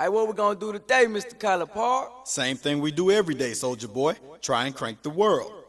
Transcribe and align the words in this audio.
Hey, 0.00 0.08
what 0.08 0.28
we 0.28 0.32
gonna 0.32 0.58
do 0.58 0.72
today, 0.72 1.04
Mr. 1.04 1.34
Collipark? 1.36 2.26
Same 2.26 2.56
thing 2.56 2.80
we 2.80 2.90
do 2.90 3.10
every 3.10 3.34
day, 3.34 3.50
Soulja 3.50 3.92
Boy. 3.92 4.14
Try 4.40 4.64
and 4.64 4.74
crank 4.74 5.02
the 5.02 5.10
world. 5.10 5.59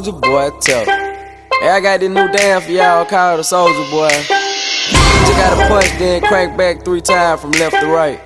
Soulja 0.00 0.18
Boy, 0.18 0.48
tell. 0.60 0.84
Hey, 0.86 1.68
I 1.68 1.80
got 1.80 2.00
this 2.00 2.08
new 2.08 2.32
dance 2.32 2.64
for 2.64 2.72
y'all 2.72 3.04
called 3.04 3.38
the 3.38 3.42
Soulja 3.42 3.90
Boy. 3.90 4.08
Just 4.08 5.36
gotta 5.36 5.68
punch, 5.68 5.92
then 5.98 6.22
crank 6.22 6.56
back 6.56 6.82
three 6.84 7.02
times 7.02 7.42
from 7.42 7.50
left 7.52 7.76
to 7.76 7.86
right. 7.86 8.18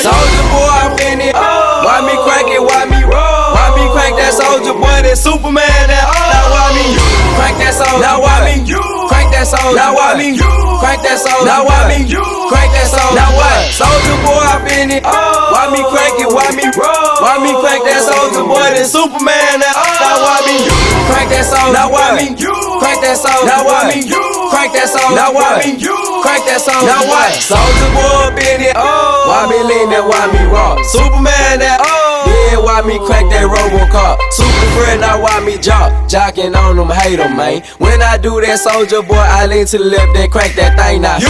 Soulja 0.00 0.42
Boy, 0.48 0.72
I'm 0.80 0.96
in 1.12 1.20
it. 1.28 1.34
Why 1.36 2.00
me 2.08 2.16
crank 2.24 2.48
it? 2.48 2.62
Why 2.62 2.88
me 2.88 3.04
roll? 3.04 3.52
Why 3.52 3.68
me 3.76 3.84
crank 3.92 4.16
that 4.16 4.32
Soulja 4.32 4.72
Boy? 4.80 5.04
That 5.04 5.18
Superman? 5.18 5.68
That 5.92 6.08
now 6.08 6.48
why 6.56 6.72
me 6.72 6.96
crank 7.36 7.58
that 7.60 7.74
soldier? 7.76 8.00
Now 8.00 8.22
why 8.22 8.48
me 8.48 8.64
crank 9.12 9.28
that 9.36 9.44
soldier? 9.44 9.76
Now 9.76 9.92
why 9.92 10.16
me 10.16 10.40
crank 10.80 11.04
that 11.04 11.20
soldier? 11.20 11.44
Now 11.44 11.68
why 11.68 11.92
me 11.92 12.08
crank 12.48 12.72
that 12.72 12.88
soldier? 12.88 13.20
Now 13.20 13.28
what? 13.36 13.68
Soulja 13.68 14.16
Boy, 14.24 14.40
I'm 14.40 14.64
in 14.72 14.88
it. 14.96 15.04
Why 15.04 15.68
me 15.68 15.84
crank 15.92 16.16
it? 16.16 16.30
Why 16.32 16.48
me 16.56 16.64
roll? 16.72 17.20
Why 17.20 17.36
me 17.44 17.52
crank 17.60 17.84
that 17.84 18.00
Soulja 18.08 18.42
Boy? 18.48 18.72
That 18.72 18.88
Superman? 18.88 19.60
That 19.60 19.76
now 20.00 20.16
why 20.24 20.40
me 20.48 20.64
crank 21.12 21.28
that 21.28 21.44
soldier? 21.44 21.76
Now 21.76 21.92
why 21.92 22.16
me 22.16 22.32
crank 22.80 23.04
that 23.04 23.20
soldier? 23.20 23.44
Now 23.44 23.60
why 23.68 23.92
me 23.92 24.08
crank 24.48 24.72
that 24.72 24.88
soldier? 24.88 25.12
Now 25.12 25.30
why 25.36 25.60
me 25.60 25.76
crank 26.24 26.42
that 26.48 26.60
soldier? 26.64 26.88
Now 26.88 27.04
what? 27.04 27.36
Soulja 27.36 27.88
Boy, 27.92 28.32
up 28.32 28.38
in 28.40 28.64
it. 28.64 28.74
Why 28.76 29.44
me 29.52 29.58
lean 29.60 29.92
that? 29.92 30.04
Why 30.08 30.24
me 30.32 30.40
rock? 30.48 30.80
Superman? 30.88 31.60
That 31.60 31.84
yeah, 32.50 32.58
why 32.58 32.82
me 32.82 32.98
crank 32.98 33.30
that 33.30 33.46
Robocop? 33.46 34.18
Super 34.32 34.66
friend, 34.74 35.00
now 35.00 35.20
why 35.22 35.40
me 35.44 35.58
jock? 35.58 35.92
Jocking 36.08 36.54
on 36.56 36.76
them, 36.76 36.90
hate 36.90 37.16
them, 37.16 37.36
man. 37.36 37.62
When 37.78 38.02
I 38.02 38.18
do 38.18 38.40
that, 38.40 38.58
Soulja 38.58 39.06
Boy, 39.06 39.14
I 39.16 39.46
lean 39.46 39.66
to 39.66 39.78
the 39.78 39.84
left, 39.84 40.14
then 40.14 40.30
crank 40.30 40.54
that 40.56 40.76
thing 40.78 41.02
now. 41.02 41.18
You! 41.18 41.28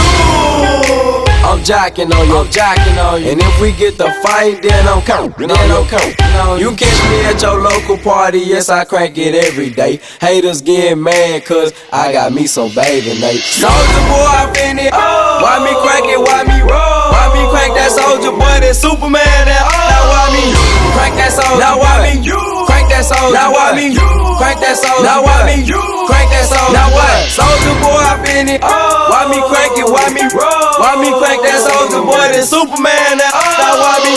I'm 1.43 1.59
jocking 1.59 2.09
on 2.15 2.27
you, 2.27 2.37
I'm 2.37 2.47
jocking 2.47 2.97
on 3.03 3.21
you. 3.21 3.31
And 3.31 3.41
if 3.41 3.61
we 3.61 3.73
get 3.73 3.97
the 3.97 4.09
fight, 4.23 4.63
then 4.63 4.87
I'm 4.87 5.01
counting, 5.03 5.47
then 5.47 5.71
I'm 5.71 5.85
counting. 5.85 6.59
You 6.59 6.75
catch 6.75 6.99
me 7.11 7.25
at 7.25 7.41
your 7.41 7.61
local 7.61 7.97
party, 7.97 8.39
yes, 8.39 8.69
I 8.69 8.85
crank 8.85 9.17
it 9.17 9.35
every 9.35 9.69
day. 9.69 9.99
Haters 10.21 10.61
get 10.61 10.97
mad, 10.97 11.45
cause 11.45 11.73
I 11.91 12.13
got 12.13 12.31
me 12.33 12.47
some 12.47 12.73
bathing 12.73 13.19
Nate. 13.19 13.41
Soulja 13.41 14.01
Boy, 14.07 14.25
I 14.25 14.51
fin 14.55 14.79
it. 14.79 14.91
Why 14.91 15.59
me 15.63 15.73
crank 15.83 16.05
it, 16.07 16.19
why 16.19 16.43
me 16.43 16.61
roll? 16.61 16.92
Me 17.33 17.41
crank 17.49 17.73
that 17.73 17.89
Soulja 17.89 18.29
Boy, 18.29 18.61
that 18.61 18.77
Superman, 18.77 19.17
that 19.49 19.65
Now 19.89 20.05
why 20.05 20.29
me 20.29 20.53
crank 20.93 21.17
that 21.17 21.33
soldier? 21.33 21.57
Now 21.57 21.81
why 21.81 22.05
me 22.05 22.21
crank 22.69 22.93
that 22.93 23.01
soldier? 23.09 23.33
Now 23.33 23.49
why 23.49 23.73
me 23.73 23.89
crank 24.37 24.61
that 24.61 24.77
soldier? 24.77 25.01
Now 25.01 25.25
why 25.25 25.41
me 25.49 25.65
crank 25.65 26.29
that 26.29 26.45
soldier? 26.45 26.77
Now 26.77 26.93
what? 26.93 27.25
Soulja 27.33 27.73
Boy, 27.81 27.97
I 28.05 28.13
fin 28.21 28.47
it. 28.53 28.61
Oh. 28.61 29.09
Why 29.09 29.25
me 29.33 29.41
crank 29.49 29.73
it, 29.81 29.89
why 29.89 30.13
me 30.13 30.23
roll? 30.29 30.77
Why 30.77 30.93
me 31.01 31.09
crank 31.17 31.41
that 31.41 31.57
Soulja 31.65 32.05
Boy, 32.05 32.37
that 32.37 32.45
Superman, 32.45 33.17
that 33.17 33.33
Now 33.33 33.81
why 33.81 33.97
me 34.05 34.13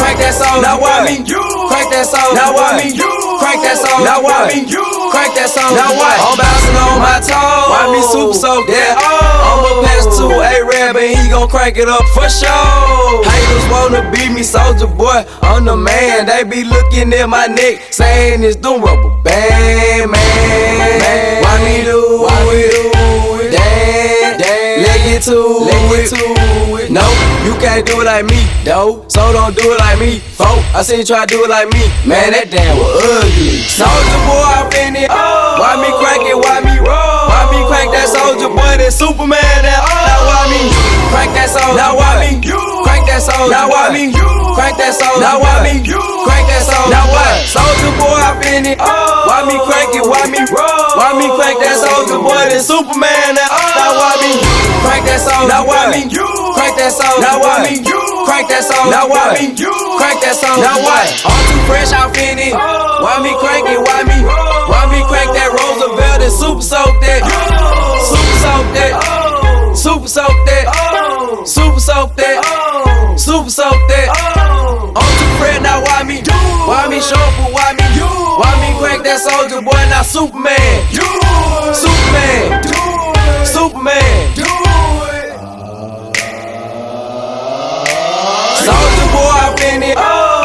crank 0.00 0.16
that 0.24 0.32
soldier? 0.32 0.64
Now 0.64 0.80
why 0.80 1.04
me 1.04 1.20
crank 1.68 1.92
that 1.92 2.08
soldier? 2.08 2.32
Now 2.32 2.56
why 2.56 2.80
me 2.80 2.96
crank 2.96 3.60
that 3.60 3.76
soldier? 3.76 4.08
Now 4.08 4.24
why 4.24 4.48
me 4.48 4.64
crank 5.14 5.38
that 5.38 5.46
soldier? 5.46 5.78
Now 5.78 5.94
what? 5.94 6.18
I'm 6.18 6.34
bouncing 6.34 6.74
on 6.74 6.98
my 6.98 7.18
toes. 7.22 7.70
Why 7.70 7.86
me 7.94 8.02
super 8.10 8.34
soaked 8.34 8.66
that? 8.74 8.98
Oh. 8.98 9.54
I'ma 9.54 9.70
pass 9.86 10.04
to 10.18 10.26
A-Rab 10.26 10.98
and 10.98 11.14
he 11.14 11.30
gon' 11.30 11.46
crank 11.48 11.78
it 11.78 11.88
up 11.88 12.02
for 12.10 12.26
sure. 12.26 13.22
Haters 13.22 13.66
wanna 13.70 14.02
be 14.10 14.26
me, 14.34 14.42
Soulja 14.42 14.90
Boy. 14.90 15.22
I'm 15.46 15.64
the 15.64 15.76
man. 15.76 16.26
They 16.26 16.42
be 16.42 16.64
looking 16.66 17.14
at 17.14 17.28
my 17.30 17.46
neck, 17.46 17.94
saying 17.94 18.42
it's 18.42 18.56
the 18.56 18.74
rubber 18.74 19.14
band, 19.22 20.10
man. 20.10 21.42
Why 21.42 21.54
me 21.62 21.84
do? 21.86 22.26
Why 22.26 22.38
we 22.50 22.70
do? 22.70 22.93
It? 25.14 25.22
Damn, 25.22 25.30
damn. 25.30 25.62
Leg 25.62 25.94
it 25.94 26.10
to 26.10 26.74
it. 26.82 26.90
No, 26.90 27.06
you 27.46 27.54
can't 27.62 27.86
do 27.86 28.02
it 28.02 28.06
like 28.06 28.26
me, 28.26 28.50
though. 28.66 29.06
So 29.06 29.22
don't 29.30 29.54
do 29.54 29.70
it 29.70 29.78
like 29.78 29.98
me, 30.02 30.18
folk. 30.18 30.58
I 30.74 30.82
seen 30.82 30.98
you 30.98 31.06
try 31.06 31.22
to 31.22 31.30
do 31.30 31.44
it 31.46 31.50
like 31.50 31.70
me. 31.70 31.86
Man, 32.02 32.34
that 32.34 32.50
damn 32.50 32.74
was 32.74 32.98
ugly. 32.98 33.62
Soulja 33.62 34.18
Boy, 34.26 34.42
I 34.42 34.66
fin 34.74 34.98
it. 34.98 35.06
Why 35.06 35.78
me 35.78 35.94
crank 36.02 36.26
it? 36.26 36.34
Why 36.34 36.58
me 36.66 36.74
roll? 36.82 37.30
Why 37.30 37.46
me 37.54 37.62
crank 37.70 37.94
that 37.94 38.10
Soulja 38.10 38.50
Boy? 38.50 38.74
That 38.82 38.90
Superman? 38.90 39.38
That 39.38 39.86
now 39.86 40.26
why 40.26 40.50
me 40.50 40.74
crank 41.14 41.30
that 41.38 41.46
soldier? 41.46 41.78
Now 41.78 41.94
why 41.94 42.18
me 42.18 42.42
crank 42.82 43.06
that 43.06 43.22
soldier? 43.22 43.54
Now 43.54 43.70
why 43.70 43.94
me 43.94 44.10
crank 44.58 44.74
that 44.82 44.98
soldier? 44.98 45.22
Now 45.22 45.38
why 45.38 45.62
me 45.62 45.78
crank 46.26 46.50
that 46.50 46.62
soldier? 46.66 46.90
Now 46.90 47.06
what? 47.06 47.38
Soulja 47.46 47.90
Boy, 48.02 48.18
I 48.18 48.34
fin 48.42 48.66
it. 48.66 48.82
Why 48.82 49.46
me 49.46 49.62
crank 49.62 49.94
it? 49.94 50.02
Why 50.02 50.26
me 50.26 50.42
roll? 50.50 50.90
Why 50.98 51.14
me 51.14 51.30
crank 51.38 51.62
that 51.62 51.78
Soulja 51.78 52.18
Boy? 52.18 52.50
That 52.50 52.66
Superman? 52.66 53.38
That 53.38 53.46
now 53.78 53.94
why 53.94 54.18
me 54.18 54.63
crank 54.84 55.04
that 55.08 55.20
soldier? 55.24 55.48
Now 55.48 55.64
why 55.64 55.88
me 55.90 56.04
crank 56.12 56.76
that 56.76 56.92
soldier? 56.92 57.24
Now 57.24 57.40
why 57.40 57.64
me 57.64 57.80
crank 58.28 58.46
that 58.52 58.62
soldier? 58.64 58.92
Now 58.92 59.08
why 59.08 59.32
me 59.34 59.56
crank 59.56 60.20
that 60.20 60.36
soldier? 60.36 60.60
Now 60.60 60.78
what? 60.84 61.08
I'm 61.24 61.40
too 61.48 61.60
fresh, 61.64 61.90
I 61.96 62.06
fin 62.12 62.36
it. 62.38 62.52
Oh. 62.52 63.00
Why 63.00 63.18
me 63.24 63.32
crank 63.40 63.64
it? 63.66 63.80
Why 63.80 64.04
me? 64.04 64.18
Why 64.68 64.84
me 64.92 65.00
crank 65.08 65.32
that 65.32 65.48
Roosevelt 65.52 66.20
and 66.20 66.32
super 66.32 66.62
soak 66.62 66.92
that? 67.00 67.24
Oh. 67.24 67.96
Super 68.04 68.36
soak 68.44 68.66
that. 68.76 68.92
Oh. 69.00 69.72
Super 69.74 70.08
soak 70.08 70.36
that. 70.48 70.64
Super 71.48 71.80
soak 71.80 72.16
that. 72.16 72.36
Super 73.18 73.50
soak 73.50 73.80
that. 73.88 74.08
I'm 74.94 75.10
too 75.18 75.30
fresh, 75.40 75.60
now 75.60 75.82
why 75.82 76.04
me? 76.04 76.22
Why 76.68 76.88
me 76.88 77.00
show 77.00 77.16
up? 77.16 77.52
Why 77.52 77.72
me? 77.72 77.84
Why 78.38 78.50
me 78.62 78.74
crank 78.78 79.04
that 79.04 79.20
Soulja 79.20 79.62
Boy? 79.62 79.82
Now 79.90 80.02
Superman. 80.02 80.82
Superman. 81.74 82.62
Superman. 83.46 84.53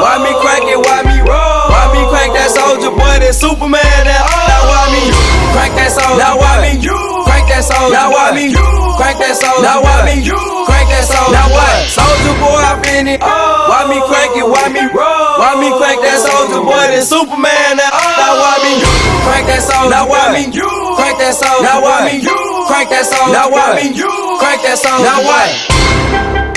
Why 0.09 0.17
me 0.25 0.33
crank 0.41 0.65
it? 0.65 0.81
Why 0.81 1.05
me 1.05 1.21
roll? 1.21 1.69
Why 1.69 1.85
me 1.93 2.01
crank 2.09 2.33
that 2.33 2.49
Soulja 2.49 2.89
Boy? 2.89 3.21
That 3.21 3.29
Superman? 3.29 3.77
That 3.77 4.25
now 4.49 4.65
why 4.65 4.89
me 4.89 5.05
crank 5.53 5.77
that 5.77 5.93
soldier? 5.93 6.17
Now 6.17 6.33
why 6.33 6.65
me 6.65 6.81
crank 7.29 7.45
that 7.53 7.61
soldier? 7.61 7.93
Now 7.93 8.09
why 8.09 8.33
me 8.33 8.49
crank 8.97 9.21
that 9.21 9.37
soldier? 9.37 9.61
Now 9.61 9.85
why 9.85 10.09
me 10.09 10.25
crank 10.65 10.89
that 10.89 11.05
soldier? 11.05 11.29
Now 11.29 11.53
what? 11.53 11.93
Soulja 11.93 12.33
Boy, 12.41 12.57
I 12.57 12.73
fin 12.81 13.05
it. 13.05 13.21
Why 13.21 13.85
me 13.85 14.01
crank 14.09 14.33
it? 14.33 14.49
Why 14.49 14.65
me 14.73 14.81
roll? 14.89 15.37
Why 15.37 15.53
me 15.61 15.69
crank 15.77 16.01
that 16.01 16.17
Soulja 16.25 16.57
Boy? 16.57 16.89
That 16.89 17.05
Superman? 17.05 17.77
That 17.77 17.93
now 17.93 18.33
why 18.41 18.57
me 18.65 18.81
crank 19.29 19.45
that 19.45 19.61
soldier? 19.61 19.93
Now 19.93 20.09
why 20.09 20.33
me 20.33 20.49
crank 20.97 21.21
that 21.21 21.37
soldier? 21.37 21.61
Now 21.61 21.85
why 21.85 22.09
me 22.09 22.25
crank 22.65 22.89
that 22.89 23.05
soldier? 23.05 23.29
Now 23.29 23.53
why 23.53 23.77
me 23.77 23.93
crank 24.41 24.65
that 24.65 24.73
soldier? 24.81 25.05
Now 25.05 25.21
what? 25.21 26.48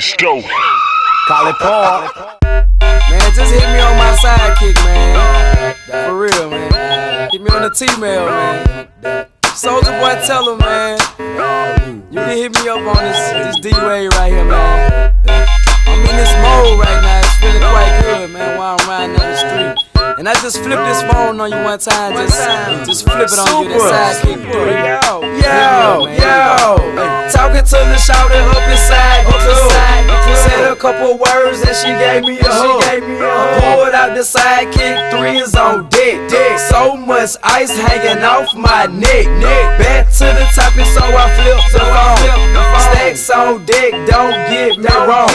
The 0.00 0.06
package 0.06 0.16
dope. 0.16 0.44
Call 1.28 1.48
it 1.48 1.56
Paul. 1.58 2.08
Man, 2.40 3.34
just 3.34 3.52
hit 3.52 3.68
me 3.68 3.80
on 3.80 3.96
my 3.98 4.16
sidekick, 4.16 4.74
man. 4.86 5.74
For 6.06 6.18
real, 6.18 6.48
man. 6.48 7.28
Hit 7.30 7.42
me 7.42 7.50
on 7.50 7.62
the 7.62 7.70
T-mail, 7.70 8.24
man. 8.24 9.26
Soulja 9.42 10.00
Boy, 10.00 10.26
tell 10.26 10.50
him, 10.50 10.58
man. 10.58 10.98
You 12.10 12.18
can 12.18 12.36
hit 12.36 12.54
me 12.54 12.68
up 12.70 12.78
on 12.78 13.04
this 13.04 13.18
this 13.44 13.60
D-Wave 13.60 14.08
right 14.12 14.32
here, 14.32 14.44
man. 14.44 15.14
I'm 15.86 16.00
in 16.00 16.16
this 16.16 16.32
mode 16.40 16.78
right 16.80 17.02
now. 17.02 17.20
It's 17.20 17.36
feeling 17.36 17.60
quite 17.60 18.00
good, 18.02 18.30
man. 18.30 19.89
Why 20.20 20.32
I 20.32 20.34
just 20.34 20.58
flip 20.58 20.76
this 20.84 21.00
phone 21.08 21.40
on 21.40 21.50
you 21.50 21.56
one 21.64 21.78
time. 21.78 22.12
Just, 22.12 22.84
just 22.84 23.04
flip 23.08 23.24
it 23.24 23.38
on 23.40 23.64
you. 23.64 23.78
That 23.78 24.20
sidekick. 24.20 24.52
Yo, 24.52 25.24
yo, 25.24 26.12
yo. 26.12 27.30
Talking 27.32 27.64
to 27.64 27.78
the 27.88 27.96
up 27.96 28.68
inside, 28.68 29.24
up 29.24 29.40
inside. 29.40 30.10
Said 30.44 30.72
a 30.72 30.76
couple 30.76 31.16
words 31.16 31.60
and 31.64 31.74
she 31.74 31.88
gave 31.96 32.22
me 32.22 32.38
a 32.38 32.44
hug. 32.44 32.84
She 32.84 32.90
gave 32.90 33.08
me 33.08 33.16
a 33.16 33.32
hug. 33.32 33.80
Pulled 33.80 33.94
out 33.94 34.14
the 34.14 34.20
sidekick 34.20 35.10
three 35.10 35.38
is 35.38 35.56
on 35.56 35.88
deck. 35.88 36.28
Deck. 36.28 36.58
So 36.58 36.96
much 36.96 37.36
ice 37.42 37.72
hanging 37.72 38.22
off 38.22 38.54
my 38.54 38.86
neck. 38.92 39.24
Neck. 39.40 39.78
Back 39.80 40.12
to 40.20 40.26
the 40.36 40.46
topic, 40.52 40.84
so 40.84 41.00
I 41.00 41.32
flip 41.32 41.60
the 41.72 41.80
phone. 41.80 42.50
Stacks 42.80 43.30
on 43.30 43.64
deck, 43.66 43.92
don't 44.08 44.36
get 44.50 44.78
me 44.78 44.88
wrong. 45.06 45.28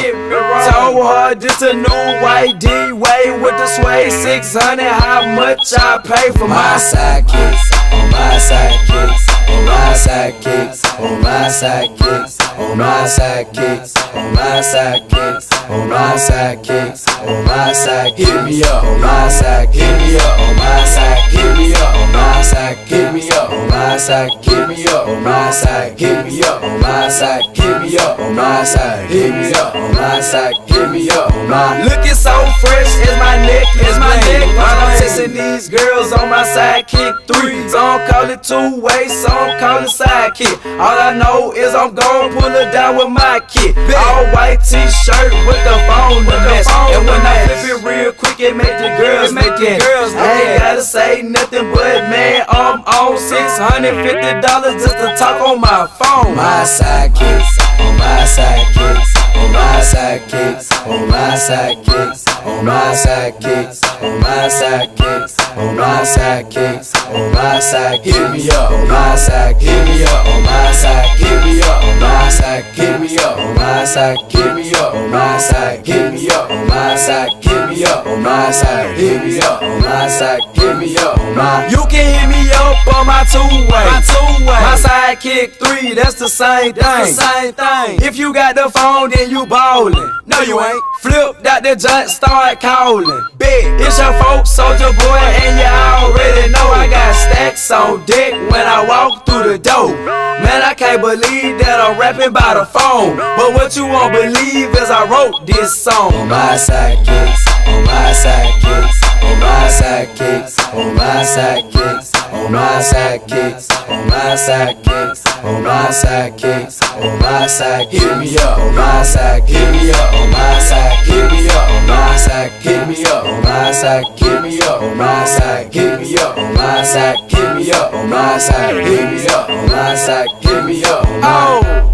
Told 0.72 1.06
her 1.06 1.36
this 1.36 1.62
a 1.62 1.74
new 1.74 2.22
white 2.22 2.60
D 2.60 2.68
way 2.92 3.38
with 3.42 3.56
the 3.58 3.68
sway 3.68 4.10
600. 4.10 4.75
How 4.84 5.36
much 5.36 5.74
I 5.78 6.00
pay 6.04 6.32
for 6.32 6.48
my 6.48 6.78
sidekicks? 6.78 7.85
On 7.92 8.10
my 8.12 8.38
sidekicks. 8.38 9.24
On 9.50 9.66
my 9.66 9.94
sidekicks. 9.94 11.00
On 11.00 11.22
my 11.22 11.48
sidekicks. 11.48 12.40
On 12.58 12.78
my 12.78 13.08
sidekicks. 13.08 13.96
On 14.16 14.34
my 14.34 14.62
sidekicks. 14.62 15.70
On 15.70 15.90
my 15.90 16.14
sidekicks. 16.16 17.06
On 17.26 17.44
my 17.46 17.74
side, 17.74 18.14
hit 18.16 18.44
me 18.46 18.64
up. 18.64 18.84
On 18.84 19.02
my 19.02 19.28
side, 19.30 19.74
hit 19.74 19.98
me 19.98 20.16
up. 20.16 20.40
On 20.40 20.56
my 20.56 20.86
side, 20.86 21.18
hit 21.32 21.58
me 21.58 21.74
up. 21.74 21.96
On 21.96 22.12
my 22.14 22.42
side, 22.44 22.78
hit 22.86 23.14
me 23.14 23.32
up. 23.34 23.50
On 23.50 23.68
my 23.70 23.98
side, 23.98 24.38
hit 24.38 24.68
me 24.68 24.86
up. 24.86 25.08
On 25.08 25.24
my 25.24 25.50
side, 25.50 25.98
hit 26.00 26.26
me 26.28 26.44
up. 26.44 26.64
On 26.64 26.82
my 26.82 27.10
side, 27.10 27.50
hit 27.50 27.82
me 27.82 27.98
up. 27.98 28.20
On 28.20 28.36
my 28.36 28.64
side, 28.64 29.10
hit 29.10 29.34
me 29.34 29.54
up. 29.54 29.76
On 29.76 29.94
my 29.96 30.22
side, 30.22 30.54
hit 30.68 30.92
me 30.92 31.10
up. 31.10 31.34
On 31.34 31.50
my 31.50 31.82
looking 31.84 32.14
so 32.14 32.34
fresh 32.62 32.94
is 33.02 33.18
my 33.18 33.38
neck, 33.42 33.66
is 33.82 33.98
my 33.98 34.16
neck. 34.30 34.46
While 34.56 34.78
I'm 34.86 35.00
chasing 35.00 35.34
these 35.34 35.68
girls 35.68 36.14
on 36.14 36.30
my 36.30 36.44
sidekick 36.44 37.26
three. 37.26 37.68
Some 37.76 38.08
call 38.08 38.30
it 38.32 38.42
two 38.42 38.80
way, 38.80 39.10
some 39.12 39.60
call 39.60 39.84
it 39.84 39.92
sidekick. 39.92 40.64
All 40.80 40.96
I 40.96 41.12
know 41.12 41.52
is 41.52 41.76
I'm 41.76 41.94
gon' 41.94 42.32
pull 42.32 42.56
it 42.56 42.72
down 42.72 42.96
with 42.96 43.12
my 43.12 43.44
kid. 43.52 43.76
All 43.92 44.24
white 44.32 44.64
t-shirt 44.64 45.36
with 45.44 45.60
the 45.68 45.76
phone 45.84 46.24
with 46.24 46.32
the 46.32 46.40
mess. 46.48 46.72
And 46.72 47.04
when 47.04 47.20
I 47.20 47.36
flip 47.52 47.76
it 47.76 47.84
real 47.84 48.14
quick, 48.14 48.40
it 48.40 48.56
make 48.56 48.80
the 48.80 48.96
girls 48.96 49.34
make 49.34 49.60
it. 49.60 49.84
I 49.84 50.56
ain't 50.56 50.60
gotta 50.64 50.84
say 50.84 51.22
nothing, 51.22 51.68
but 51.76 52.08
man, 52.08 52.46
I'm 52.48 52.80
on 52.80 53.20
six 53.20 53.60
hundred 53.60 54.00
fifty 54.08 54.40
dollars 54.40 54.80
just 54.80 54.96
to 54.96 55.12
talk 55.20 55.44
on 55.44 55.60
my 55.60 55.84
phone. 56.00 56.32
My 56.32 56.64
sidekick, 56.64 57.44
on 57.84 57.92
my 58.00 58.24
sidekicks, 58.24 59.12
on 59.46 59.54
my 59.54 59.80
sidekicks, 59.82 60.72
on 60.88 61.10
my 61.10 61.36
sidekicks, 61.36 62.26
on 62.46 62.66
my 62.66 62.96
sidekicks, 62.96 63.80
on 64.02 64.20
my 64.20 64.50
sidekicks, 64.50 65.58
on 65.58 65.76
my 65.76 66.02
sidekicks, 66.02 66.90
on 67.14 67.34
my 67.34 67.60
side, 67.60 68.02
hit 68.02 68.32
me 68.32 68.50
up, 68.50 68.72
on 68.72 68.88
my 68.88 69.16
side, 69.16 69.56
hit 69.62 69.86
me 69.86 70.04
up, 70.04 70.26
on 70.26 70.44
my 70.44 70.72
side, 70.72 71.18
hit 71.18 71.44
me 71.46 71.62
up, 71.62 71.84
on 71.84 72.00
my 72.00 72.30
side, 72.30 72.64
hit 72.74 73.00
me 73.02 73.18
up, 73.20 73.38
on 73.38 73.56
my 73.56 73.84
side, 73.86 74.26
hit 74.26 74.56
me 74.56 74.72
up, 74.74 74.94
on 74.96 75.12
my 75.12 75.38
side, 75.38 75.86
hit 75.86 76.14
me 76.14 76.30
up, 76.32 76.50
on 76.50 76.70
my 76.70 76.96
side, 76.96 77.44
hit 77.44 77.70
me 77.70 77.84
up, 77.86 78.06
on 78.08 78.24
my 78.24 78.52
side, 78.52 78.98
hit 78.98 79.24
me 79.24 79.40
up, 79.42 79.62
on 79.62 79.82
my 79.82 80.08
side, 80.08 80.42
hit 80.54 80.78
me 80.78 80.98
up, 80.98 81.20
on 81.20 81.36
my. 81.36 81.68
You 81.68 81.84
can 81.90 82.06
hit 82.20 82.28
me 82.30 82.52
up 82.54 82.96
on 82.96 83.08
my 83.08 83.24
two 83.32 83.40
way, 83.40 83.86
my 83.86 84.02
two 84.02 84.46
way, 84.46 84.62
my 84.62 84.78
sidekick 84.78 85.54
three. 85.62 85.94
That's 85.94 86.16
the 86.16 86.28
same 86.30 86.74
thing, 86.74 87.14
same 87.14 87.54
thing. 87.54 88.00
If 88.02 88.18
you 88.18 88.34
got 88.34 88.56
the 88.56 88.70
phone, 88.70 89.10
then 89.12 89.30
you 89.30 89.35
ballin'. 89.44 89.98
No, 90.26 90.40
you 90.42 90.56
ain't. 90.62 90.84
Flip 91.02 91.44
that 91.44 91.68
the 91.68 91.76
joint, 91.76 92.10
start 92.10 92.62
calling. 92.62 93.28
Big, 93.38 93.66
it's 93.84 94.00
your 94.00 94.14
folks, 94.24 94.56
Soulja 94.56 94.96
Boy, 94.96 95.22
and 95.44 95.60
you 95.60 95.68
already 95.68 96.48
know 96.54 96.68
I 96.72 96.88
got 96.88 97.12
stacks 97.14 97.70
on 97.72 98.06
deck 98.06 98.32
when 98.50 98.64
I 98.64 98.88
walk 98.88 99.26
through 99.26 99.52
the 99.52 99.60
door. 99.60 99.92
Man, 100.40 100.62
I 100.64 100.74
can't 100.74 101.02
believe 101.02 101.60
that 101.60 101.84
I'm 101.84 102.00
rapping 102.00 102.32
by 102.32 102.54
the 102.56 102.66
phone. 102.66 103.18
But 103.18 103.54
what 103.58 103.76
you 103.76 103.86
won't 103.86 104.14
believe 104.14 104.72
is 104.78 104.90
I 104.90 105.04
wrote 105.10 105.46
this 105.46 105.76
song. 105.76 106.14
On 106.16 106.30
my 106.30 106.56
sidekicks, 106.56 107.44
on 107.68 107.84
my 107.84 108.14
sidekicks, 108.16 109.00
on 109.20 109.36
my 109.44 109.68
sidekicks, 109.68 110.56
on 110.74 110.96
my 110.96 111.24
sidekicks, 111.28 112.15
on 112.34 112.52
my 112.52 112.82
sidekicks, 112.82 113.70
on 113.90 114.08
my 114.08 114.36
sidekicks, 114.36 115.26
on 115.44 115.64
my 115.64 115.88
sidekicks, 115.88 116.82
on 117.02 117.20
my 117.20 117.48
side, 117.48 117.88
hit 117.90 118.18
me 118.18 118.38
up, 118.38 118.58
on 118.60 118.76
my 118.76 119.04
side, 119.04 119.44
hit 119.44 119.72
me 119.72 119.92
up, 119.92 120.14
on 120.14 120.32
my 120.32 120.60
side, 120.60 121.06
hit 121.06 121.32
me 121.32 121.48
up, 121.50 121.70
on 121.70 121.88
my 121.88 122.18
side, 122.18 122.52
hit 122.62 122.88
me 122.88 123.06
up, 123.06 123.26
on 123.26 123.44
my 123.44 123.72
side, 123.72 124.06
hit 124.18 124.42
me 124.42 124.62
up, 124.62 124.82
on 124.82 124.98
my 124.98 125.26
side, 125.26 125.74
hit 125.74 126.02
me 126.02 126.18
up, 126.18 126.38
on 126.38 126.54
my 126.56 126.84
side, 126.84 127.20
hit 127.30 127.56
me 127.56 127.72
up, 127.72 127.94
on 127.94 128.10
my 128.10 128.38
side, 128.38 128.76
hit 128.86 129.16
me 129.16 129.28
up, 129.28 129.50
on 129.50 129.70
my 129.70 129.96
side, 129.96 130.28
hit 130.42 130.66
me 130.66 130.84
up, 130.84 131.04
my 131.22 131.86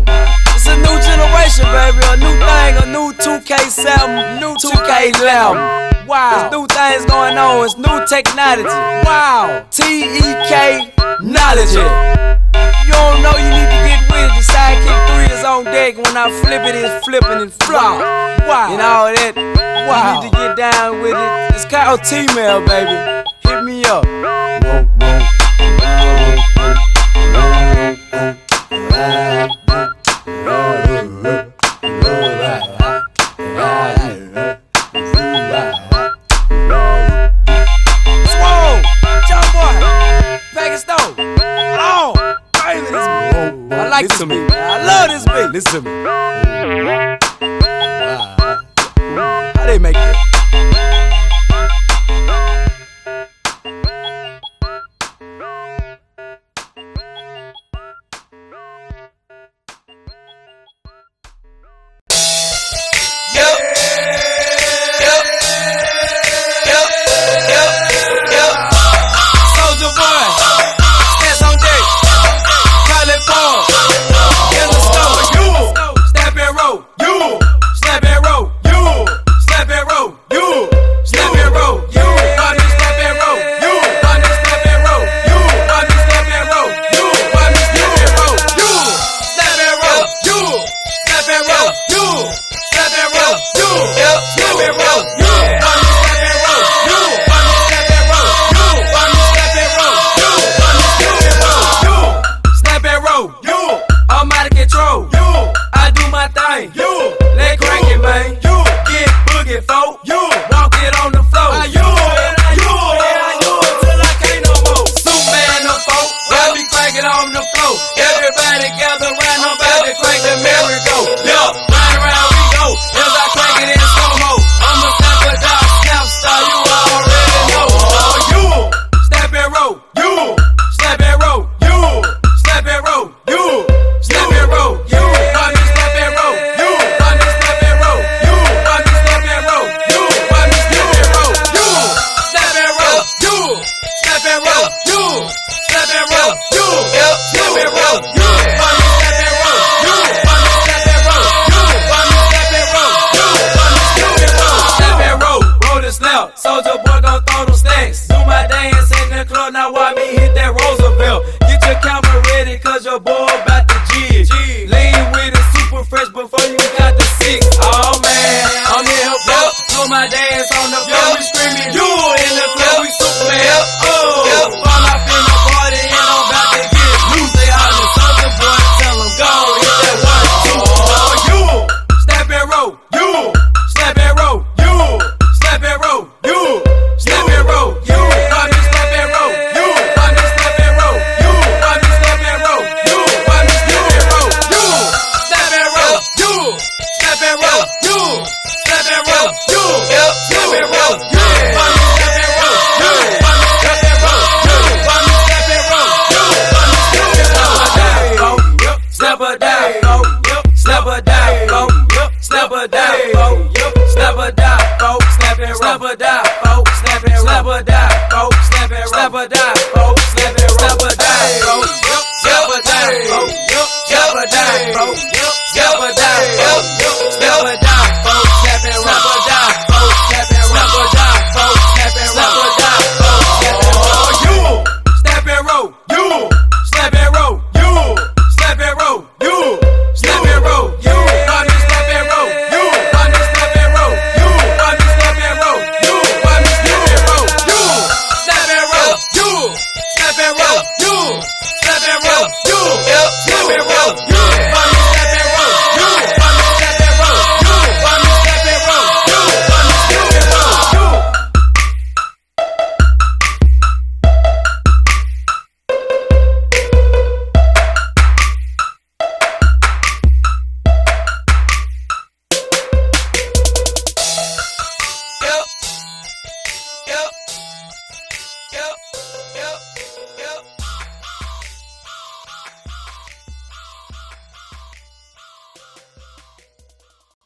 it's 0.53 0.67
a 0.67 0.75
new 0.77 0.97
generation, 1.01 1.65
baby. 1.73 2.05
A 2.05 2.17
new 2.17 2.37
thing, 2.37 2.77
a 2.77 2.85
new 2.85 3.11
2K7, 3.13 4.39
new 4.39 4.53
2K11. 4.55 6.00
Wow. 6.11 6.49
There's 6.49 6.51
new 6.51 6.67
things 6.67 7.05
going 7.05 7.37
on. 7.37 7.63
It's 7.63 7.77
new 7.77 8.05
technology. 8.05 8.67
Wow. 9.07 9.65
T 9.71 10.03
E 10.03 10.19
K 10.51 10.91
knowledge. 11.23 11.71
You 11.71 11.87
don't 12.91 13.23
know 13.23 13.31
you 13.39 13.47
need 13.55 13.71
to 13.71 13.79
get 13.87 14.03
with 14.11 14.19
it. 14.19 14.35
The 14.35 14.43
sidekick 14.43 15.29
3 15.29 15.37
is 15.37 15.45
on 15.45 15.63
deck. 15.63 15.95
When 15.95 16.17
I 16.17 16.29
flip 16.43 16.63
it, 16.67 16.75
it's 16.75 17.05
flipping 17.05 17.41
and 17.43 17.53
flop. 17.63 18.01
Wow. 18.43 18.73
And 18.73 18.81
all 18.81 19.07
that. 19.07 19.35
Wow. 19.87 20.15
You 20.15 20.23
need 20.23 20.31
to 20.31 20.37
get 20.37 20.57
down 20.57 21.01
with 21.01 21.15
it. 21.15 21.55
It's 21.55 21.63
called 21.63 22.03
T-mail, 22.03 22.59
baby. 22.67 22.91
Hit 23.47 23.63
me 23.63 23.85
up. 23.85 24.03
Swole, 28.91 29.60
I 43.73 43.87
like 43.87 44.07
this 44.07 44.19
beat. 44.19 44.51
I 44.51 44.85
love 44.85 45.09
this 45.09 45.25
beat. 45.25 45.51
Listen 45.51 45.83
to 45.83 45.89
me. 45.89 46.03
How 49.55 49.65
they 49.65 49.79
make 49.79 49.95
it? 49.95 50.30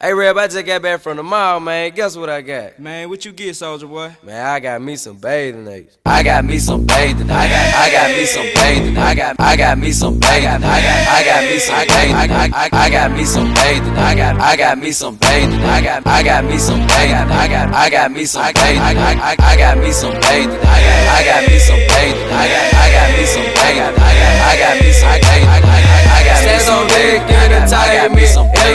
Hey 0.05 0.13
Reb, 0.13 0.37
I 0.37 0.45
just 0.45 0.63
got 0.67 0.83
back 0.83 1.01
from 1.01 1.17
the 1.17 1.23
mall, 1.23 1.59
man. 1.59 1.89
Guess 1.89 2.15
what 2.15 2.29
I 2.29 2.41
got? 2.41 2.77
Man, 2.77 3.09
what 3.09 3.25
you 3.25 3.31
get, 3.31 3.55
Soulja 3.55 3.89
Boy? 3.89 4.15
Man, 4.21 4.45
I 4.45 4.59
got 4.59 4.79
me 4.79 4.97
some 4.97 5.17
bathing 5.17 5.67
apes. 5.67 5.97
I 6.05 6.21
got 6.21 6.45
me 6.45 6.59
some 6.59 6.85
bathing. 6.85 7.27
I 7.27 7.49
got 7.49 7.73
I 7.73 7.89
got 7.89 8.11
me 8.13 8.25
some 8.27 8.45
bathing. 8.53 8.97
I 8.97 9.15
got 9.15 9.39
I 9.39 9.57
got 9.57 9.79
me 9.79 9.89
some 9.89 10.19
bathing. 10.19 10.63
I 10.63 10.85
got 10.85 11.09
I 11.09 11.25
got 11.25 11.41
me 11.49 11.57
some 11.57 11.87
bathing. 11.97 12.37
I 12.37 12.77
got 12.77 12.85
I 12.85 13.01
got 13.01 13.17
me 13.17 13.25
some 13.33 13.57
bathing. 13.57 13.97
I 13.97 14.13
got 14.21 14.37
I 14.37 14.55
got 14.61 14.77
me 14.77 14.91
some 14.91 15.17
bathing. 15.17 15.65
I 15.65 15.81
got 15.81 16.05
I 16.05 16.21
got 16.21 16.45
me 16.45 16.57
some 16.59 16.85
bathing. 16.85 17.25
I 17.25 17.49
got 17.49 17.73
I 17.73 17.89
got 17.89 18.11
me 18.13 18.25
some 18.29 18.53
bathing. 18.53 18.77
I 18.77 18.93
I 19.17 19.35
I 19.41 19.57
got 19.57 19.77
me 19.81 19.89
some 19.89 20.13
bathing. 20.21 20.53
I 20.53 20.85
got 20.85 21.01
I 21.01 21.25
got 21.25 21.41
me 21.49 21.57
some 21.57 21.81
bathing. 21.81 22.29
I 22.29 22.45
got 22.45 22.65
I 22.77 22.93
got 22.93 23.09
me 23.17 23.25
some 23.25 23.49
bathing. 23.57 23.97
I 23.97 24.13
got 24.21 24.37
I 24.37 24.53
got 24.53 24.75
me 24.85 24.91
some 24.93 25.17
bathing. 25.25 26.04
I 26.35 26.39
I 26.39 26.43
got 26.43 26.59
Stands 26.59 26.69
on 26.69 26.87
deck 26.87 27.21
in 27.31 27.51
the 27.51 27.75
I 27.75 27.95
got 27.95 28.15
me 28.15 28.25
some 28.25 28.47
bathing. 28.51 28.65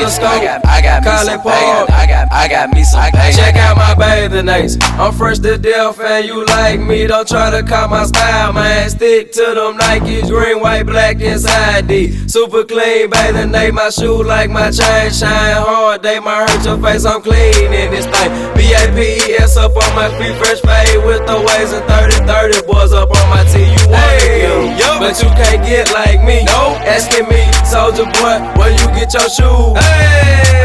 I 0.64 0.80
got 0.80 1.02
me 1.04 1.10
some 1.28 1.42
bathing. 1.44 1.94
I 1.94 2.06
got 2.06 2.32
I 2.32 2.48
got 2.48 2.70
me 2.70 2.84
some 2.84 3.12
bathing. 3.12 3.36
Check 3.36 3.56
out 3.56 3.76
my 3.76 3.94
bathing 3.94 4.48
apes. 4.48 4.76
I'm 4.98 5.12
fresh 5.12 5.38
to 5.40 5.58
death 5.58 6.00
and 6.00 6.24
you 6.26 6.44
like 6.46 6.80
me. 6.80 7.06
Don't 7.06 7.28
try 7.28 7.50
to 7.50 7.62
cop 7.62 7.90
my 7.90 8.06
style, 8.06 8.52
man. 8.52 8.88
Stick 8.88 9.32
to 9.32 9.54
them 9.54 9.76
Nikes, 9.76 10.28
green, 10.28 10.60
white, 10.60 10.84
black, 10.84 11.20
inside 11.20 11.86
D. 11.88 12.12
Super 12.28 12.64
clean 12.64 13.10
bathing 13.10 13.54
ape. 13.54 13.74
My 13.74 13.90
shoe 13.90 14.22
like 14.22 14.50
my 14.50 14.70
chain 14.70 15.10
shine 15.10 15.56
hard. 15.60 16.02
They 16.02 16.18
might 16.18 16.48
hurt 16.48 16.64
your 16.64 16.78
face. 16.80 17.04
I'm 17.04 17.20
clean 17.20 17.72
in 17.72 17.90
this 17.90 18.06
thing. 18.06 18.30
B-A-P-E-S 18.56 19.56
up 19.56 19.72
on 19.76 19.94
my 19.96 20.08
feet, 20.16 20.36
fresh 20.36 20.60
fade 20.60 21.04
with 21.04 21.26
the 21.26 21.36
waves 21.36 21.72
and 21.72 21.84
30-30 21.90 22.66
boys 22.66 22.92
up 22.92 23.10
on 23.10 23.28
my 23.28 23.42
T. 23.44 23.60
You 23.64 23.84
wanna 23.90 24.78
get 24.78 24.80
'em, 24.80 25.00
but 25.00 25.16
you 25.22 25.28
can't 25.34 25.62
get 25.66 25.92
like 25.92 26.22
me. 26.22 26.44
No, 26.44 26.78
asking 26.86 27.26
me, 27.28 27.49
Soulja 27.70 28.04
Boy, 28.18 28.58
where 28.58 28.70
you 28.72 28.86
get 28.98 29.12
your 29.14 29.28
shoes? 29.30 29.78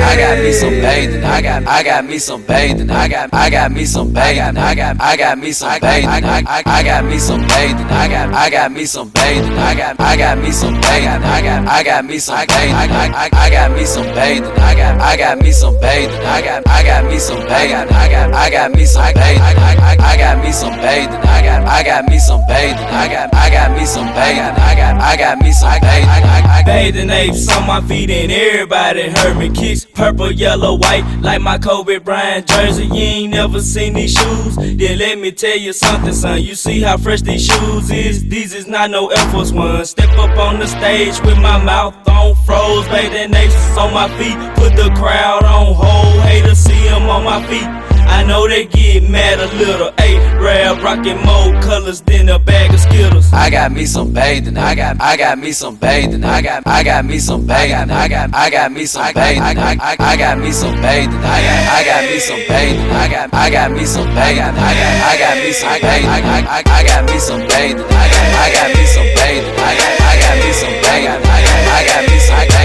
I 0.06 0.18
got 0.18 0.38
me 0.40 0.52
some 0.54 0.70
bathing. 0.70 1.24
I 1.24 1.42
got 1.42 1.68
I 1.68 1.84
got 1.84 2.06
me 2.06 2.20
some 2.20 2.42
bathing. 2.44 2.90
I 2.90 3.08
got 3.08 3.34
I 3.34 3.50
got 3.50 3.72
me 3.72 3.86
some 3.86 4.14
bathing. 4.14 4.58
I 4.58 4.76
got 4.76 5.02
I 5.02 5.18
got 5.18 5.38
me 5.38 5.52
some 5.52 5.80
bathing. 5.80 6.10
I 6.10 6.20
I 6.20 6.64
I 6.66 6.84
got 6.84 7.06
me 7.06 7.18
some 7.18 7.48
bathing. 7.48 7.88
I 7.88 8.08
got 8.08 8.34
I 8.34 8.50
got 8.50 8.72
me 8.72 8.86
some 8.86 9.10
bathing. 9.12 9.58
I 9.58 9.76
got 9.76 10.00
I 10.00 10.16
got 10.16 10.42
me 10.42 10.52
some 10.52 10.80
bathing. 10.82 11.18
I 11.18 11.44
got 11.44 11.66
I 11.66 11.84
got 11.84 12.06
me 12.06 12.20
some 12.20 12.44
bathing. 12.46 12.74
I 12.74 12.86
I 12.88 13.30
I 13.34 13.50
got 13.50 13.72
me 13.72 13.86
some 13.86 14.08
bathing. 14.14 14.52
I 14.58 14.76
got 14.76 15.02
I 15.02 15.18
got 15.18 15.42
me 15.42 15.52
some 15.52 15.76
bathing. 15.80 16.22
I 16.26 16.42
got 16.42 16.68
I 16.68 16.84
got 16.84 17.06
me 17.06 17.20
some 17.20 17.42
bathing. 17.48 17.86
I 17.86 18.02
got 18.04 18.28
I 18.28 18.54
got 18.54 18.74
me 18.74 18.86
some 18.86 19.16
bathing. 19.18 19.42
I 19.42 19.62
I 19.62 20.14
I 20.14 20.18
got 20.18 20.44
me 20.44 20.52
some 20.52 20.76
bathing. 20.82 21.22
I 21.22 21.42
got 21.44 21.64
I 21.66 21.84
got 21.84 22.10
me 22.10 22.20
some 22.20 22.46
bathing. 22.48 22.88
I 22.88 23.08
got 23.10 23.34
I 23.34 23.50
got 23.50 23.72
me 23.78 23.86
some 23.86 24.08
bathing. 24.14 24.56
I 24.58 24.76
got 24.76 25.02
I 25.02 25.18
got 25.18 25.42
me 25.42 25.52
some 25.52 25.80
bathing. 25.82 26.10
I 26.10 26.64
Bathing 26.76 27.10
apes 27.10 27.48
on 27.56 27.66
my 27.66 27.80
feet 27.88 28.10
and 28.10 28.30
everybody 28.30 29.04
heard 29.10 29.38
me 29.38 29.50
kicks 29.50 29.86
purple, 29.86 30.30
yellow, 30.30 30.76
white 30.76 31.06
like 31.22 31.42
my 31.42 31.58
Kobe 31.58 32.00
Bryant 32.00 32.48
jersey. 32.48 32.86
You 32.88 32.94
ain't 32.96 33.32
never 33.32 33.62
seen 33.62 33.94
these 33.94 34.12
shoes. 34.12 34.58
Then 34.58 34.98
let 34.98 35.18
me 35.18 35.32
tell 35.32 35.58
you 35.58 35.72
something, 35.72 36.12
son. 36.12 36.42
You 36.42 36.54
see 36.54 36.82
how 36.82 36.98
fresh 36.98 37.22
these 37.22 37.46
shoes 37.46 37.90
is? 37.90 38.28
These 38.28 38.54
is 38.54 38.68
not 38.68 38.92
no 38.92 39.08
Air 39.08 39.32
Force 39.32 39.54
One. 39.54 39.86
Step 39.86 40.10
up 40.20 40.38
on 40.38 40.60
the 40.60 40.68
stage 40.68 41.18
with 41.22 41.38
my 41.38 41.64
mouth 41.64 41.96
on 42.10 42.36
froze. 42.46 42.86
Bathing 42.90 43.34
apes 43.34 43.78
on 43.78 43.94
my 43.94 44.10
feet, 44.18 44.36
put 44.56 44.76
the 44.76 44.94
crowd 45.00 45.46
on 45.46 45.74
hold. 45.74 46.22
Haters 46.24 46.58
see 46.58 46.90
'em 46.90 47.04
on 47.04 47.24
my 47.24 47.42
feet. 47.48 47.95
I 48.08 48.24
know 48.24 48.48
they 48.48 48.66
get 48.66 49.10
mad 49.10 49.40
a 49.40 49.48
little. 49.56 49.92
Ayy, 49.98 50.18
rap 50.42 50.84
rockin' 50.84 51.18
more 51.26 51.62
colors 51.62 52.02
than 52.02 52.30
a 52.30 52.40
bag 52.40 52.74
of 52.74 52.80
Skittles. 52.80 53.32
I 53.34 53.50
got 53.50 53.72
me 53.72 53.86
some 53.86 54.12
bathing. 54.14 54.58
I 54.58 54.76
got 54.76 55.02
I 55.02 55.18
got 55.18 55.38
me 55.38 55.52
some 55.52 55.76
bathing. 55.76 56.24
I 56.24 56.42
got 56.42 56.66
I 56.66 56.84
got 56.84 57.06
me 57.06 57.20
some 57.20 57.46
bathing. 57.46 57.92
I 57.92 58.08
got 58.08 58.28
I 58.28 58.50
got 58.50 58.72
me 58.72 58.86
some 58.86 59.12
bathing. 59.12 59.44
I 59.44 59.78
I 59.82 59.96
I 60.00 60.18
got 60.18 60.40
me 60.40 60.52
some 60.52 60.76
bathing. 60.82 61.20
I 61.20 61.40
got 61.46 61.70
I 61.70 61.86
got 61.86 62.04
me 62.10 62.20
some 62.20 62.44
bathing. 62.48 62.92
I 62.92 63.08
got 63.10 63.34
I 63.34 63.50
got 63.50 63.72
me 63.72 63.86
some 63.86 64.08
bathing. 64.16 64.56
I 64.56 64.74
got 64.76 64.96
I 65.02 65.18
got 65.18 65.36
me 65.36 65.52
some 65.52 65.78
bathing. 65.78 66.06
I 66.06 66.42
I 66.46 66.64
I 66.66 66.84
got 66.88 67.06
me 67.06 67.20
some 67.20 67.42
bathing. 67.48 67.86
I 67.86 68.06
got 68.12 68.28
I 68.36 68.48
got 68.56 68.70
me 68.76 68.86
some 68.86 69.10
bathing. 69.18 69.56
I 69.56 69.72
got 69.76 69.96
I 70.02 70.14
got 70.22 70.36
me 70.44 70.52
some 70.54 70.76
bathing. 70.82 71.26
I 71.26 71.40
got 71.46 71.62
I 71.66 71.82
got 71.90 72.02
me 72.10 72.18
some 72.20 72.48
bathing. 72.48 72.65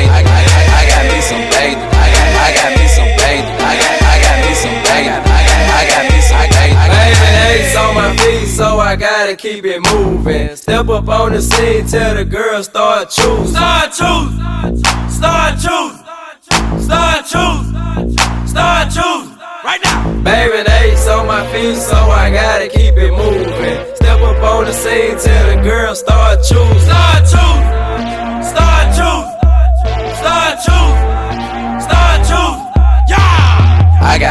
So 8.60 8.78
I 8.78 8.94
gotta 8.94 9.36
keep 9.36 9.64
it 9.64 9.80
moving. 9.90 10.54
Step 10.54 10.88
up 10.90 11.08
on 11.08 11.32
the 11.32 11.40
scene, 11.40 11.86
tell 11.86 12.14
the 12.14 12.26
girls 12.26 12.66
start 12.66 13.08
choosing. 13.08 13.56
Start 13.56 13.88
choosing. 13.98 14.38
Start 15.18 15.52
choosing. 15.64 16.04
Start 16.88 17.20
choosing. 17.32 18.46
Start 18.46 18.86
choosing. 18.96 19.38
Right 19.64 19.80
now. 19.82 20.22
Baby, 20.22 20.68
ace 20.82 21.08
on 21.08 21.26
my 21.26 21.42
feet, 21.52 21.76
so 21.76 21.96
I 21.96 22.30
gotta 22.30 22.68
keep 22.68 22.94
it 22.98 23.12
moving. 23.12 23.96
Step 23.96 24.20
up 24.20 24.42
on 24.42 24.66
the 24.66 24.74
scene, 24.74 25.16
tell 25.16 25.56
the 25.56 25.62
girls 25.62 26.00
start 26.00 26.40
choosing. 26.44 26.80
Start 26.80 27.24
choosing. 27.32 27.59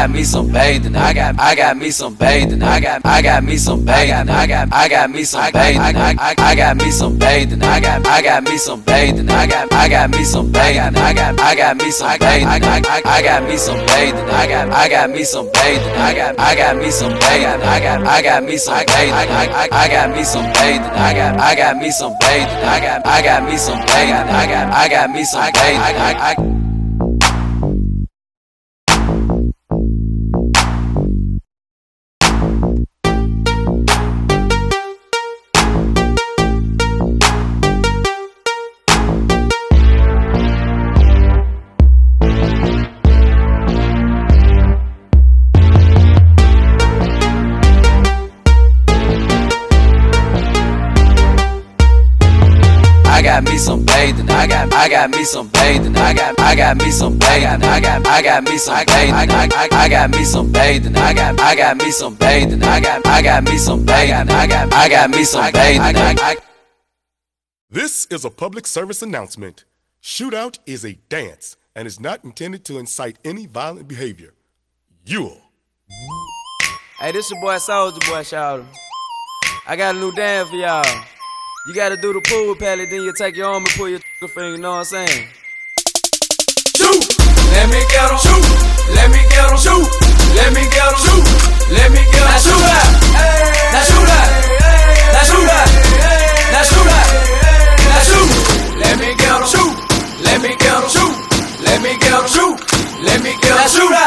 got 0.00 0.10
me 0.10 0.24
some 0.24 0.48
bathing. 0.50 0.96
I 0.96 1.12
got 1.12 1.38
I 1.38 1.54
got 1.54 1.76
me 1.76 1.90
some 1.90 2.14
bathing. 2.14 2.62
I 2.62 2.80
got 2.80 3.04
I 3.04 3.20
got 3.20 3.44
me 3.44 3.58
some 3.58 3.84
bathing. 3.84 4.30
I 4.30 4.46
got 4.46 4.72
I 4.72 4.88
got 4.88 5.10
me 5.10 5.24
some 5.24 5.52
bathing. 5.52 5.82
I 5.82 5.92
got 5.92 6.16
I 6.32 6.54
got 6.54 6.78
me 6.78 6.90
some 6.90 7.18
bathing. 7.20 7.62
I 7.62 7.80
got 7.80 8.06
I 8.06 8.22
got 8.22 8.42
me 8.48 8.56
some 8.56 8.80
bathing. 8.80 9.28
I 9.28 9.46
got 9.46 9.70
I 9.74 9.88
got 9.90 10.10
me 10.10 10.24
some 10.24 10.50
bathing. 10.50 10.96
I 10.96 11.12
got 11.12 11.38
I 11.38 11.54
got 11.54 11.76
me 11.76 11.90
some 11.90 12.16
bathing. 12.16 12.46
I 12.48 12.56
I 12.64 13.02
I 13.04 13.22
got 13.22 13.42
me 13.44 13.58
some 13.58 13.76
bathing. 13.84 14.28
I 14.30 14.46
got 14.48 14.70
I 14.70 14.88
got 14.88 15.10
me 15.10 15.22
some 15.24 15.50
bathing. 15.52 15.96
I 16.00 16.14
got 16.14 16.38
I 16.40 16.56
got 16.56 16.76
me 16.76 16.90
some 16.90 17.12
bathing. 17.20 17.60
I 17.60 17.78
got 17.80 18.06
I 18.06 18.22
got 18.22 18.42
me 18.42 18.56
some 18.56 18.80
bathing. 18.80 19.12
I 19.12 19.44
I 19.44 19.68
I 19.84 19.88
got 19.92 20.16
me 20.16 20.24
some 20.24 20.48
bathing. 20.56 20.96
I 20.96 21.12
got 21.12 21.36
I 21.36 21.54
got 21.56 21.76
me 21.76 21.90
some 21.90 22.16
bathing. 22.24 22.64
I 22.64 22.80
got 22.80 23.06
I 23.06 23.20
got 23.20 23.44
me 23.44 23.58
some 23.58 23.80
bathing. 23.84 24.32
I 24.32 24.46
got 24.48 24.72
I 24.72 24.88
got 24.88 25.10
me 25.10 25.24
some 25.24 25.52
bathing. 25.52 25.76
I 25.76 25.92
I 25.92 26.32
I 26.32 26.59
me 55.20 55.26
some 55.26 55.48
bathing. 55.48 55.94
I 55.96 56.14
got, 56.14 56.40
I 56.40 56.56
got 56.56 56.78
me 56.78 56.90
some 56.90 57.18
bathing. 57.18 57.62
I 57.62 57.78
got, 57.78 58.06
I 58.06 58.22
got 58.22 58.42
me 58.42 58.56
some 58.56 58.86
bathing. 58.86 59.14
I, 59.14 59.26
I, 59.26 59.48
I, 59.52 59.68
I 59.70 59.88
got 59.90 60.10
me 60.10 60.24
some 60.24 60.50
bathing. 60.50 60.96
I 60.96 61.12
got, 61.12 61.38
I 61.38 61.54
got 61.56 61.76
me 61.76 61.90
some 61.90 62.14
bathing. 62.14 62.62
I 62.62 62.80
got, 62.80 63.06
I 63.06 63.22
got 63.22 63.44
me 63.44 63.58
some 63.58 63.84
bathing. 63.84 64.30
I 64.30 64.46
got, 64.46 64.72
I 64.72 64.88
got 64.88 65.10
me 65.10 65.24
some 65.24 65.52
bathing. 65.52 66.38
This 67.68 68.06
is 68.06 68.24
a 68.24 68.30
public 68.30 68.66
service 68.66 69.02
announcement. 69.02 69.66
Shootout 70.02 70.58
is 70.64 70.86
a 70.86 70.94
dance 71.10 71.58
and 71.76 71.86
is 71.86 72.00
not 72.00 72.24
intended 72.24 72.64
to 72.64 72.78
incite 72.78 73.18
any 73.22 73.44
violent 73.44 73.88
behavior. 73.88 74.32
You'll. 75.04 75.42
Hey, 76.98 77.12
this 77.12 77.30
your 77.30 77.40
boy 77.42 77.56
Soulja 77.56 78.00
Boy, 78.08 78.22
shout 78.22 78.64
I 79.66 79.76
got 79.76 79.96
a 79.96 79.98
new 79.98 80.12
dance 80.12 80.48
for 80.48 80.56
y'all. 80.56 80.82
You 81.66 81.74
gotta 81.74 81.94
do 81.94 82.14
the 82.14 82.22
pool 82.22 82.56
Pally, 82.56 82.86
then 82.86 83.02
you 83.04 83.12
take 83.12 83.36
your 83.36 83.52
arm 83.52 83.64
and 83.64 83.74
pull 83.76 83.86
your 83.86 84.00
finger, 84.32 84.56
you 84.56 84.56
know 84.56 84.80
what 84.80 84.88
I'm 84.88 85.04
saying? 85.04 85.28
Shoot! 86.72 87.04
Let 87.52 87.68
me 87.68 87.84
get 87.84 88.08
him! 88.08 88.16
Shoot! 88.16 88.48
Let 88.96 89.12
me 89.12 89.20
get 89.28 89.44
him! 89.44 89.60
Shoot! 89.60 89.84
Let 90.40 90.56
me 90.56 90.64
get 90.72 90.88
him! 90.88 90.96
Shoot! 91.04 91.20
Let 91.68 91.92
me 91.92 92.00
get 92.08 92.24
him! 92.24 92.40
Shoot 92.40 92.64
out! 92.64 92.88
Now 93.76 93.84
shoot 93.84 94.08
out! 94.08 94.32
Now 95.12 95.20
shoot 95.28 95.52
out! 95.52 95.68
Now 96.48 96.64
shoot 96.64 96.88
out! 96.96 97.12
Now 97.76 98.08
shoot! 98.08 98.32
Let 98.80 98.96
me 98.96 99.12
get 99.20 99.28
him! 99.28 99.44
Shoot! 99.44 99.76
Let 100.24 100.40
me 100.40 100.56
get 100.56 100.80
him! 100.80 100.88
Shoot! 100.88 101.12
Let 101.60 101.76
me 101.84 101.92
get 102.00 102.08
him! 102.08 102.24
Shoot! 102.24 102.56
Let 103.04 103.20
me 103.20 103.36
get 103.36 103.52
him! 103.52 103.68
Shoot! 103.68 103.99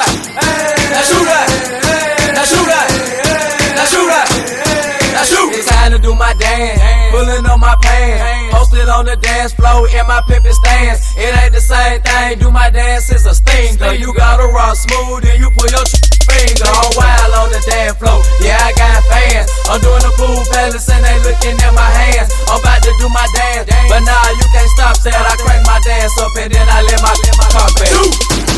on 9.04 9.12
the 9.12 9.20
dance 9.20 9.52
floor 9.52 9.84
in 9.92 10.08
my 10.08 10.24
pimpin' 10.32 10.56
stance. 10.56 11.12
It 11.20 11.36
ain't 11.44 11.52
the 11.52 11.60
same 11.60 12.00
thing, 12.00 12.40
do 12.40 12.48
my 12.48 12.72
dance 12.72 13.12
is 13.12 13.28
a 13.28 13.36
stinger. 13.36 13.92
You 14.00 14.16
gotta 14.16 14.48
rock 14.48 14.80
smooth 14.80 15.28
and 15.28 15.44
you 15.44 15.52
put 15.60 15.76
your 15.76 15.84
finger 16.24 16.72
on 16.72 16.88
wild 16.96 17.32
on 17.36 17.48
the 17.52 17.60
dance 17.68 18.00
floor. 18.00 18.24
Yeah, 18.40 18.56
I 18.56 18.72
got 18.80 19.04
fans. 19.12 19.52
I'm 19.68 19.84
doing 19.84 20.04
the 20.08 20.14
food 20.16 20.40
palace, 20.56 20.88
and 20.88 21.04
they 21.04 21.20
looking 21.28 21.60
at 21.60 21.74
my 21.76 21.84
hands. 21.84 22.32
I'm 22.48 22.64
about 22.64 22.80
to 22.80 22.92
do 22.96 23.12
my 23.12 23.28
dance, 23.36 23.68
but 23.92 24.08
nah, 24.08 24.24
you 24.40 24.46
can't 24.56 24.72
stop 24.72 24.96
that. 25.04 25.20
I 25.20 25.36
crank 25.36 25.68
my 25.68 25.84
dance 25.84 26.16
up 26.24 26.32
and 26.40 26.48
then 26.48 26.64
I 26.64 26.80
let 26.88 27.04
my 27.04 27.12
let 27.12 27.36
my 27.36 27.48
car 27.52 27.68
back. 27.76 27.92
Shoot. 27.92 28.14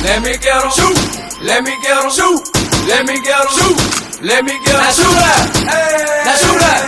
Let 0.06 0.22
me 0.22 0.38
get 0.38 0.62
em. 0.62 0.70
Shoot. 0.70 0.98
Let 1.42 1.66
me 1.66 1.74
get 1.82 1.98
em. 1.98 2.14
Shoot. 2.14 2.38
Let 2.86 3.02
me 3.10 3.18
get 3.18 3.34
em. 3.34 3.50
Shoot. 3.50 3.78
Let 4.22 4.46
me 4.46 4.54
get 4.62 4.78
em. 4.78 4.86
Now 4.86 4.94
shoot 4.94 5.10
that. 5.10 5.42
Now 6.22 6.38
shoot 6.38 6.58
that. 6.62 6.82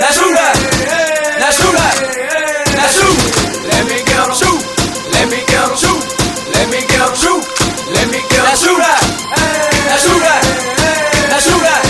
Now 0.00 0.12
shoot 0.16 0.32
that. 0.32 0.56
Now 1.44 1.50
shoot 1.52 1.76
that. 1.76 2.39
Let 7.20 8.08
me 8.08 8.16
kill 8.32 8.44
now 8.44 8.56
shoot. 8.56 8.78
Right. 8.80 9.04
Now 9.84 10.00
shoot 10.00 10.20
right. 10.24 10.44
Now 11.28 11.36
shoot 11.36 11.60
right. 11.60 11.84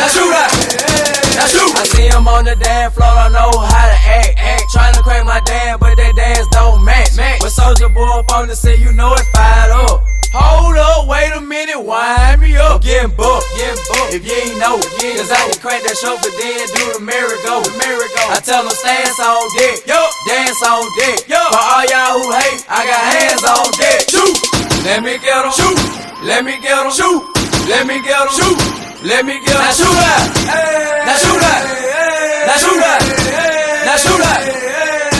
Now 0.00 0.08
shoot 0.08 0.30
right. 0.32 0.52
Now 1.36 1.46
shoot. 1.52 1.76
I 1.76 1.84
see 1.84 2.08
on 2.08 2.44
the 2.44 2.56
damn 2.56 2.90
floor, 2.90 3.12
don't 3.14 3.32
know 3.32 3.50
how 3.52 3.86
to 3.86 3.98
act. 4.08 4.38
act. 4.38 4.72
Trying 4.72 4.94
to 4.94 5.02
crack 5.02 5.26
my 5.26 5.40
damn 5.40 5.77
Soulja 7.68 7.92
Boy 7.92 8.08
up 8.08 8.32
on 8.32 8.48
to 8.48 8.56
say 8.56 8.80
you 8.80 8.96
know 8.96 9.12
it 9.12 9.28
fired 9.28 9.68
up. 9.76 10.00
Hold 10.32 10.76
up, 10.80 11.04
wait 11.04 11.36
a 11.36 11.40
minute, 11.40 11.76
wind 11.76 12.40
me 12.40 12.56
up. 12.56 12.80
I'm 12.80 12.80
getting 12.80 13.12
booked, 13.12 13.44
getting 13.60 13.76
booked. 13.92 14.16
If 14.16 14.24
you 14.24 14.32
ain't 14.32 14.56
know, 14.56 14.80
cause 14.80 15.28
I 15.28 15.52
can 15.52 15.60
crack 15.60 15.84
that 15.84 15.92
show 16.00 16.16
chauffeur, 16.16 16.32
then 16.32 16.64
do 16.64 16.84
the 16.96 17.02
miracle. 17.04 17.60
The 17.68 17.76
miracle. 17.76 18.24
I 18.32 18.40
tell 18.40 18.64
them 18.64 18.72
stance 18.72 19.20
on 19.20 19.44
deck, 19.52 19.84
yup, 19.84 20.08
dance 20.24 20.64
on 20.64 20.80
deck, 20.96 21.28
yup. 21.28 21.44
For 21.52 21.60
all 21.60 21.84
y'all 21.92 22.16
who 22.16 22.32
hate, 22.40 22.64
I 22.72 22.88
got 22.88 23.04
hands 23.04 23.44
on 23.44 23.68
deck. 23.76 24.00
Shoot, 24.08 24.32
let 24.88 25.04
me 25.04 25.20
get 25.20 25.36
them. 25.36 25.52
Shoot, 25.52 25.76
let 26.24 26.48
me 26.48 26.56
get 26.64 26.72
them. 26.72 26.88
Shoot, 26.88 27.20
let 27.68 27.84
me 27.84 28.00
get 28.00 28.16
them. 28.16 28.32
Shoot, 28.32 28.56
let 29.04 29.28
me 29.28 29.44
get 29.44 29.52
them. 29.52 29.60
Now 29.60 29.76
shoot 29.76 29.92
that, 29.92 30.24
now 31.04 31.20
shoot 31.20 31.36
that, 31.36 31.62
now 32.48 32.56
shoot 32.64 32.80
that, 32.80 33.00
now 33.84 33.96
shoot 34.00 34.20
that. 34.24 34.40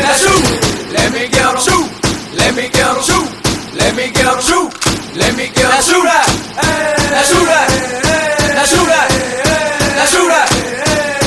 now 0.00 0.16
shoot. 0.16 0.68
Let 0.96 1.12
me 1.12 1.28
get 1.28 1.44
them. 1.44 1.60
Shoot. 1.60 1.77
Let 2.48 2.56
me 2.56 2.68
get 2.72 2.80
him. 2.80 3.02
Shoot. 3.04 3.28
Let 3.76 3.92
me 3.94 4.08
get 4.08 4.24
him. 4.24 4.40
Shoot. 4.40 4.72
Let 5.20 5.36
me 5.36 5.52
get 5.52 5.68
him. 5.68 5.68
Now 5.68 5.84
shoot 5.84 6.00
that. 6.00 6.28
Now 7.12 7.22
shoot 7.28 7.44
that. 7.44 7.68
Now 8.56 8.64
shoot 8.64 8.88
that. 8.88 9.08
Now 9.92 10.06
shoot 10.08 10.28
that. 10.32 10.48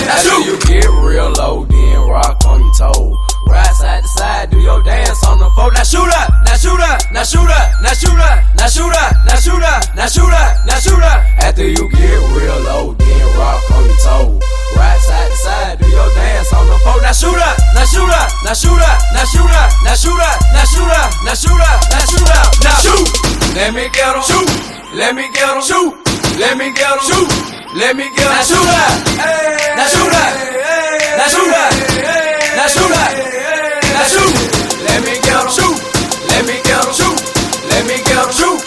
Now 0.09 0.17
shoot. 0.17 0.41
You 0.49 0.57
get 0.65 0.89
real 0.89 1.29
low, 1.37 1.65
then 1.69 2.09
rock 2.09 2.43
on 2.47 2.59
your 2.65 2.73
toe. 2.73 3.15
Right 3.45 3.69
side 3.75 4.01
to 4.01 4.09
side, 4.09 4.49
do 4.49 4.57
your 4.57 4.81
dance 4.81 5.23
on 5.23 5.37
the 5.37 5.47
floor. 5.51 5.71
Now 5.71 5.83
shoot 5.83 6.09
up. 6.09 6.33
Now 6.43 6.57
shoot 6.57 6.81
up. 6.81 6.99
Now 7.13 7.21
shoot 7.21 7.51
up. 7.53 7.69
Now 7.85 7.93
shoot 7.93 8.17
up. 8.17 8.41
Now 8.57 8.65
shoot 8.65 8.89
up. 8.89 9.13
Now 9.21 9.35
shoot 9.37 9.61
up. 9.61 9.95
Now 9.95 10.07
shoot 10.09 10.33
up. 10.33 10.65
Now 10.65 10.79
shoot 10.79 11.03
up. 11.05 11.21
After 11.37 11.67
you 11.67 11.85
get 11.91 12.17
real 12.33 12.59
low, 12.65 12.93
then 12.97 13.37
rock 13.37 13.61
on 13.69 13.85
your 13.85 13.97
toe. 14.01 14.60
Right 14.75 14.99
side 14.99 15.29
to 15.29 15.37
side, 15.37 15.75
do 15.79 15.87
your 15.89 16.09
dance 16.15 16.51
on 16.53 16.67
the 16.67 16.77
floor. 16.83 17.01
Now 17.01 17.11
shoot 17.11 17.35
up, 17.35 17.57
now 17.75 17.85
shoot 17.85 18.09
up, 18.09 18.29
now 18.43 18.53
shoot 18.53 18.81
up, 18.81 18.99
now 19.13 19.25
shoot 19.25 19.51
up, 19.51 19.69
now 19.83 19.95
shoot 19.95 20.19
up, 20.19 20.39
now 20.53 20.63
shoot 20.65 20.91
up, 20.91 21.09
now 21.23 21.35
shoot 21.35 21.61
up, 21.61 21.79
now 21.91 22.03
shoot 22.07 22.29
up, 22.31 22.49
now 22.63 22.75
shoot. 22.83 23.07
Let 23.55 23.73
me 23.73 23.89
get 23.91 24.15
him, 24.15 24.23
shoot. 24.23 24.49
Let 24.93 25.15
me 25.15 25.27
get 25.33 25.49
him, 25.49 25.61
shoot. 25.61 25.91
Let 26.39 26.57
me 26.57 26.71
get 26.71 26.87
him, 26.87 26.99
shoot. 27.03 27.29
Let 27.75 27.95
me 27.95 28.09
get 28.15 28.25
him, 28.25 28.31
now 28.31 28.43
shoot 28.43 28.67
up, 28.67 28.95
now 29.75 29.87
shoot 29.87 30.11
up, 30.11 30.33
now 31.17 31.27
shoot 31.27 31.51
up, 31.51 31.73
now 32.55 32.67
shoot 32.67 32.91
up, 32.91 33.11
now 33.95 34.05
shoot. 34.07 34.33
Let 34.87 34.99
me 35.05 35.13
get 35.19 35.39
him, 35.39 35.49
shoot. 35.51 35.91
Let 36.27 36.45
me 36.45 36.55
get 36.63 36.83
him, 36.83 36.91
shoot. 36.93 37.17
Let 37.69 37.85
me 37.85 37.95
get 38.01 38.17
him, 38.17 38.31
shoot. 38.31 38.59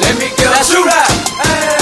Let 0.00 0.18
me 0.18 0.28
get 0.36 0.52
him, 0.52 0.64
shoot 0.64 0.88
up. 0.88 1.81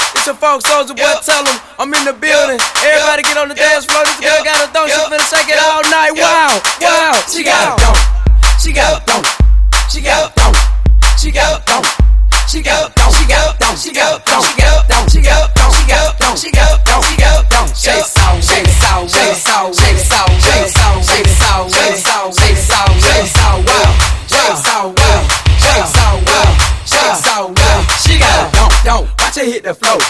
It's 0.21 0.29
your 0.29 0.37
folks, 0.37 0.69
Soulja 0.69 0.93
Boy. 0.93 1.01
Yep. 1.01 1.25
Tell 1.25 1.41
them 1.41 1.57
I'm 1.81 1.89
in 1.97 2.05
the 2.05 2.13
building. 2.13 2.61
Yep. 2.61 2.93
Everybody 2.93 3.25
get 3.25 3.41
on 3.41 3.49
the 3.49 3.57
dance 3.57 3.89
floor. 3.89 4.05
This 4.05 4.21
girl 4.21 4.37
got 4.45 4.61
a 4.61 4.69
thong. 4.69 4.85
She 4.85 4.93
finna 5.09 5.25
shake 5.25 5.49
it 5.49 5.57
all 5.57 5.81
night. 5.89 6.13
Wow. 6.13 6.61
Wow. 6.77 7.17
She 7.25 7.41
got 7.41 7.73
a 7.73 7.81
thong. 7.81 7.97
She 8.61 8.69
got 8.69 9.01
a 9.01 9.05
thong. 9.09 9.25
She 9.89 9.97
got 9.97 10.29
a 10.29 10.33
thong. 10.37 10.53
She 11.17 11.33
got 11.33 11.57
a 11.57 11.65
thong. 11.65 11.81
She 12.45 12.61
got 12.61 12.85
a 12.85 12.93
thong. 12.93 13.09
She 13.17 13.25
got 13.25 13.49
a 13.49 13.57
thong. 13.57 13.73
She 13.81 13.89
got 13.97 14.13
a 14.13 14.29
thong. 14.29 14.45
She 14.45 14.61
got 14.61 14.93
a 14.93 14.93
thong. 14.93 15.09
She 15.09 15.25
got 15.25 15.41
a 15.41 15.57
thong. 15.57 15.73
She 15.73 15.89
got 15.89 16.05
a 16.05 16.13
thong. 16.21 16.37
She 16.37 16.53
got 16.53 16.69
a 16.69 16.85
thong. 16.85 17.01
She 17.01 17.17
got 17.17 17.41
a 17.41 17.49
thong. 17.49 17.73
Shake 17.73 17.97
it 17.97 18.13
out. 18.21 18.37
Shake 18.45 18.69
it 18.69 18.77
out. 18.93 19.09
Shake 19.09 19.25
it 19.25 19.49
out. 19.49 19.73
Shake 19.73 19.97
it 19.97 20.05
out. 20.05 20.37
Shake 20.37 20.61
it 20.61 20.69
out. 20.69 20.69
Shake 20.69 20.69
it 20.69 20.85
out. 20.85 21.01
Shake 21.01 21.25
it 21.25 21.41
out. 21.49 21.73
Shake 21.73 21.97
it 21.97 22.05
out. 22.13 22.40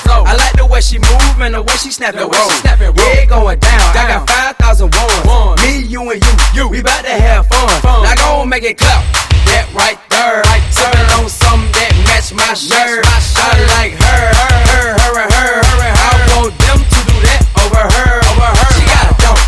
Flow. 0.03 0.23
I 0.25 0.35
like 0.35 0.55
the 0.57 0.65
way 0.65 0.81
she 0.81 0.97
move 0.97 1.37
and 1.39 1.53
the 1.53 1.61
way 1.61 1.75
she 1.77 1.91
snap 1.91 2.15
and 2.15 2.27
roll. 2.27 2.49
Yeah, 2.65 3.23
it 3.23 3.29
going 3.29 3.59
down. 3.59 3.81
I 3.95 4.07
got 4.07 4.29
5,000 4.59 4.91
ones. 4.95 5.61
Me, 5.61 5.81
you, 5.85 6.01
and 6.09 6.19
you. 6.21 6.33
you. 6.53 6.65
We 6.69 6.81
bout 6.81 7.03
to 7.03 7.11
have 7.11 7.47
fun. 7.47 8.03
Now 8.03 8.15
go 8.15 8.41
and 8.41 8.49
make 8.49 8.63
it 8.63 8.77
clap. 8.77 9.03
That 9.49 9.67
right 9.73 9.99
there. 10.09 10.43
Sipping 10.71 11.09
on 11.17 11.29
something 11.29 11.71
that 11.73 11.93
match 12.07 12.33
my 12.33 12.53
shirt. 12.53 13.05
I 13.05 13.57
like 13.77 13.93
her, 13.97 14.23
her, 14.37 14.97
her, 14.97 15.17
her, 15.17 15.21
and 15.21 15.33
her. 15.33 15.57
I 15.91 16.11
want 16.37 16.53
them 16.57 16.79
to 16.79 16.99
do 17.09 17.15
that 17.25 17.41
over 17.61 17.83
her, 17.85 18.13
over 18.31 18.49
her. 18.49 18.69
She 18.77 18.83
got 18.85 19.09
a 19.09 19.15
don't. 19.21 19.41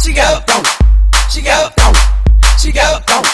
She 0.00 0.10
got 0.12 0.32
a 0.36 0.46
don't. 0.46 0.66
She 1.28 1.40
got 1.42 1.68
a 1.68 1.74
don't. 1.76 1.98
She 2.60 2.70
got 2.72 3.00
a 3.00 3.06
don't. 3.06 3.26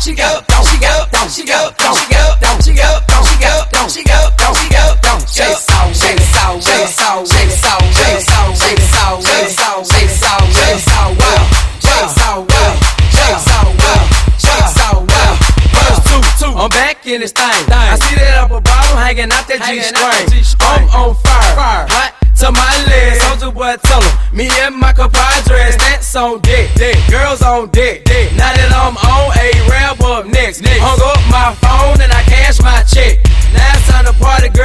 She 0.00 0.14
got 0.14 0.40
a 0.40 0.46
don't. 0.48 0.60
She 0.60 0.76
got 0.78 0.98
a 0.98 1.12
don't. 1.12 1.30
She 1.30 1.44
got 1.44 1.70
a 1.70 1.80
don't. 1.80 2.00
She 2.00 2.08
got 2.10 2.26
a 2.26 2.40
don't. 2.40 2.60
She 2.60 2.72
got 2.74 3.02
a 3.02 3.06
don't. 3.06 3.28
She 3.28 3.42
got 3.42 3.62
a 3.62 3.68
don't. 3.68 3.68
She 3.68 3.68
got 3.68 3.68
a 3.68 3.72
don't. 3.72 3.90
She 3.90 4.02
got 4.04 4.32
a 4.32 4.36
don't. 4.36 4.61
Shake 5.32 5.48
it 5.48 5.64
out, 5.72 5.96
shake 5.96 6.20
it 6.20 6.36
out, 6.44 6.62
shake 6.62 6.84
it 6.84 7.00
out, 7.00 7.24
shake 7.26 7.48
it 7.48 7.64
out, 7.64 7.88
shake 7.88 8.20
it 8.20 8.28
out, 8.36 8.52
shake 8.52 8.76
it 8.76 8.92
out, 9.00 9.16
shake 9.24 9.48
it 9.48 9.56
out, 9.64 9.80
shake 9.88 10.12
it 10.12 10.20
out, 10.28 10.44
shake 10.52 10.76
it 10.76 10.92
out, 10.92 11.16
well, 11.16 11.40
shake 11.80 12.04
it 12.04 12.20
out, 12.20 12.44
well, 12.52 12.76
shake 13.08 13.32
it 13.32 13.48
out, 13.48 13.72
well, 13.80 14.04
shake 14.36 14.60
it 14.60 14.76
out, 14.84 15.00
well. 15.08 15.32
Verse 15.72 16.00
two, 16.04 16.20
two. 16.36 16.52
I'm 16.52 16.68
back 16.68 17.06
in 17.06 17.24
this 17.24 17.32
thing. 17.32 17.48
I 17.48 17.96
see 17.96 18.14
that 18.20 18.44
upper 18.44 18.60
bottom 18.60 18.96
hanging 19.00 19.32
out 19.32 19.48
that 19.48 19.64
G 19.64 19.80
string. 19.80 20.52
I'm 20.60 20.84
on 20.92 21.16
fire, 21.24 21.88
hot 21.88 22.12
to 22.44 22.52
my 22.52 22.68
legs. 22.92 23.24
Soulja 23.24 23.48
Boy, 23.54 23.80
tell 23.88 24.04
'em, 24.04 24.36
me 24.36 24.52
and 24.60 24.76
my 24.76 24.92
compadres, 24.92 25.80
that's 25.80 26.14
on 26.14 26.40
deck. 26.40 26.76
Girls 27.08 27.40
on 27.40 27.70
deck. 27.72 28.04
Now 28.36 28.52
that 28.52 28.68
I'm 28.68 29.00
on 29.00 29.32
a 29.40 29.48
rap 29.72 29.96
up 30.04 30.26
next. 30.26 30.60
Hung 30.60 31.00
up 31.00 31.24
my 31.32 31.56
phone 31.64 32.04
and 32.04 32.12
I 32.12 32.20
cash 32.28 32.60
my 32.60 32.82
check. 32.84 33.24
Now 33.52 33.72
it's 33.76 33.88
time 33.88 34.04
to 34.06 34.12
party, 34.14 34.48
girl, 34.48 34.61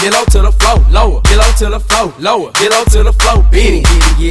Get 0.00 0.14
low 0.14 0.24
to 0.24 0.40
the 0.40 0.52
flow, 0.52 0.76
lower. 0.90 1.20
Get 1.22 1.36
low 1.36 1.52
to 1.58 1.66
the 1.76 1.80
flow, 1.80 2.12
lower. 2.18 2.50
Get 2.52 2.70
low 2.72 2.84
to 2.84 3.02
the 3.02 3.12
flow, 3.12 3.42
beanie, 3.52 3.84
get 4.18 4.29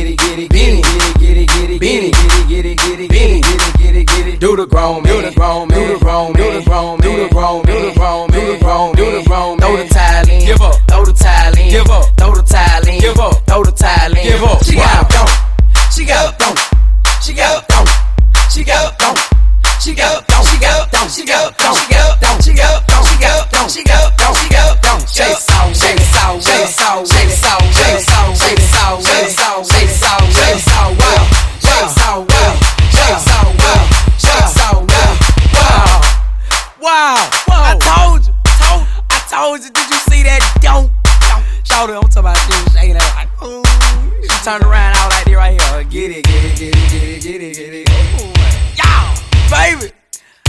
turned 44.49 44.63
around 44.63 44.97
out 44.97 45.11
like 45.11 45.25
this 45.25 45.35
right 45.35 45.61
here. 45.61 45.77
Uh, 45.77 45.83
get 45.83 46.09
it, 46.09 46.25
get 46.25 46.43
it, 46.43 46.57
get 46.57 46.73
it, 46.73 46.89
get 46.89 47.03
it, 47.03 47.21
get 47.21 47.41
it, 47.41 47.53
get 47.53 47.73
it. 47.73 47.89
Ooh, 48.17 48.33
y'all, 48.81 49.13
baby. 49.45 49.93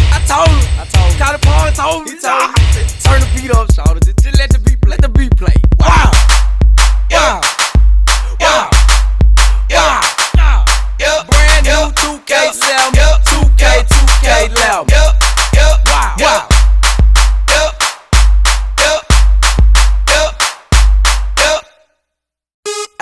I 0.09 0.19
told 0.25 0.49
him. 0.49 0.65
I 0.81 0.89
told 0.89 1.13
him. 1.13 1.19
Call 1.21 1.33
the 1.33 1.41
pawn, 1.45 1.73
told 1.77 2.09
me. 2.09 2.17
Told 2.17 2.49
me. 2.49 2.81
Turn 3.05 3.21
the 3.21 3.29
beat 3.37 3.51
up, 3.53 3.71
shout 3.75 3.95
it. 3.97 4.05
Just, 4.07 4.25
just 4.25 4.39
let 4.39 4.49
the 4.49 4.59
beat, 4.61 4.81
let 4.89 5.03
the 5.03 5.09
beat 5.11 5.37
play. 5.37 5.53
Wow. 5.79 6.11
Wow. 7.11 7.41
Wow. 8.41 8.71
Wow. 9.69 10.65
Yeah. 10.99 11.21
Brand 11.29 11.67
new 11.69 11.93
2K7, 12.01 12.97
2K, 13.29 13.85
2K11. 13.85 14.89
Wow. 15.85 16.17
Wow. 16.19 16.47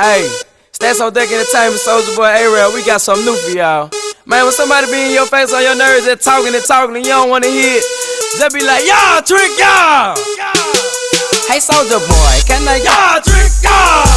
Hey, 0.01 0.31
Stacks 0.89 1.05
on 1.05 1.13
Deck 1.13 1.29
Entertainment, 1.29 1.85
Soulja 1.85 2.17
Boy 2.17 2.33
A-Rail, 2.33 2.73
we 2.73 2.81
got 2.81 3.05
something 3.05 3.21
new 3.29 3.37
for 3.37 3.53
y'all. 3.53 3.93
Man, 4.25 4.49
when 4.49 4.57
somebody 4.57 4.89
be 4.89 5.13
in 5.13 5.13
your 5.13 5.29
face 5.29 5.53
on 5.53 5.61
your 5.61 5.77
nerves, 5.77 6.09
they're 6.09 6.17
talking 6.17 6.49
and 6.49 6.65
talking 6.65 6.97
and 6.97 7.05
you 7.05 7.13
don't 7.13 7.29
wanna 7.29 7.45
hear 7.45 7.77
it, 7.77 7.85
just 8.41 8.57
be 8.57 8.65
like, 8.65 8.89
y'all, 8.89 9.21
trick 9.21 9.53
y'all! 9.61 10.17
Hey, 11.45 11.61
Soulja 11.61 12.01
Boy, 12.01 12.35
can 12.49 12.65
I 12.65 12.81
y'all 12.81 13.21
trick 13.21 13.53
y'all? 13.61 14.09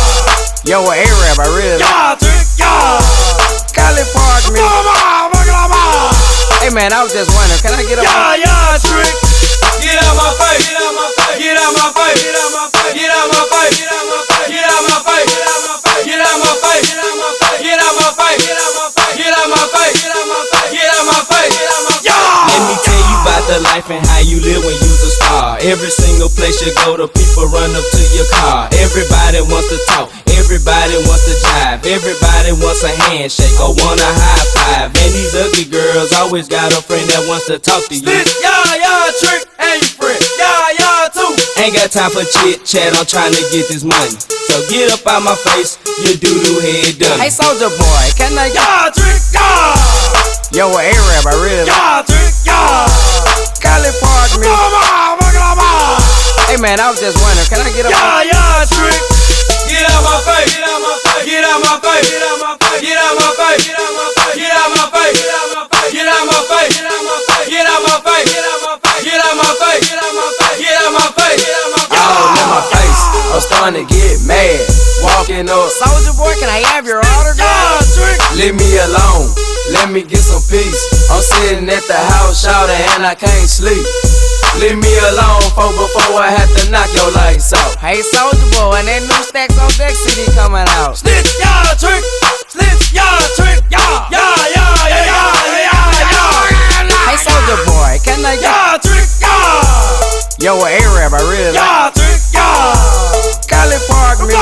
Yo, 0.63 0.79
A-Rap, 0.87 1.43
I 1.43 1.47
really 1.59 1.83
Y'all 1.83 2.15
trick 2.15 2.47
y'all! 2.55 3.03
Collipark, 3.75 4.55
me. 4.55 4.63
Hey, 6.63 6.71
man, 6.71 6.95
I 6.95 7.03
was 7.03 7.11
just 7.11 7.35
wondering, 7.35 7.59
can 7.59 7.75
I 7.75 7.83
get 7.83 7.99
a 7.99 8.07
Y'all, 8.07 8.39
y'all 8.39 8.79
trick! 8.79 9.11
Get 9.83 9.99
out 9.99 10.15
my 10.15 10.31
face! 10.39 10.71
Get 10.71 10.79
out 10.79 10.95
my 10.95 11.11
face! 11.19 11.35
Get 11.35 11.59
out 11.59 11.75
my 11.75 11.91
face! 11.99 12.15
Get 12.23 12.31
out 12.31 12.47
my 12.55 12.63
face! 12.71 12.95
Get 12.95 13.11
out 13.11 13.27
my 13.27 13.43
face! 13.43 13.59
Get 13.75 13.75
out 13.75 13.83
my 13.83 13.83
face! 13.83 13.90
The 23.51 23.59
life 23.67 23.91
and 23.91 23.99
how 23.99 24.23
you 24.23 24.39
live 24.39 24.63
when 24.63 24.79
you's 24.79 25.03
a 25.03 25.11
star. 25.11 25.59
Every 25.59 25.91
single 25.91 26.31
place 26.31 26.63
you 26.63 26.71
go, 26.87 26.95
the 26.95 27.11
people 27.11 27.51
run 27.51 27.67
up 27.75 27.83
to 27.83 28.01
your 28.15 28.23
car. 28.31 28.71
Everybody 28.79 29.43
wants 29.43 29.67
to 29.67 29.79
talk. 29.91 30.07
Everybody 30.39 30.95
wants 31.03 31.27
to 31.27 31.35
jive. 31.35 31.83
Everybody 31.83 32.55
wants 32.63 32.79
a 32.87 32.95
handshake 32.95 33.51
or 33.59 33.75
want 33.75 33.99
a 33.99 34.07
high 34.07 34.47
five. 34.55 34.87
And 34.95 35.11
these 35.11 35.35
ugly 35.35 35.67
girls 35.67 36.15
always 36.15 36.47
got 36.47 36.71
a 36.71 36.79
friend 36.79 37.03
that 37.11 37.27
wants 37.27 37.51
to 37.51 37.59
talk 37.59 37.83
to 37.91 37.95
you. 37.99 38.07
This 38.07 38.23
y'all, 38.39 38.71
y'all 38.79 39.11
trick 39.19 39.43
and 39.59 39.83
you 39.83 39.91
friend. 39.99 40.23
Y'all, 40.39 40.71
y'all 40.79 41.11
too. 41.11 41.35
Ain't 41.59 41.75
got 41.75 41.91
time 41.91 42.07
for 42.15 42.23
chit 42.23 42.63
chat, 42.63 42.95
I'm 42.95 43.03
trying 43.03 43.35
to 43.35 43.43
get 43.51 43.67
this 43.67 43.83
money. 43.83 44.15
So 44.47 44.63
get 44.71 44.95
up 44.95 45.03
out 45.03 45.27
my 45.27 45.35
face, 45.51 45.75
you 45.99 46.15
doo 46.15 46.39
doo 46.39 46.63
head 46.63 47.03
done. 47.03 47.19
Hey, 47.19 47.27
Soulja 47.27 47.67
Boy, 47.67 48.05
can 48.15 48.31
I 48.31 48.47
y'all 48.55 48.95
trick 48.95 49.19
y'all? 49.35 49.75
Yo, 50.55 50.71
A-Rap, 50.71 51.27
I 51.27 51.35
really 51.35 51.67
y'all 51.67 51.99
trick 52.07 52.31
y'all. 52.47 53.00
Collipark, 53.61 54.41
me. 54.41 54.49
Hey, 56.49 56.57
man, 56.57 56.81
I 56.81 56.89
was 56.89 56.99
just 56.99 57.15
wondering, 57.21 57.47
can 57.47 57.61
I 57.61 57.71
get 57.71 57.85
a 57.85 57.93
y'all, 57.93 58.25
y'all 58.25 58.65
trick? 58.67 58.97
Get 59.69 59.85
out 59.87 60.01
my 60.03 60.17
face, 60.25 60.51
get 60.57 60.65
out 60.67 60.81
my 60.83 60.91
face, 60.99 61.23
get 61.29 61.45
out 61.45 61.61
my 61.63 61.77
face, 61.79 62.09
get 62.09 62.17
out 62.19 62.35
my 62.41 62.57
face, 62.57 62.81
get 62.81 62.97
out 62.97 63.15
my 63.15 63.29
face, 63.37 63.61
get 63.61 63.77
out 63.77 63.93
my 63.95 64.09
face, 64.11 64.35
get 64.35 64.51
out 64.51 64.67
my 64.67 64.83
face, 64.91 65.15
get 65.15 65.31
out 65.31 65.53
my 65.53 65.69
face, 65.71 65.93
get 65.93 66.09
out 66.09 66.25
my 66.25 66.41
face, 66.41 66.67
get 66.71 66.87
out 66.89 67.05
my 67.07 67.23
face, 67.23 67.47
get 67.47 67.65
out 67.65 67.81
my 67.81 67.97
face, 68.01 68.27
get 68.27 68.41
out 68.41 68.57
my 68.57 68.73
face, 68.81 69.05
get 69.05 69.21
out 69.21 69.35
my 69.37 69.53
face, 69.55 69.85
get 69.85 69.99
out 69.99 70.13
my 70.15 70.31
face, 70.31 70.59
get 70.59 70.77
out 70.79 70.91
my 70.91 71.07
face, 71.11 71.39
get 71.39 71.55
out 71.55 71.71
my 71.71 71.85
face. 71.85 72.01
All 72.01 72.35
in 72.35 72.47
my 72.51 72.61
face, 72.71 73.01
I'm 73.31 73.41
starting 73.41 73.75
to 73.79 73.85
get 73.87 74.15
mad. 74.27 74.63
Walking 75.01 75.49
up, 75.49 75.67
Soulja 75.81 76.13
Boy, 76.13 76.33
can 76.37 76.49
I 76.49 76.61
have 76.71 76.85
your 76.85 77.01
autograph? 77.01 77.81
Leave 78.37 78.55
me 78.55 78.69
alone, 78.79 79.10
let 79.71 79.91
me 79.91 80.03
get 80.03 80.19
some 80.19 80.43
peace. 80.51 80.81
I'm 81.09 81.21
sitting 81.23 81.67
at 81.69 81.83
the 81.87 81.95
house, 81.95 82.43
shouting, 82.43 82.75
and 82.95 83.07
I 83.07 83.15
can't 83.15 83.47
sleep. 83.47 83.81
Leave 84.59 84.75
me 84.75 84.91
alone, 85.15 85.47
for 85.55 85.71
before 85.71 86.19
I 86.19 86.27
have 86.31 86.51
to 86.59 86.63
knock 86.71 86.91
your 86.91 87.07
lights 87.15 87.55
out. 87.55 87.79
Hey, 87.79 88.03
Soulja 88.03 88.43
Boy, 88.59 88.83
and 88.83 88.87
that 88.87 89.01
new 89.07 89.21
Stacks 89.23 89.55
on 89.55 89.71
Deck 89.79 89.95
CD 89.95 90.27
coming 90.35 90.67
out. 90.83 90.99
Snitch, 90.99 91.39
y'all 91.39 91.71
trick, 91.79 92.03
snitch, 92.51 92.91
y'all 92.91 93.15
trick, 93.39 93.63
y'all, 93.71 94.11
y'all, 94.11 94.35
y'all, 94.51 94.75
y'all, 94.91 95.55
y'all, 95.63 95.91
y'all. 96.11 96.47
Hey, 97.07 97.17
Soulja 97.23 97.55
Boy, 97.63 97.95
can 98.03 98.19
I 98.27 98.35
get 98.35 98.51
y'all 98.51 98.75
trick, 98.83 99.07
y'all? 99.23 99.63
Yo, 100.43 100.59
A-Rap, 100.59 101.15
I 101.15 101.21
really 101.31 101.55
y'all 101.55 101.91
trick, 101.95 102.19
y'all. 102.35 102.75
Collipark, 103.47 104.27
me. 104.27 104.35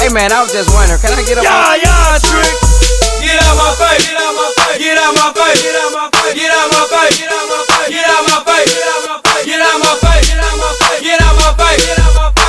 Hey, 0.00 0.08
man, 0.14 0.32
I 0.32 0.40
was 0.40 0.52
just 0.52 0.72
wondering, 0.72 1.00
can 1.04 1.12
I 1.12 1.20
get 1.26 1.36
a 1.36 1.42
y'all, 1.44 1.76
y'all 1.76 2.16
trick? 2.24 2.65
Get 3.36 3.44
out 3.44 3.56
my 3.60 3.68
face. 3.76 4.06
Get 4.08 4.16
out 4.16 4.32
my 4.32 4.48
face. 4.56 4.80
Get 4.80 4.96
out 4.96 5.12
my 5.12 5.28
face. 5.28 5.60
Get 5.60 5.76
out 5.76 5.92
my 5.92 6.08
face. 6.08 7.20
Get 7.20 7.28
out 7.28 7.44
my 7.44 7.68
face. 7.68 7.84
Get 7.92 8.08
out 8.08 8.24
my 8.24 8.40
face. 8.48 9.44
Get 9.44 9.60
out 9.60 9.76
my 9.76 9.92
face. 10.00 10.24
Get 11.04 11.20
out 11.20 11.36
my 11.36 11.52
face. 11.52 11.84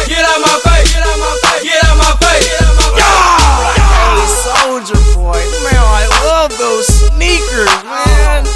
Get 0.07 0.23
out 0.23 0.39
my 0.39 0.55
face. 0.63 1.63
Get 1.67 1.83
out 1.83 1.95
my 1.99 2.11
face. 2.23 2.47
Yeah. 2.95 3.35
Hey, 3.75 4.23
Soulja 4.47 4.95
Boy, 5.11 5.43
man, 5.67 5.75
I 5.75 6.07
love 6.23 6.55
those 6.55 6.87
sneakers, 6.87 7.67
man. 7.83 8.47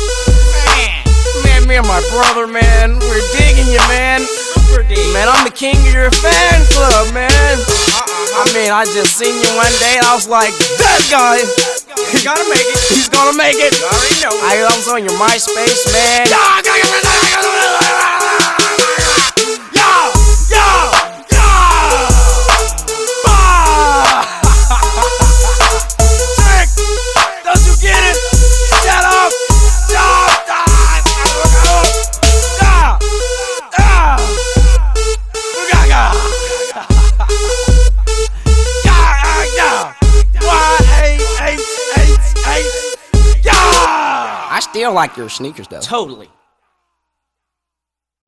Man, 1.43 1.67
me 1.67 1.75
and 1.75 1.87
my 1.87 1.99
brother, 2.15 2.47
man, 2.47 2.95
we're 3.11 3.25
digging 3.35 3.67
you, 3.67 3.83
man. 3.91 4.23
Man, 5.11 5.27
I'm 5.27 5.43
the 5.43 5.51
king 5.51 5.75
of 5.75 5.93
your 5.93 6.11
fan 6.11 6.63
club, 6.71 7.13
man. 7.13 7.59
I 8.39 8.47
mean, 8.55 8.71
I 8.71 8.85
just 8.85 9.19
seen 9.19 9.35
you 9.35 9.51
one 9.59 9.75
day 9.83 9.99
and 9.99 10.07
I 10.07 10.15
was 10.15 10.29
like, 10.29 10.55
that 10.79 11.03
guy. 11.11 11.70
He's 12.11 12.23
gonna 12.23 12.43
make 12.49 12.67
it. 12.67 12.79
He's 12.91 13.09
gonna 13.09 13.35
make 13.37 13.55
it. 13.55 13.73
I 13.79 13.87
already 13.87 14.19
know. 14.19 14.35
I 14.43 14.63
was 14.75 14.87
on 14.87 15.03
your 15.03 15.15
MySpace, 15.15 15.87
man. 15.95 16.27
Still 44.91 44.95
like 44.95 45.15
your 45.15 45.29
sneakers 45.29 45.67
though. 45.67 45.79
Totally. 45.79 46.27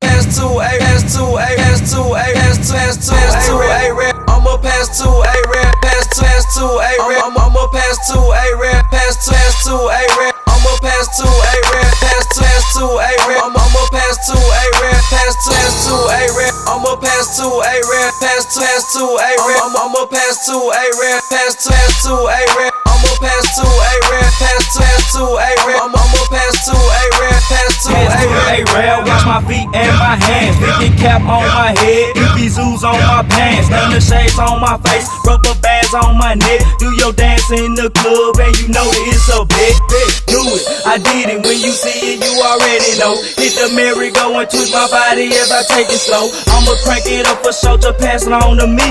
Pass 0.00 0.38
to 0.38 0.46
a, 0.46 0.70
pass 0.80 1.16
to 1.16 1.24
a, 1.36 1.48
pass 1.60 1.92
to 1.92 2.00
a, 2.00 2.24
pass 2.32 2.56
to, 2.68 2.72
pass 2.72 2.96
to, 3.06 3.12
pass 3.12 3.46
to 3.48 3.54
a 3.60 3.92
red. 3.92 4.14
I'ma 4.28 4.56
pass 4.58 4.98
to 5.00 5.08
a 5.08 5.36
red, 5.52 5.72
pass 5.82 6.08
to, 6.16 6.24
pass 6.24 6.44
to 6.56 6.64
a 6.64 6.92
red. 7.08 7.20
I'ma 7.36 7.68
pass 7.68 7.96
to 8.08 8.16
a 8.16 8.46
red, 8.56 8.82
pass 8.90 9.26
to, 9.26 9.32
pass 9.32 9.64
to 9.64 9.76
a 9.76 10.02
red. 10.16 10.34
I'ma 10.48 10.72
pass 10.80 11.06
to 11.20 11.28
a 11.28 11.54
red, 11.72 11.92
pass 12.00 12.24
to, 12.32 12.40
pass 12.40 12.64
to 12.76 12.84
a 12.96 13.12
red. 13.28 13.44
I'ma 13.44 13.82
pass 13.92 14.16
to 14.28 14.36
a 14.36 14.64
red, 14.80 15.02
pass 15.12 15.34
to, 15.44 15.63
pass 15.74 15.86
to 15.86 15.94
a 15.94 16.22
red. 16.38 16.54
I'ma 16.70 16.96
pass 16.96 17.36
to 17.38 17.46
a 17.46 17.74
red, 17.74 18.12
pass 18.22 18.46
to, 18.54 18.60
pass 18.60 18.94
to 18.94 19.04
a 19.04 19.30
red. 19.42 19.58
I'ma 19.74 20.06
pass 20.06 20.46
to 20.46 20.54
a 20.54 20.84
red, 21.02 21.20
pass 21.30 21.54
to, 21.64 21.70
pass 21.70 22.04
to 22.06 22.14
a 22.14 22.40
red. 22.54 22.72
I'ma 22.86 23.12
pass 23.18 23.44
to 23.58 23.66
a 23.66 23.92
red, 24.10 24.30
pass 24.38 24.62
to, 24.74 24.80
pass 24.80 25.12
to 25.14 25.24
a 25.34 25.50
red. 25.66 25.80
I'ma 25.82 26.04
pass 26.30 26.54
to 26.70 26.76
a 26.76 27.02
red, 27.18 27.40
pass 27.50 27.72
to 27.86 27.90
a 27.90 28.06
red. 28.06 28.68
rail, 28.70 28.98
watch 29.02 29.26
my 29.26 29.42
feet 29.50 29.68
and 29.74 29.94
my 29.98 30.14
hands. 30.14 30.56
Big 30.78 30.94
cap 30.98 31.22
on 31.26 31.42
my 31.42 31.74
head, 31.74 32.14
UV 32.14 32.48
zoos 32.48 32.84
on 32.84 32.98
my 33.10 33.26
pants. 33.26 33.68
None 33.68 33.98
shades 33.98 34.38
on 34.38 34.60
my 34.60 34.78
face, 34.86 35.10
rubber 35.26 35.58
bands 35.60 35.92
on 35.94 36.16
my 36.18 36.34
neck. 36.34 36.62
Do 36.78 36.94
your 36.94 37.12
dance 37.12 37.50
in 37.50 37.74
the 37.74 37.90
club 37.90 38.38
and 38.38 38.54
you 38.62 38.68
know 38.70 38.86
it's 39.10 39.28
a 39.28 39.42
big, 39.44 39.76
big. 39.90 40.10
Do 40.30 40.40
it, 40.54 40.62
I 40.86 40.98
did 40.98 41.34
it. 41.34 41.38
When 41.42 41.58
you 41.58 41.74
see 41.74 42.14
it, 42.14 42.22
you 42.22 42.32
already 42.40 42.94
know. 42.98 43.18
Hit 43.36 43.58
the 43.58 43.74
merry-go 43.74 44.38
and 44.38 44.48
twist 44.48 44.72
my 44.72 44.86
body 44.88 45.28
as 45.34 45.50
I 45.50 45.63
take 45.68 45.88
it 45.88 46.00
slow. 46.00 46.30
I'ma 46.52 46.74
crank 46.84 47.06
it 47.06 47.26
up 47.26 47.42
for 47.44 47.52
show, 47.52 47.76
just 47.76 47.98
pass 47.98 48.26
it 48.26 48.32
on 48.32 48.56
to 48.58 48.66
me. 48.66 48.88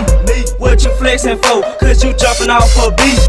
What 0.57 0.83
you 0.83 0.91
flexing 0.97 1.37
for? 1.39 1.61
Cause 1.79 2.03
you 2.03 2.13
jumping 2.13 2.49
off 2.49 2.71
a 2.77 2.89
beat. 2.95 3.19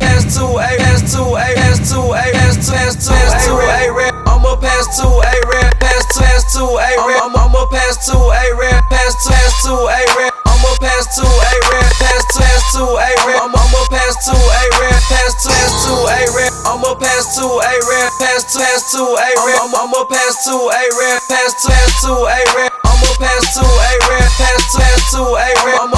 Pass 0.00 0.36
to 0.38 0.44
a, 0.46 0.68
pass 0.78 1.04
to 1.14 1.22
a, 1.22 1.46
pass 1.54 1.78
to 1.92 2.00
a, 2.00 2.24
pass 2.32 2.56
pass 2.68 3.46
to 3.46 3.52
a 3.54 3.90
red. 3.92 4.14
I'ma 4.26 4.56
pass 4.56 4.86
to 4.98 5.06
a 5.06 5.34
red, 5.52 5.72
pass 5.80 6.04
pass 6.16 6.42
to 6.54 6.64
a 6.64 6.90
red. 7.06 7.20
I'ma 7.22 7.66
pass 7.70 8.06
to 8.08 8.16
a 8.16 8.44
red, 8.56 8.80
pass 8.90 9.14
pass 9.26 9.52
to 9.64 9.74
a 9.74 10.00
red. 10.16 10.32
I'ma 10.46 10.70
pass 10.80 11.06
to 11.18 11.26
a 11.26 11.52
red, 11.70 11.90
pass 12.00 12.24
pass 12.34 12.62
to 12.74 12.82
a 12.82 13.10
red. 13.26 13.42
I'ma 13.52 13.82
pass 13.90 14.14
to 14.26 14.34
a 14.34 14.62
red, 14.80 15.00
pass 15.10 15.34
pass 15.44 15.72
to 15.86 15.94
a 16.08 16.20
red. 16.34 16.52
I'ma 16.66 16.94
pass 16.94 17.36
to 17.36 17.46
a 17.46 17.72
red, 17.90 18.10
pass 18.18 18.42
pass 18.56 18.90
to 18.92 19.02
a 19.02 19.28
red. 19.46 19.58
I'ma 19.76 20.04
pass 20.08 20.44
to 20.46 20.54
a 20.56 20.82
red, 20.98 21.20
pass 21.28 21.52
pass 21.66 22.02
to 22.02 22.12
a 22.12 22.38
red. 22.56 22.87
Pass 23.18 23.54
to 23.54 23.64
a 23.64 23.92
red, 24.08 24.30
pass 24.38 24.72
to, 24.72 24.78
pass 24.78 25.10
to 25.12 25.22
a 25.22 25.48
red. 25.66 25.97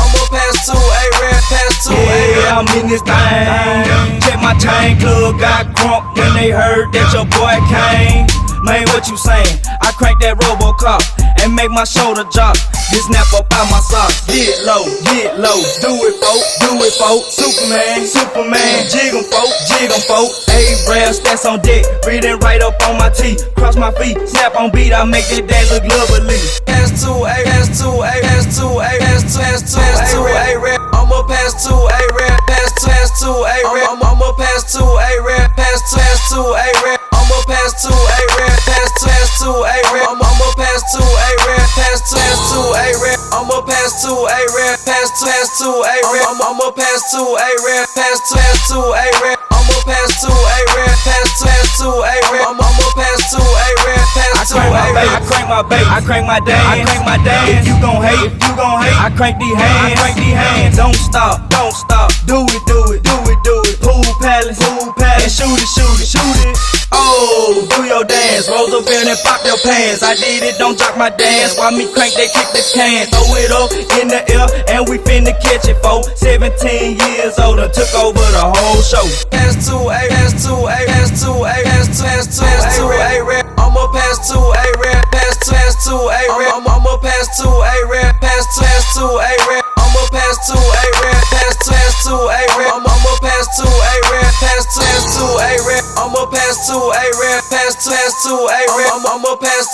I'm 2.60 2.68
in 2.76 2.92
this 2.92 3.00
thing. 3.00 4.20
Check 4.20 4.36
my 4.44 4.52
chain 4.60 5.00
club, 5.00 5.40
got 5.40 5.72
crump 5.72 6.12
when 6.12 6.28
they 6.36 6.52
heard 6.52 6.92
that 6.92 7.08
your 7.08 7.24
boy 7.32 7.56
came. 7.72 8.28
Man, 8.68 8.84
what 8.92 9.08
you 9.08 9.16
saying? 9.16 9.64
I 9.80 9.88
crank 9.96 10.20
that 10.20 10.36
Robocop 10.36 11.00
and 11.40 11.56
make 11.56 11.72
my 11.72 11.88
shoulder 11.88 12.28
drop. 12.28 12.60
This 12.92 13.08
snap 13.08 13.32
up 13.32 13.48
out 13.56 13.64
my 13.72 13.80
socks. 13.80 14.28
Get 14.28 14.60
low, 14.68 14.84
get 15.08 15.40
low. 15.40 15.56
Do 15.80 15.88
it, 16.04 16.20
folk, 16.20 16.44
do 16.60 16.76
it, 16.84 16.92
folk. 17.00 17.24
Superman, 17.32 18.04
Superman. 18.04 18.84
Jig 18.92 19.16
'em, 19.16 19.24
folk, 19.32 19.48
jig 19.64 19.88
'em, 19.88 20.04
folk. 20.04 20.28
A-Rail, 20.52 21.16
stacks 21.16 21.48
on 21.48 21.64
deck. 21.64 21.88
Breathing 22.04 22.36
right 22.44 22.60
up 22.60 22.76
on 22.84 23.00
my 23.00 23.08
teeth. 23.08 23.40
Cross 23.56 23.80
my 23.80 23.88
feet, 23.96 24.20
snap 24.28 24.52
on 24.60 24.68
beat. 24.68 24.92
I 24.92 25.08
make 25.08 25.24
that 25.32 25.48
dance 25.48 25.72
look 25.72 25.88
lovely. 25.88 26.36
Pass 26.68 26.92
to 27.08 27.24
a, 27.24 27.36
pass 27.40 27.72
to 27.80 27.88
a, 28.04 28.12
pass 28.20 28.44
to 28.60 28.68
a, 28.68 28.90
pass 29.00 29.24
to, 29.32 29.40
pass 29.40 29.64
to, 29.64 29.80
pass 29.80 30.12
to 30.12 30.20
a 30.20 30.60
red. 30.60 30.80
I'ma 30.92 31.24
pass 32.86 33.20
to 33.20 33.30
a 33.30 33.56
to, 33.60 33.68
pass 33.68 33.92
to. 33.98 34.06
I'ma 34.06 34.32
pass 34.36 34.72
to 34.72 34.84
a 34.84 35.10
red, 35.20 35.48
pass 35.56 35.80
to, 35.90 35.96
pass 36.00 36.30
to 36.32 36.40
a 36.40 36.66
red. 36.84 37.00
I'ma 37.12 37.38
pass 37.46 37.76
to 37.82 37.92
a 37.92 38.20
red, 38.38 38.56
pass 38.64 38.90
to, 39.00 39.06
pass 39.06 39.40
to 39.40 39.50
a 39.50 39.76
red. 39.92 40.06
I'ma 40.08 40.48
pass 40.56 40.80
to 40.94 41.02
a 41.02 41.30
red, 41.46 41.66
pass 41.76 42.00
to, 42.08 42.16
pass 42.16 42.38
to 42.50 42.60
a 42.72 42.86
red. 43.04 43.18
I'ma 43.32 43.58
pass 43.66 44.02
to 44.02 44.12
a 44.12 44.40
red, 44.56 44.76
pass 44.86 45.08
to, 45.20 45.24
pass 45.26 45.58
to 45.60 45.70
a 45.70 45.94
red. 46.10 46.26
I'ma 46.40 46.70
pass 46.72 47.10
to 47.12 47.22
a 47.22 47.50
red, 47.66 47.86
pass 47.92 48.18
to, 48.28 48.34
pass 48.38 48.68
to 48.72 48.78
a 48.80 49.06
red. 49.20 49.38
I'ma 49.50 49.76
pass 49.84 50.10
to 50.24 50.30
a 50.32 50.58
red, 50.74 50.96
pass 51.04 51.28
to, 51.38 51.44
pass 51.46 51.78
to 51.80 51.88
a 51.90 52.14
red. 52.32 52.44
I'ma 52.48 52.88
pass 52.96 53.20
to 53.34 53.40
a 53.40 53.68
red, 53.84 53.99
I 54.40 54.44
swear 54.48 54.72
my 54.72 54.88
baby, 54.96 55.04
I 55.04 55.20
crank 55.20 55.52
my 55.52 55.60
bass, 55.60 55.84
I 55.84 56.00
crank 56.00 56.24
my 56.24 56.40
dance, 56.40 56.64
I 56.64 56.80
crank 56.80 57.04
my 57.04 57.20
dance. 57.20 57.60
If 57.60 57.68
you 57.68 57.76
gon' 57.76 58.00
hate, 58.00 58.24
if 58.24 58.40
you 58.40 58.52
gon' 58.56 58.80
hate, 58.80 58.96
I 58.96 59.12
crank 59.12 59.36
these 59.36 59.52
hands, 59.52 59.92
I 59.92 60.00
crank 60.00 60.16
these 60.16 60.32
hands. 60.32 60.80
Don't 60.80 60.96
stop, 60.96 61.44
don't 61.52 61.76
stop. 61.76 62.08
Do 62.24 62.48
it, 62.48 62.64
do 62.64 62.80
it, 62.96 63.04
do 63.04 63.16
it, 63.20 63.36
do 63.44 63.56
it. 63.68 63.76
Pool 63.84 64.00
palace, 64.16 64.56
pool 64.56 64.96
palace. 64.96 65.28
And 65.28 65.32
shoot 65.36 65.60
it, 65.60 65.68
shoot 65.76 65.92
it, 66.00 66.08
shoot 66.08 66.36
it. 66.48 66.56
Oh, 66.88 67.68
do 67.68 67.84
your 67.84 68.00
dance, 68.08 68.48
roll 68.48 68.72
up 68.72 68.88
in 68.88 69.12
and 69.12 69.20
pop 69.20 69.44
your 69.44 69.60
pants. 69.60 70.00
I 70.00 70.16
did 70.16 70.40
it, 70.40 70.56
don't 70.56 70.72
drop 70.72 70.96
my 70.96 71.12
dance. 71.12 71.60
Why 71.60 71.68
me 71.76 71.84
crank, 71.92 72.16
they 72.16 72.32
kick 72.32 72.48
the 72.56 72.64
can. 72.72 73.12
Throw 73.12 73.28
it 73.36 73.52
up 73.52 73.68
in 74.00 74.08
the 74.08 74.24
air, 74.24 74.48
and 74.72 74.88
we 74.88 74.96
finna 75.04 75.36
catch 75.36 75.68
it, 75.68 75.76
for 75.84 76.00
17 76.16 76.96
years 76.96 77.36
old 77.36 77.60
and 77.60 77.68
took 77.76 77.92
over 77.92 78.24
the 78.32 78.46
whole 78.56 78.80
show. 78.80 79.04
S2A, 79.36 80.08
S2A, 80.32 80.88
S2A, 81.12 81.60
S2A, 81.60 81.60
S2A, 81.84 82.48
S2A, 82.56 83.39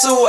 to 0.02 0.28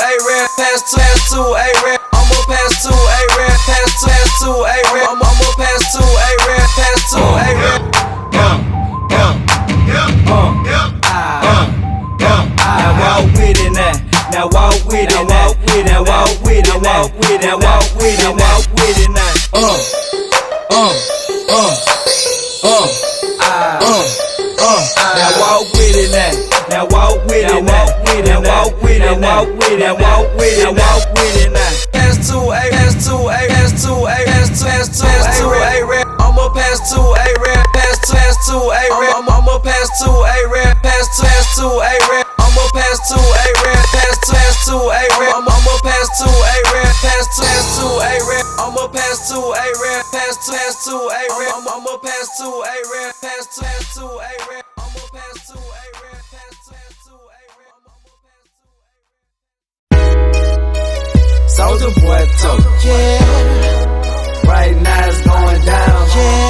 Soulja 61.87 62.01
Boy 62.01 62.23
talk. 62.41 62.59
Yeah. 62.83 64.47
Right 64.47 64.75
now 64.81 65.07
it's 65.07 65.21
going 65.21 65.65
down. 65.65 66.07
Yeah. 66.15 66.49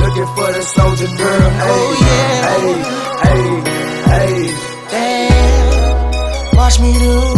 Looking 0.00 0.26
for 0.34 0.52
the 0.52 0.62
soldier 0.62 1.06
girl. 1.16 1.50
Oh, 1.62 1.96
yeah. 2.00 2.46
Hey, 2.50 2.74
hey, 3.24 3.44
hey. 4.10 4.50
Damn. 4.90 6.56
Watch 6.56 6.80
me 6.80 6.92
do 6.98 7.34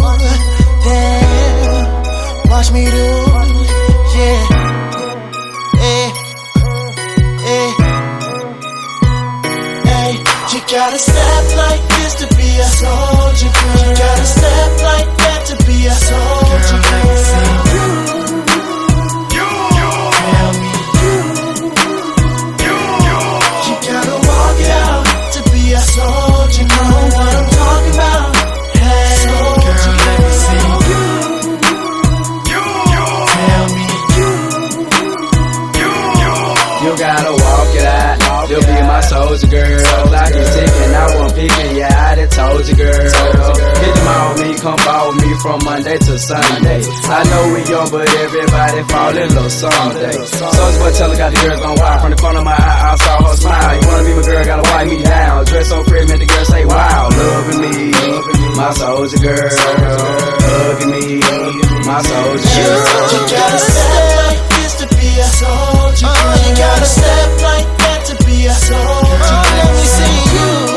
Damn. 0.83 2.49
Watch 2.49 2.71
me 2.71 2.85
do, 2.85 3.07
yeah. 4.15 4.41
Hey, 5.83 6.11
hey, 7.47 7.67
hey. 9.89 10.11
You 10.53 10.59
gotta 10.69 10.99
step 10.99 11.45
like 11.57 11.81
this 11.89 12.13
to 12.15 12.27
be 12.35 12.49
a 12.59 12.65
soldier 12.65 13.51
girl. 13.53 13.89
You 13.89 13.95
gotta 13.97 14.25
step 14.25 14.81
like 14.83 15.12
to 15.45 15.55
be 15.65 15.87
a 15.87 15.91
soldier 15.91 16.81
girl. 16.89 17.62
Monday 45.73 45.97
to 45.97 46.19
Sunday. 46.19 46.85
I 46.85 47.23
know 47.33 47.43
we 47.49 47.65
young, 47.65 47.89
but 47.89 48.05
everybody 48.05 48.83
fall 48.93 49.17
in 49.17 49.29
love 49.33 49.51
someday. 49.51 50.13
Soulja 50.21 50.77
Boy, 50.77 50.91
tell 50.93 51.09
her 51.09 51.17
got 51.17 51.33
the 51.33 51.39
girls 51.41 51.61
on 51.65 51.75
wild. 51.81 52.01
From 52.01 52.11
the 52.13 52.17
corner 52.21 52.39
of 52.39 52.45
my 52.45 52.53
eye, 52.53 52.93
I 52.93 52.95
saw 53.01 53.17
her 53.25 53.35
smile. 53.41 53.73
You 53.81 53.87
wanna 53.89 54.05
be 54.05 54.13
my 54.13 54.21
girl, 54.21 54.45
gotta 54.45 54.69
wipe 54.69 54.87
me 54.87 55.01
down. 55.01 55.45
Dress 55.45 55.69
so 55.69 55.83
pretty, 55.89 56.05
make 56.13 56.21
the 56.21 56.29
girl 56.29 56.45
say 56.45 56.63
wow. 56.69 57.09
Loving 57.09 57.61
me, 57.65 57.89
my 58.53 58.69
soldier 58.77 59.17
girl. 59.17 59.49
Hugging 59.49 60.91
me, 60.93 61.05
my 61.89 61.99
soldier 62.05 62.53
girl. 62.53 63.09
You 63.09 63.21
gotta 63.33 63.57
step 63.65 64.05
like 64.21 64.41
this 64.53 64.73
to 64.77 64.85
be 64.93 65.09
a 65.09 65.29
soldier. 65.41 66.05
girl. 66.05 66.37
You 66.37 66.53
gotta 66.53 66.85
step 66.85 67.29
like 67.49 67.69
that 67.81 67.99
to 68.13 68.15
be 68.29 68.45
a 68.45 68.53
soldier. 68.53 69.25
girl. 69.25 69.41
Let 69.57 69.73
me 69.73 69.85
see 69.89 70.21
you. 70.37 70.72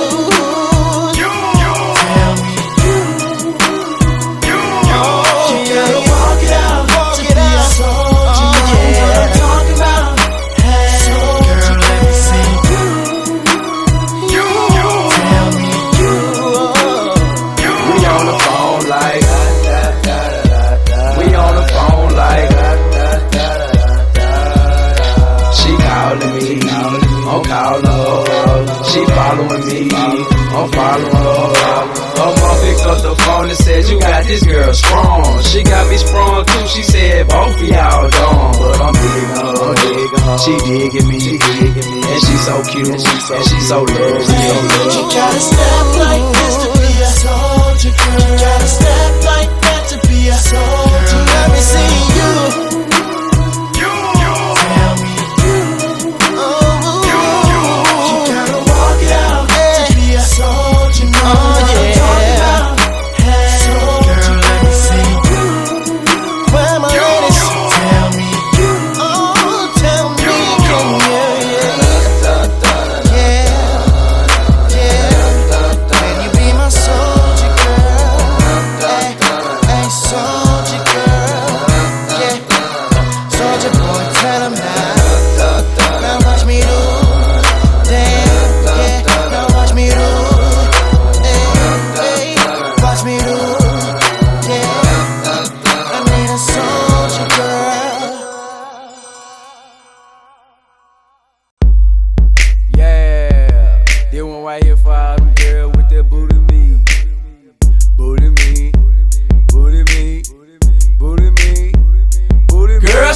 Up 32.87 33.03
the 33.03 33.15
phone 33.23 33.49
and 33.51 33.59
said, 33.59 33.85
You 33.91 33.99
got 33.99 34.25
this 34.25 34.47
girl 34.47 34.73
strong. 34.73 35.43
She 35.43 35.63
got 35.63 35.91
me 35.91 35.97
sprung 35.99 36.45
too. 36.47 36.67
She 36.67 36.83
said, 36.83 37.29
Both 37.29 37.59
of 37.59 37.69
y'all 37.69 38.09
dumb. 38.09 38.53
But 38.63 38.81
I'm 38.81 38.95
digging 38.95 40.23
her. 40.23 40.39
She 40.39 40.55
digging 40.63 41.09
me, 41.11 41.37
and 41.37 42.21
she 42.23 42.35
so 42.47 42.55
cute, 42.71 42.89
and 42.89 43.03
she 43.03 43.59
so 43.67 43.83
lovely, 43.83 44.25
so 44.25 44.37
lovely. 44.39 44.95
You 44.95 45.05
gotta 45.11 45.41
step 45.41 45.87
like 45.99 46.27
this 46.39 46.55
to 46.63 46.69
be 46.79 46.93
a 47.03 47.11
soldier, 47.23 47.93
girl. 47.99 48.21
You 48.23 48.39
gotta 48.39 48.69
step 48.71 49.13
like 49.27 49.51
that 49.67 49.83
to 49.91 49.97
be 50.09 50.29
a 50.29 50.39
soldier. 50.39 51.23
Let 51.27 51.51
me 51.51 51.61
see 51.61 52.06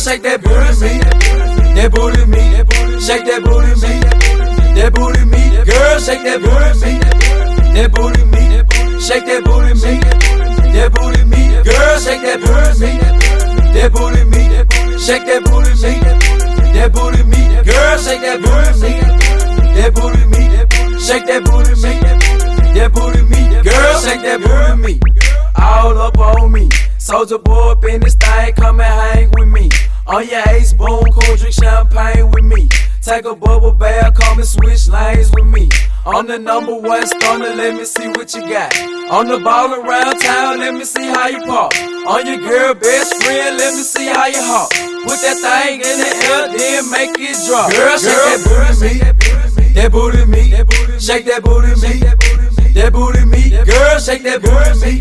shake 0.00 0.22
that 0.22 0.40
booty 0.40 0.80
me, 0.80 0.96
that 1.76 1.92
booty 1.92 2.24
me, 2.24 2.40
shake 3.04 3.24
that 3.28 3.44
booty 3.44 3.76
me, 3.84 4.00
that 4.72 4.94
booty 4.96 5.24
me. 5.28 5.42
Girl, 5.60 5.98
shake 6.00 6.24
that 6.24 6.40
booty 6.40 6.72
me, 6.80 6.96
that 7.76 7.92
booty 7.92 8.24
me, 8.32 8.42
shake 8.96 9.28
that 9.28 9.44
booty 9.44 9.76
me, 9.76 10.00
that 10.72 10.88
booty 10.96 11.20
me. 11.28 11.52
Girl, 11.68 12.00
shake 12.00 12.24
that 12.24 12.40
booty 12.40 12.80
me, 12.80 12.96
that 13.76 13.92
booty 13.92 14.24
me, 14.24 14.42
shake 14.96 15.26
that 15.28 15.44
booty 15.44 15.76
me, 15.84 15.92
that 16.72 16.88
booty 16.96 17.22
me. 17.28 17.40
Girl, 17.60 17.98
shake 18.00 18.24
that 18.24 18.40
booty 18.40 18.72
me. 18.80 19.20
That 19.76 19.94
booty 19.94 20.24
me, 20.32 20.42
shake 20.98 21.26
that 21.28 21.44
booty 21.44 21.76
me, 21.76 21.92
that 22.72 22.88
booty 22.92 23.22
me, 23.28 23.40
girl, 23.62 24.00
shake 24.00 24.22
that 24.24 24.40
booty 24.40 24.80
me, 24.80 25.00
all 25.56 25.96
up 25.98 26.18
on 26.18 26.52
me. 26.52 26.68
Soulja 26.98 27.42
Boy 27.42 27.72
up 27.72 27.84
in 27.84 28.00
this 28.00 28.14
thing, 28.14 28.52
come 28.54 28.80
and 28.80 28.88
hang 28.88 29.30
with 29.32 29.48
me. 29.48 29.70
On 30.06 30.26
your 30.26 30.42
ace 30.48 30.72
boom, 30.72 31.04
cool, 31.04 31.36
drink 31.36 31.54
champagne 31.54 32.30
with 32.30 32.44
me. 32.44 32.68
Take 33.02 33.24
a 33.24 33.34
bubble 33.34 33.72
bath, 33.72 34.14
come 34.14 34.38
and 34.38 34.46
switch 34.46 34.88
lanes 34.88 35.30
with 35.32 35.46
me. 35.46 35.68
I'm 36.04 36.26
the 36.26 36.38
number 36.38 36.74
one 36.74 37.06
stunner, 37.06 37.54
let 37.54 37.74
me 37.74 37.84
see 37.84 38.08
what 38.08 38.34
you 38.34 38.42
got. 38.48 38.76
On 39.10 39.28
the 39.28 39.38
ball 39.38 39.72
around 39.72 40.18
town, 40.20 40.58
let 40.58 40.74
me 40.74 40.84
see 40.84 41.06
how 41.06 41.28
you 41.28 41.38
pop. 41.46 41.72
On 42.06 42.26
your 42.26 42.38
girl 42.38 42.74
best 42.74 43.22
friend, 43.22 43.56
let 43.56 43.74
me 43.74 43.82
see 43.82 44.06
how 44.06 44.26
you 44.26 44.40
hop. 44.40 44.70
Put 44.70 45.20
that 45.20 45.38
thing 45.40 45.80
in 45.80 45.96
the 45.96 46.10
air, 46.28 46.48
then 46.56 46.90
make 46.90 47.16
it 47.18 47.36
drop. 47.46 47.70
Girl, 47.70 47.96
shake 47.96 48.16
that 48.20 48.40
booty 48.44 48.80
me, 48.80 49.72
that 49.74 49.92
booty 49.92 50.24
me, 50.24 50.98
shake 50.98 51.24
that 51.26 51.42
booty 51.44 51.74
me, 51.80 52.00
that 52.74 52.92
booty 52.92 53.24
me. 53.24 53.50
Girl, 53.50 53.98
shake 53.98 54.22
that 54.24 54.42
booty 54.42 54.74
me, 54.80 54.98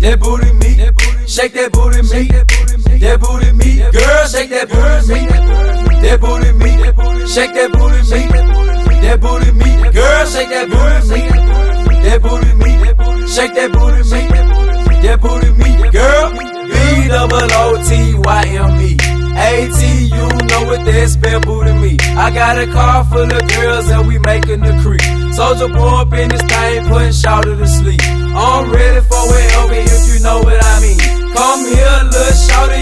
that 0.00 0.20
booty 0.20 0.52
me, 0.52 1.26
shake 1.26 1.52
that 1.54 1.72
booty 1.72 2.02
me, 2.02 2.28
that 3.00 3.20
booty 3.20 3.52
me. 3.52 3.78
Girl, 3.92 4.26
shake 4.26 4.50
that 4.50 4.68
booty 4.68 5.14
me, 5.14 5.26
that 6.02 6.20
booty 6.20 6.52
me, 6.52 6.70
shake 7.26 7.54
that 7.54 7.72
booty 7.72 8.00
me, 8.10 8.26
that 9.02 9.20
booty 9.20 9.50
me. 9.52 9.70
Girl, 9.92 10.26
shake 10.26 10.50
that 10.50 10.68
booty 10.68 11.00
me, 11.08 11.20
that 12.04 12.22
booty 12.22 12.52
me, 12.54 12.70
shake 13.28 13.54
that 13.54 13.72
booty 13.72 14.02
me, 14.10 14.22
that 15.02 15.20
booty 15.20 15.50
me. 15.52 15.90
Girl, 15.90 16.30
B 16.32 17.08
double 17.08 17.48
O 17.52 17.76
T 17.88 18.14
Y 18.14 18.44
M 18.58 18.80
E. 18.80 18.98
You 19.38 20.26
know 20.50 20.66
what 20.66 20.84
that 20.84 21.08
spell 21.08 21.40
booty 21.40 21.72
me. 21.72 21.96
I 22.18 22.30
got 22.30 22.58
a 22.58 22.66
car 22.66 23.04
full 23.04 23.22
of 23.22 23.48
girls 23.48 23.88
and 23.88 24.06
we 24.08 24.18
making 24.18 24.60
the 24.60 24.74
creek. 24.82 25.00
Soulja 25.32 25.70
Boy 25.72 26.02
up 26.02 26.12
in 26.12 26.28
this 26.28 26.42
thing, 26.42 26.84
putting 26.88 27.12
shouter 27.12 27.56
to 27.56 27.66
sleep. 27.66 28.00
I'm 28.34 28.70
ready 28.70 29.00
for 29.06 29.22
whatever 29.30 29.74
if 29.78 30.04
you 30.10 30.18
know 30.20 30.42
what 30.42 30.58
I 30.58 30.80
mean. 30.82 30.98
Come 31.32 31.64
here, 31.70 31.98
little 32.10 32.34
shouter, 32.34 32.77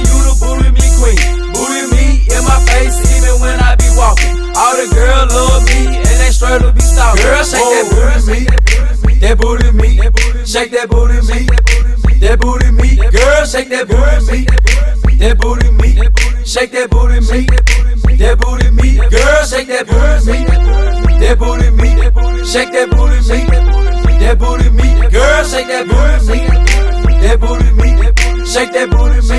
shake 10.67 10.81
that 10.81 10.91
booty 10.91 11.15
me, 11.31 11.47
that 12.19 12.41
booty 12.41 12.71
me. 12.73 12.97
Girl, 12.97 13.47
shake 13.47 13.69
that 13.71 13.87
booty 13.87 14.43
me, 14.43 15.17
that 15.23 15.39
booty 15.39 15.71
me, 15.79 15.95
shake 16.45 16.73
that 16.73 16.91
booty 16.91 17.21
me, 17.23 17.47
that 18.17 18.35
booty 18.41 18.71
me. 18.75 18.99
Girl, 18.99 19.47
shake 19.47 19.69
that 19.69 19.87
booty 19.87 20.27
me, 20.27 20.43
that 21.23 21.39
booty 21.39 21.71
me, 21.71 21.91
shake 22.43 22.73
that 22.73 22.91
booty 22.91 23.23
me, 23.31 23.47
that 24.19 24.39
booty 24.41 24.71
me. 24.71 24.89
Girl, 25.09 25.45
shake 25.47 25.69
that 25.71 25.87
booty 25.87 26.35
me, 26.35 26.43
that 27.23 27.39
booty 27.39 27.71
me, 27.71 27.91
shake 28.45 28.73
that 28.73 28.91
booty 28.91 29.23
me, 29.23 29.39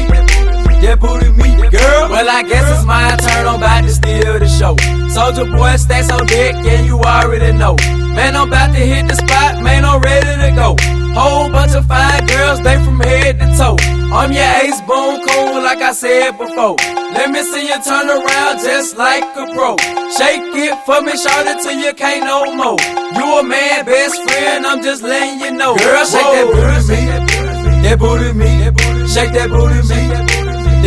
that 0.79 0.97
booty 1.01 1.29
me, 1.35 1.69
girl. 1.69 2.06
Well, 2.17 2.33
I 2.33 2.41
guess 2.41 2.65
it's 2.73 2.83
my 2.83 3.13
turn, 3.13 3.45
I'm 3.45 3.61
about 3.61 3.85
to 3.85 3.93
steal 3.93 4.41
the 4.41 4.49
show. 4.49 4.73
Soulja 5.13 5.45
Boy, 5.53 5.77
stacks 5.77 6.09
on 6.09 6.25
deck, 6.25 6.57
yeah, 6.65 6.81
you 6.81 6.97
already 6.97 7.53
know. 7.53 7.77
Man, 8.17 8.35
I'm 8.35 8.47
about 8.47 8.73
to 8.73 8.81
hit 8.81 9.05
the 9.07 9.13
spot, 9.13 9.61
man, 9.61 9.85
I'm 9.85 10.01
ready 10.01 10.25
to 10.25 10.49
go. 10.57 10.73
Whole 11.13 11.45
bunch 11.53 11.77
of 11.77 11.85
fine 11.85 12.25
girls, 12.25 12.57
they 12.65 12.81
from 12.81 12.97
head 13.01 13.37
to 13.37 13.45
toe. 13.53 13.77
I'm 14.09 14.33
your 14.33 14.49
ace 14.65 14.81
boom 14.89 15.21
cool, 15.29 15.61
like 15.61 15.77
I 15.77 15.93
said 15.93 16.41
before. 16.41 16.73
Let 17.13 17.29
me 17.29 17.45
see 17.45 17.69
you 17.69 17.77
turn 17.85 18.09
around 18.09 18.65
just 18.65 18.97
like 18.97 19.21
a 19.37 19.53
pro. 19.53 19.77
Shake 20.17 20.41
it 20.57 20.73
for 20.89 21.05
me, 21.05 21.13
shout 21.21 21.45
it 21.45 21.61
till 21.61 21.77
you 21.77 21.93
can't 21.93 22.25
no 22.25 22.49
more. 22.49 22.81
You 23.13 23.25
a 23.37 23.43
man, 23.45 23.85
best 23.85 24.17
friend, 24.25 24.65
I'm 24.65 24.81
just 24.81 25.03
letting 25.03 25.37
you 25.37 25.51
know. 25.51 25.77
Girl, 25.77 26.01
shake 26.01 26.25
that 26.25 26.49
booty 26.49 26.81
me, 26.89 27.85
that 27.85 27.99
booty 28.01 28.33
me, 28.33 29.05
shake 29.05 29.37
that 29.37 29.53
booty 29.53 29.85
me, 29.85 30.26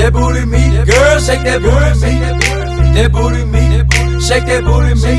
that 0.00 0.12
booty 0.12 0.44
me. 0.46 0.62
Girl, 0.88 1.20
shake 1.20 1.44
that 1.44 1.60
booty 1.60 1.92
me, 2.00 2.14
that 2.96 3.12
booty 3.12 3.44
me, 3.44 3.62
shake 4.20 4.46
that 4.48 4.64
booty 4.64 4.94
me, 4.96 5.14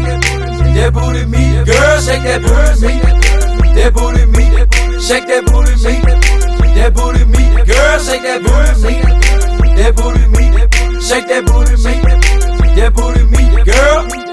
that 0.74 0.94
booty 0.94 1.26
me. 1.30 1.44
Girl, 1.66 1.98
shake 2.02 2.24
that 2.26 2.42
booty 2.42 2.90
me, 2.90 2.98
that 3.78 3.94
booty 3.94 4.26
me, 4.26 4.44
shake 5.00 5.28
that 5.30 5.46
booty 5.46 5.76
me, 5.86 5.94
that 6.74 6.92
booty 6.98 7.24
me. 7.30 7.44
Girl, 7.70 8.00
shake 8.02 8.24
that 8.26 8.42
booty 8.42 8.74
me, 8.82 9.74
that 9.78 9.94
booty 9.96 10.26
me, 10.34 10.46
shake 11.00 11.28
that 11.30 11.46
booty 11.46 11.76
me, 11.78 11.94
that 12.76 12.92
booty 12.96 13.24
me. 13.30 13.64
Girl, 13.64 14.10
girl. 14.10 14.31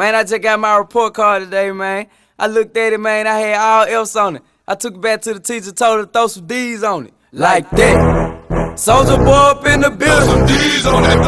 Man, 0.00 0.14
I 0.14 0.22
just 0.24 0.40
got 0.40 0.58
my 0.58 0.78
report 0.78 1.12
card 1.12 1.42
today, 1.42 1.70
man. 1.72 2.06
I 2.38 2.46
looked 2.46 2.74
at 2.74 2.94
it, 2.94 2.98
man. 2.98 3.26
I 3.26 3.38
had 3.38 3.60
all 3.60 3.84
else 3.84 4.16
on 4.16 4.36
it. 4.36 4.42
I 4.66 4.74
took 4.74 4.94
it 4.94 5.00
back 5.02 5.20
to 5.20 5.34
the 5.34 5.40
teacher, 5.40 5.72
told 5.72 5.98
her 5.98 6.06
to 6.06 6.10
throw 6.10 6.26
some 6.26 6.46
D's 6.46 6.82
on 6.82 7.08
it. 7.08 7.14
Like 7.32 7.68
that. 7.68 7.98
Soulja 8.80 9.22
Boy 9.22 9.30
up 9.30 9.66
in 9.66 9.82
the 9.82 9.90
building. 9.90 10.44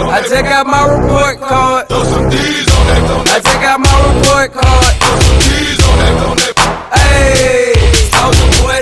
I 0.09 0.23
check 0.27 0.47
out 0.47 0.67
my 0.67 0.87
report 0.89 1.39
card. 1.41 1.89
Throw 1.89 2.03
some 2.03 2.31
D's 2.31 2.69
on 2.73 2.87
that. 2.87 3.29
I 3.29 3.41
check 3.41 3.63
out 3.63 3.79
my 3.79 3.93
report 4.09 4.53
card. 4.55 4.97
throw 5.03 5.21
some 5.21 5.39
d's 5.45 5.79
on 5.85 6.97
Hey, 6.97 7.82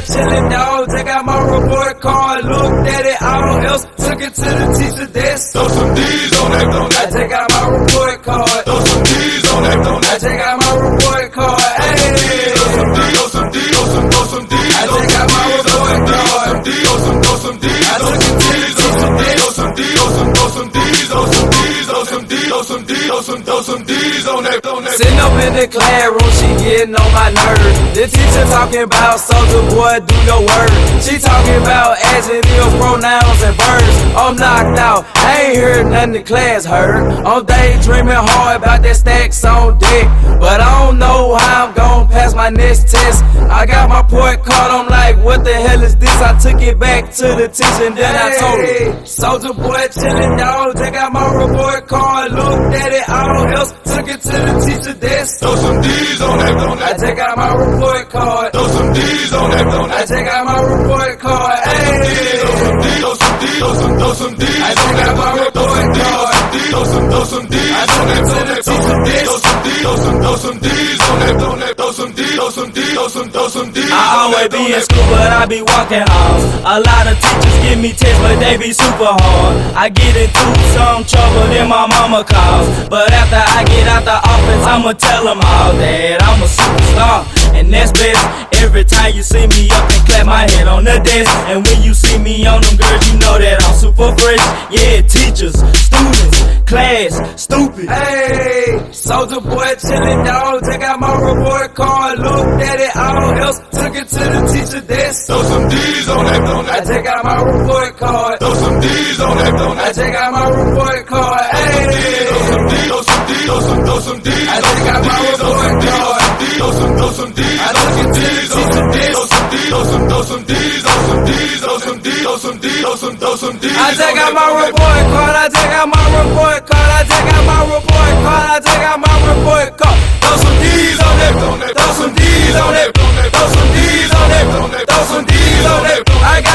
Soulja 0.00 0.24
Boy 0.24 0.30
chillin', 0.30 0.50
dog. 0.50 0.90
Check 0.90 1.06
out 1.08 1.24
my 1.24 1.40
report 1.40 2.00
card. 2.00 2.44
Looked 2.44 2.88
at 2.88 3.06
it, 3.06 3.22
all 3.22 3.66
else. 3.66 3.84
Took 3.96 4.20
it 4.20 4.34
to 4.34 4.40
the 4.40 4.66
teacher 4.78 5.12
desk. 5.12 5.52
Throw 5.52 5.68
some 5.68 5.94
D's 5.94 6.40
on 6.40 6.50
that, 6.50 6.66
don't 6.72 6.94
I 6.96 7.04
check 7.10 7.32
out 7.32 7.50
my 7.50 7.68
report 7.68 8.22
card. 8.22 8.64
Throw 8.64 8.80
some 8.80 9.02
D's 9.04 9.52
on 9.52 9.62
that, 9.62 9.84
don't 9.84 10.04
I 10.04 10.18
check 10.18 10.40
out 10.40 10.58
my 10.60 10.72
report 10.80 11.32
card. 11.32 11.60
Hey, 11.60 12.52
throw 12.56 12.68
some 12.70 12.90
D's, 12.94 13.12
throw 13.16 13.28
some 13.28 13.50
D's, 13.50 13.70
throw 13.70 13.86
some, 13.90 14.10
throw 14.10 14.24
some 14.24 14.46
D's. 14.46 14.74
I 14.74 14.86
check 14.90 15.10
out 15.20 15.28
my 15.30 15.44
report 15.56 16.00
card. 16.10 16.64
Throw 16.64 16.96
some, 17.00 17.18
throw 17.20 17.36
some 17.36 17.58
D's, 17.60 17.88
I 17.90 17.96
took 18.00 18.20
it 18.20 18.36
to 18.40 18.56
the 18.60 18.72
teacher 18.80 19.10
desk. 19.20 19.36
Throw 19.40 19.50
some 19.50 19.72
D's, 19.74 19.94
throw 19.96 20.08
some, 20.10 20.30
throw 20.34 20.48
some 20.48 20.68
D's, 20.70 21.08
throw 21.10 21.24
some 21.26 21.50
D's, 21.50 21.60
throw 21.60 21.70
some 21.70 21.79
D's, 22.10 22.48
throw 22.50 22.62
some 22.62 22.84
D's, 22.84 23.06
throw 23.06 23.20
some, 23.22 23.42
throw 23.42 23.54
oh, 23.54 23.58
oh, 23.58 23.62
some 23.62 23.82
D's 23.86 24.26
on 24.26 24.42
that, 24.42 24.66
on 24.66 24.82
that. 24.82 24.98
Sitting 24.98 25.22
up 25.22 25.34
in 25.46 25.52
the 25.54 25.66
classroom, 25.70 26.30
she 26.34 26.48
getting 26.58 26.94
on 26.98 27.10
my 27.14 27.30
nerves. 27.30 27.78
The 27.94 28.04
teacher 28.10 28.44
talking 28.50 28.82
about 28.82 29.22
Soulja 29.22 29.60
Boy, 29.70 30.02
do 30.02 30.16
your 30.26 30.42
word. 30.42 30.70
She 30.98 31.22
talking 31.22 31.62
about 31.62 32.02
adjectives, 32.18 32.74
pronouns, 32.82 33.40
and 33.46 33.54
verbs. 33.54 33.96
I'm 34.18 34.34
knocked 34.34 34.78
out, 34.78 35.06
I 35.14 35.54
ain't 35.54 35.58
heard 35.62 35.86
nothing 35.86 36.12
the 36.18 36.22
class 36.22 36.64
heard. 36.66 37.06
I'm 37.22 37.46
daydreaming 37.46 38.18
hard 38.18 38.58
about 38.58 38.82
that 38.82 38.96
stacks 38.96 39.44
on 39.44 39.78
deck, 39.78 40.06
but 40.42 40.60
I 40.60 40.70
don't 40.82 40.98
know 40.98 41.38
how 41.38 41.66
I'm 41.66 41.74
gonna 41.74 42.10
pass 42.10 42.34
my 42.34 42.50
next 42.50 42.90
test. 42.90 43.22
I 43.46 43.66
got 43.66 43.88
my 43.88 44.00
report 44.02 44.42
card, 44.44 44.70
I'm 44.70 44.88
like, 44.88 45.16
what 45.24 45.44
the 45.44 45.54
hell 45.54 45.82
is 45.82 45.96
this? 45.96 46.10
I 46.20 46.38
took 46.38 46.60
it 46.62 46.78
back 46.78 47.12
to 47.14 47.26
the 47.38 47.48
teacher 47.48 47.86
and 47.86 47.96
then 47.96 48.14
I 48.14 48.28
told 48.38 48.58
her, 48.58 49.02
Soulja 49.04 49.52
Boy 49.56 49.86
chillin', 49.94 50.38
dog. 50.38 50.76
Check 50.76 50.94
out 50.94 51.12
my 51.12 51.26
report 51.34 51.86
card, 51.86 51.99
looked 52.30 52.74
at 52.76 52.92
it, 52.92 53.08
all 53.08 53.46
else. 53.58 53.72
Took 53.84 54.08
it 54.08 54.20
to 54.20 54.36
the 54.46 54.54
teacher 54.66 54.94
desk. 55.00 55.40
Throw 55.40 55.54
some 55.56 55.80
D's 55.80 56.20
on 56.20 56.38
that, 56.38 56.56
on 56.56 56.78
that. 56.78 56.94
I 56.94 56.98
check 56.98 57.18
out 57.18 57.36
my 57.36 57.52
report 57.54 58.10
card. 58.10 58.52
Throw 58.52 58.66
some 58.68 58.92
D's 58.92 59.32
on 59.32 59.50
that, 59.50 59.66
on 59.66 59.88
that. 59.88 60.00
I 60.00 60.06
check 60.06 60.26
out 60.28 60.44
my 60.46 60.60
report 60.60 61.18
card. 61.20 61.58
Hey, 61.64 62.40
throw 62.40 62.54
some 62.60 62.78
D's, 62.80 63.00
throw 63.00 63.14
some 63.14 63.38
D's, 63.40 63.58
throw 63.58 63.74
some, 63.74 63.98
throw 63.98 64.12
some 64.14 64.34
D's. 64.34 64.60
I 64.60 64.74
check 64.74 64.96
out 65.06 65.16
my 65.16 65.30
report 65.44 65.88
card. 66.00 66.34
Throw 66.70 66.84
some, 66.84 67.04
D's. 67.04 67.14
throw 67.14 67.24
some 67.24 67.46
D's. 67.46 67.70
I 67.70 67.84
took 67.90 68.10
it 68.10 68.22
to 68.30 68.38
the 68.48 68.56
teacher 68.64 68.98
desk. 69.04 69.49
Some 69.60 69.68
D's, 69.68 69.82
throw 69.82 69.96
some, 69.96 70.20
throw 70.22 70.36
some 70.36 70.58
D's 70.58 71.00
on 71.10 71.18
that, 71.20 71.42
on 71.44 71.58
that. 71.60 71.76
Throw 71.76 71.92
some 71.92 72.12
D's, 72.12 72.32
throw 72.34 72.48
some 72.48 72.70
D's, 72.70 72.92
throw 72.94 73.08
some, 73.08 73.28
throw 73.28 73.48
some 73.48 73.68
D's. 73.72 73.90
I 73.92 74.24
always 74.24 74.48
be 74.48 74.72
in 74.72 74.80
school, 74.80 75.04
but 75.12 75.28
I 75.28 75.44
be 75.44 75.60
walking 75.60 76.00
hard. 76.00 76.40
A 76.64 76.76
lot 76.80 77.04
of 77.04 77.20
teachers 77.20 77.56
give 77.60 77.76
me 77.76 77.92
tests, 77.92 78.16
but 78.24 78.40
they 78.40 78.56
be 78.56 78.72
super 78.72 79.12
hard. 79.20 79.56
I 79.76 79.92
get 79.92 80.16
into 80.16 80.48
some 80.72 81.04
trouble, 81.04 81.44
then 81.52 81.68
my 81.68 81.84
mama 81.84 82.24
calls. 82.24 82.72
But 82.88 83.12
after 83.12 83.36
I 83.36 83.64
get 83.68 83.84
out 83.84 84.08
the 84.08 84.16
office, 84.16 84.64
I'ma 84.64 84.92
tell 84.96 85.24
them 85.28 85.40
all 85.44 85.72
that 85.76 86.24
I'm 86.24 86.40
a 86.40 86.48
superstar. 86.48 87.39
And 87.60 87.72
that's 87.74 87.92
best. 87.92 88.22
Every 88.62 88.84
time 88.84 89.12
you 89.14 89.22
see 89.22 89.46
me 89.46 89.68
up 89.70 89.84
and 89.92 90.02
clap 90.08 90.26
my 90.26 90.44
head 90.50 90.66
on 90.68 90.84
the 90.84 90.96
desk. 91.04 91.30
And 91.52 91.66
when 91.66 91.82
you 91.82 91.92
see 91.94 92.16
me 92.18 92.46
on 92.46 92.60
them 92.62 92.76
girls, 92.76 93.04
you 93.12 93.18
know 93.20 93.36
that 93.36 93.56
I'm 93.60 93.74
super 93.76 94.10
fresh. 94.16 94.44
Yeah, 94.72 95.00
teachers, 95.04 95.56
students, 95.60 96.38
class, 96.64 97.12
stupid. 97.42 97.88
Hey, 97.88 98.80
Soulja 98.96 99.38
Boy 99.44 99.72
chillin', 99.76 100.24
dog. 100.24 100.64
Check 100.64 100.82
out 100.82 101.00
my 101.00 101.12
report 101.20 101.74
card. 101.74 102.18
Looked 102.18 102.62
at 102.64 102.80
it, 102.80 102.96
all 102.96 103.30
else. 103.44 103.58
Took 103.76 103.94
it 104.00 104.08
to 104.08 104.22
the 104.24 104.40
teacher 104.52 104.82
desk. 104.86 105.26
Throw 105.26 105.42
some 105.42 105.68
D's 105.68 106.08
on 106.08 106.24
that, 106.24 106.40
on 106.40 106.64
I 106.64 106.80
that. 106.80 106.86
check 106.88 107.06
out 107.06 107.24
my 107.24 107.38
report 107.44 107.96
card. 107.98 108.38
Throw 108.40 108.54
some 108.54 108.80
D's 108.80 109.20
on 109.20 109.36
that, 109.36 109.54
on 109.60 109.76
I 109.76 109.84
that. 109.84 109.94
check 110.00 110.14
out 110.16 110.32
my 110.32 110.48
report 110.48 111.06
card. 111.06 111.44
Hey, 111.52 111.84
Throw 112.24 112.40
some 112.40 112.66
D's, 112.68 112.86
throw 112.88 113.02
some 113.02 113.26
D's, 113.28 113.44
throw 113.44 113.60
some, 113.60 113.80
throw 113.84 113.98
some 114.00 114.20
D's. 114.20 114.48
I 114.48 114.60
check 114.64 114.86
out 114.94 115.02
my 115.04 115.18
report 115.28 115.76
card. 115.84 116.20
Throw 116.60 116.70
some, 116.72 116.96
throw 116.96 117.10
some 117.10 117.32
D's. 117.32 117.40
I 117.40 117.40
took 117.40 117.46
it 117.46 117.49
to 117.58 117.86
the 117.96 118.04
teacher 118.14 118.64
desk. 118.94 119.10
Throw 119.10 119.26
some 119.26 119.46
D's, 119.50 119.68
throw 119.70 119.82
some, 119.84 120.04
throw 120.08 120.22
some 120.22 120.42
D's, 120.44 120.82
throw 120.82 120.98
some 121.08 121.24
D's, 121.26 121.60
throw 121.60 121.78
some 121.78 121.98
D's, 122.00 122.22
throw 122.22 122.36
some 122.36 122.58
D's, 122.60 122.80
throw 122.80 122.94
some, 122.96 123.16
throw 123.16 123.34
some 123.36 123.56
D's. 123.58 123.76
I 123.76 123.94
check 123.94 124.16
out 124.16 124.32
my 124.34 124.48
report 124.62 125.02
card. 125.14 125.34
I 125.36 125.48
check 125.48 125.70
out 125.74 125.88
my 125.88 126.04
report 126.20 126.60
card. 126.70 126.90
I 126.90 127.02
check 127.10 127.26
out 127.34 127.44
my 127.46 127.60
report 127.74 128.14
card. 128.24 128.46
I 128.50 128.58
check 128.60 128.82
out 128.90 128.98
my 129.00 129.14
report 129.30 129.68
card. 129.78 129.98
Throw 130.20 130.36
some 130.36 130.56
D's 130.62 131.00
on 131.00 131.16
it. 131.20 131.32
Throw 131.74 131.92
some 131.98 132.12
D's 132.14 132.56
on 132.56 132.74
it. 132.74 132.88
Throw 132.94 133.48
some 133.50 133.70
D's 133.74 134.12
on 134.14 134.30
it. 134.30 134.44
Throw 134.86 135.04
some 135.10 135.24
D's 135.24 135.64
on 135.66 135.84
it. 135.86 136.00
I 136.20 136.40
got 136.42 136.49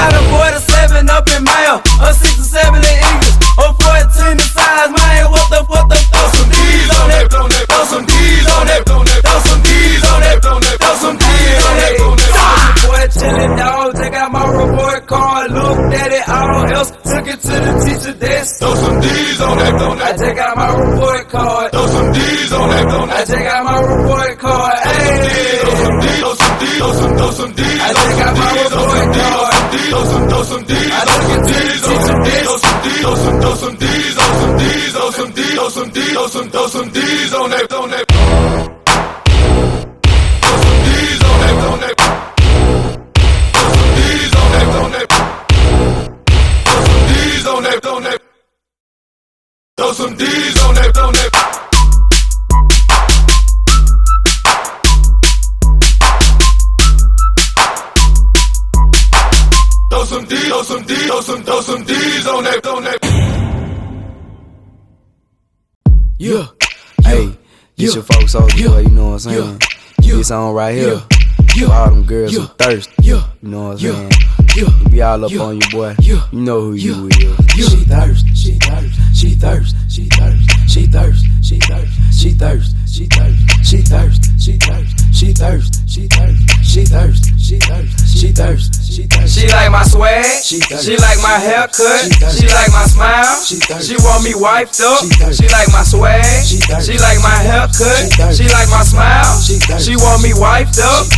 I 22.88 23.24
that. 23.44 23.55
Song 70.36 70.54
right 70.54 70.76
here. 70.76 71.00
For 71.66 71.74
all 71.74 71.90
them 71.90 72.04
girls 72.04 72.36
who 72.36 72.46
thirsty. 72.46 72.92
Yeah, 73.02 73.24
You 73.42 73.50
know 73.50 73.64
what 73.70 73.72
I'm 73.72 74.10
saying? 74.10 74.12
Be 74.56 75.02
all 75.02 75.26
up 75.26 75.32
on 75.42 75.60
you, 75.60 75.70
boy. 75.70 75.96
You 76.00 76.22
know 76.32 76.72
who 76.72 76.74
you 76.76 77.08
is. 77.08 77.20
She 77.60 77.84
thirst, 77.84 78.24
she 78.34 78.56
thirst, 78.56 78.96
she 79.14 79.36
thirst, 79.36 79.76
she 79.92 80.08
thirst, 80.08 80.46
she 80.64 80.88
thirst, 80.88 81.26
she 81.44 81.60
thirst, 81.60 81.92
she 82.16 82.32
thirst, 82.32 82.72
she 82.88 83.06
thirst, 83.06 83.44
she 83.68 83.82
thirst, 83.84 84.24
she 84.40 84.54
thirst, 84.56 85.12
she 85.12 85.34
thirst, 85.36 85.92
she 85.92 86.08
thirst, 86.08 86.72
she 86.72 86.86
thirst, 86.88 87.24
she 87.36 87.60
thirst, 87.60 88.00
she 88.16 88.32
thirst, 88.32 88.94
she 88.96 89.04
thirst. 89.04 89.36
She 89.36 89.48
like 89.52 89.72
my 89.72 89.84
swag, 89.84 90.24
She 90.40 90.96
like 91.04 91.20
my 91.20 91.36
haircut, 91.36 92.08
She 92.32 92.48
like 92.48 92.72
my 92.72 92.88
smile, 92.88 93.36
She 93.44 93.60
want 94.08 94.24
me 94.24 94.40
wiped 94.40 94.80
up, 94.80 95.04
She 95.36 95.52
like 95.52 95.68
my 95.76 95.84
swag, 95.84 96.24
She 96.48 96.96
like 96.96 97.20
my 97.20 97.44
haircut, 97.44 98.08
She 98.32 98.48
like 98.48 98.70
my 98.72 98.84
smile, 98.88 99.36
she 99.44 99.98
want 100.00 100.24
me 100.24 100.32
wiped 100.34 100.80
up. 100.80 101.12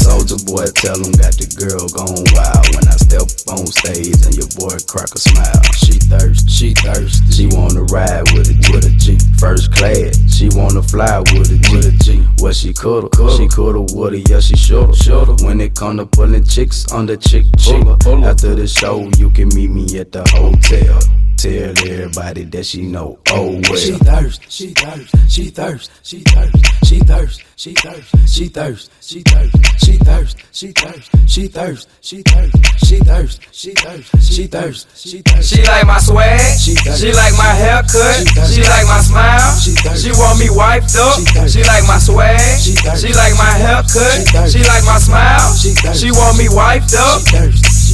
She 0.00 0.06
thirst, 0.06 0.30
she 0.30 0.36
Soulja 0.36 0.46
Boy, 0.46 0.66
tell 0.74 0.96
him 0.96 1.12
got 1.12 1.34
the 1.36 1.46
girl 1.60 1.84
gone 1.92 2.24
wild 2.32 2.64
when 2.72 2.86
I 2.88 2.96
step 2.96 3.28
on 3.52 3.66
stage 3.66 4.16
and 4.24 4.34
your 4.36 4.48
boy 4.56 4.76
crack 4.88 5.12
a 5.12 5.18
smile. 5.18 5.62
She 5.76 5.92
thirst, 6.08 6.48
she 6.48 6.74
thirst. 6.74 7.32
She 7.32 7.46
wanna 7.52 7.84
ride 7.92 8.24
with 8.32 8.48
a 8.48 8.56
with 8.72 8.86
a 8.86 8.94
G, 8.96 9.18
first 9.38 9.72
class. 9.72 10.16
She 10.32 10.48
wanna 10.56 10.82
fly 10.82 11.20
with 11.36 11.52
a 11.52 11.58
with 11.72 11.92
a 11.92 11.94
G. 12.04 12.24
Well 12.40 12.52
she 12.52 12.72
coulda, 12.72 13.08
she 13.36 13.48
coulda, 13.48 13.80
woulda, 13.92 14.20
yeah 14.30 14.40
she 14.40 14.56
shoulda, 14.56 14.96
shoulda. 14.96 15.44
When 15.44 15.60
it 15.60 15.74
come 15.74 15.98
to 15.98 16.06
pulling 16.06 16.44
chicks 16.44 16.90
on 16.92 17.06
the 17.06 17.16
chick 17.16 17.46
chick. 17.58 17.84
After 18.24 18.54
the 18.54 18.66
show, 18.66 19.10
you 19.18 19.30
can 19.30 19.48
meet 19.54 19.70
me 19.70 19.98
at 19.98 20.12
the 20.12 20.24
hotel. 20.32 21.00
Tell 21.40 21.72
everybody 21.88 22.44
that 22.44 22.66
she 22.66 22.82
know. 22.84 23.18
Oh 23.30 23.52
well. 23.64 23.76
She 23.76 23.92
thirst, 23.96 24.44
she 24.52 24.74
thirst, 24.76 25.08
she 25.30 25.48
thirst, 25.48 25.90
she 26.04 26.20
thirst, 26.20 26.60
she 26.84 26.98
thirst, 27.00 27.40
she 27.56 27.72
thirst, 27.72 28.12
she 28.28 28.48
thirst, 28.48 28.90
she 29.00 29.22
thirst, 29.22 29.70
she 29.72 29.96
thirst, 29.96 30.36
she 30.52 30.68
thirst, 30.68 31.08
she 31.24 31.48
thirst, 31.48 31.88
she 32.04 32.18
thirst, 32.20 32.68
she 32.84 32.98
thirst, 33.00 33.40
she 33.56 33.72
thirst, 33.72 34.20
she 34.20 34.46
thirst, 34.46 34.84
she 35.00 35.22
thirst. 35.22 35.48
She 35.48 35.62
like 35.64 35.86
my 35.86 35.96
swag, 35.96 36.60
She 36.60 36.74
thirsty. 36.74 37.08
she 37.08 37.12
like 37.16 37.32
my 37.38 37.56
haircut, 37.56 37.88
She 38.20 38.24
thirsty. 38.36 38.60
she 38.60 38.68
like 38.68 38.84
my 38.86 39.00
smile, 39.00 39.56
She 39.56 39.70
thirsty. 39.80 40.12
she 40.12 40.12
want 40.20 40.38
me 40.38 40.50
wiped 40.52 40.92
up, 41.00 41.16
She 41.16 41.24
thirsty. 41.24 41.62
she 41.62 41.64
like 41.64 41.86
my 41.88 41.96
swag, 41.98 42.60
She 42.60 42.72
thirsty. 42.76 43.08
she 43.08 43.14
like 43.16 43.32
my 43.40 43.48
haircut, 43.56 43.88
She 43.96 44.24
thirsty. 44.28 44.58
she 44.60 44.64
like 44.68 44.84
my 44.84 44.98
smile, 45.00 45.54
She 45.56 45.70
thirsty. 45.72 46.04
she 46.04 46.12
want 46.12 46.36
me 46.36 46.52
wiped 46.52 46.92
up. 47.00 47.24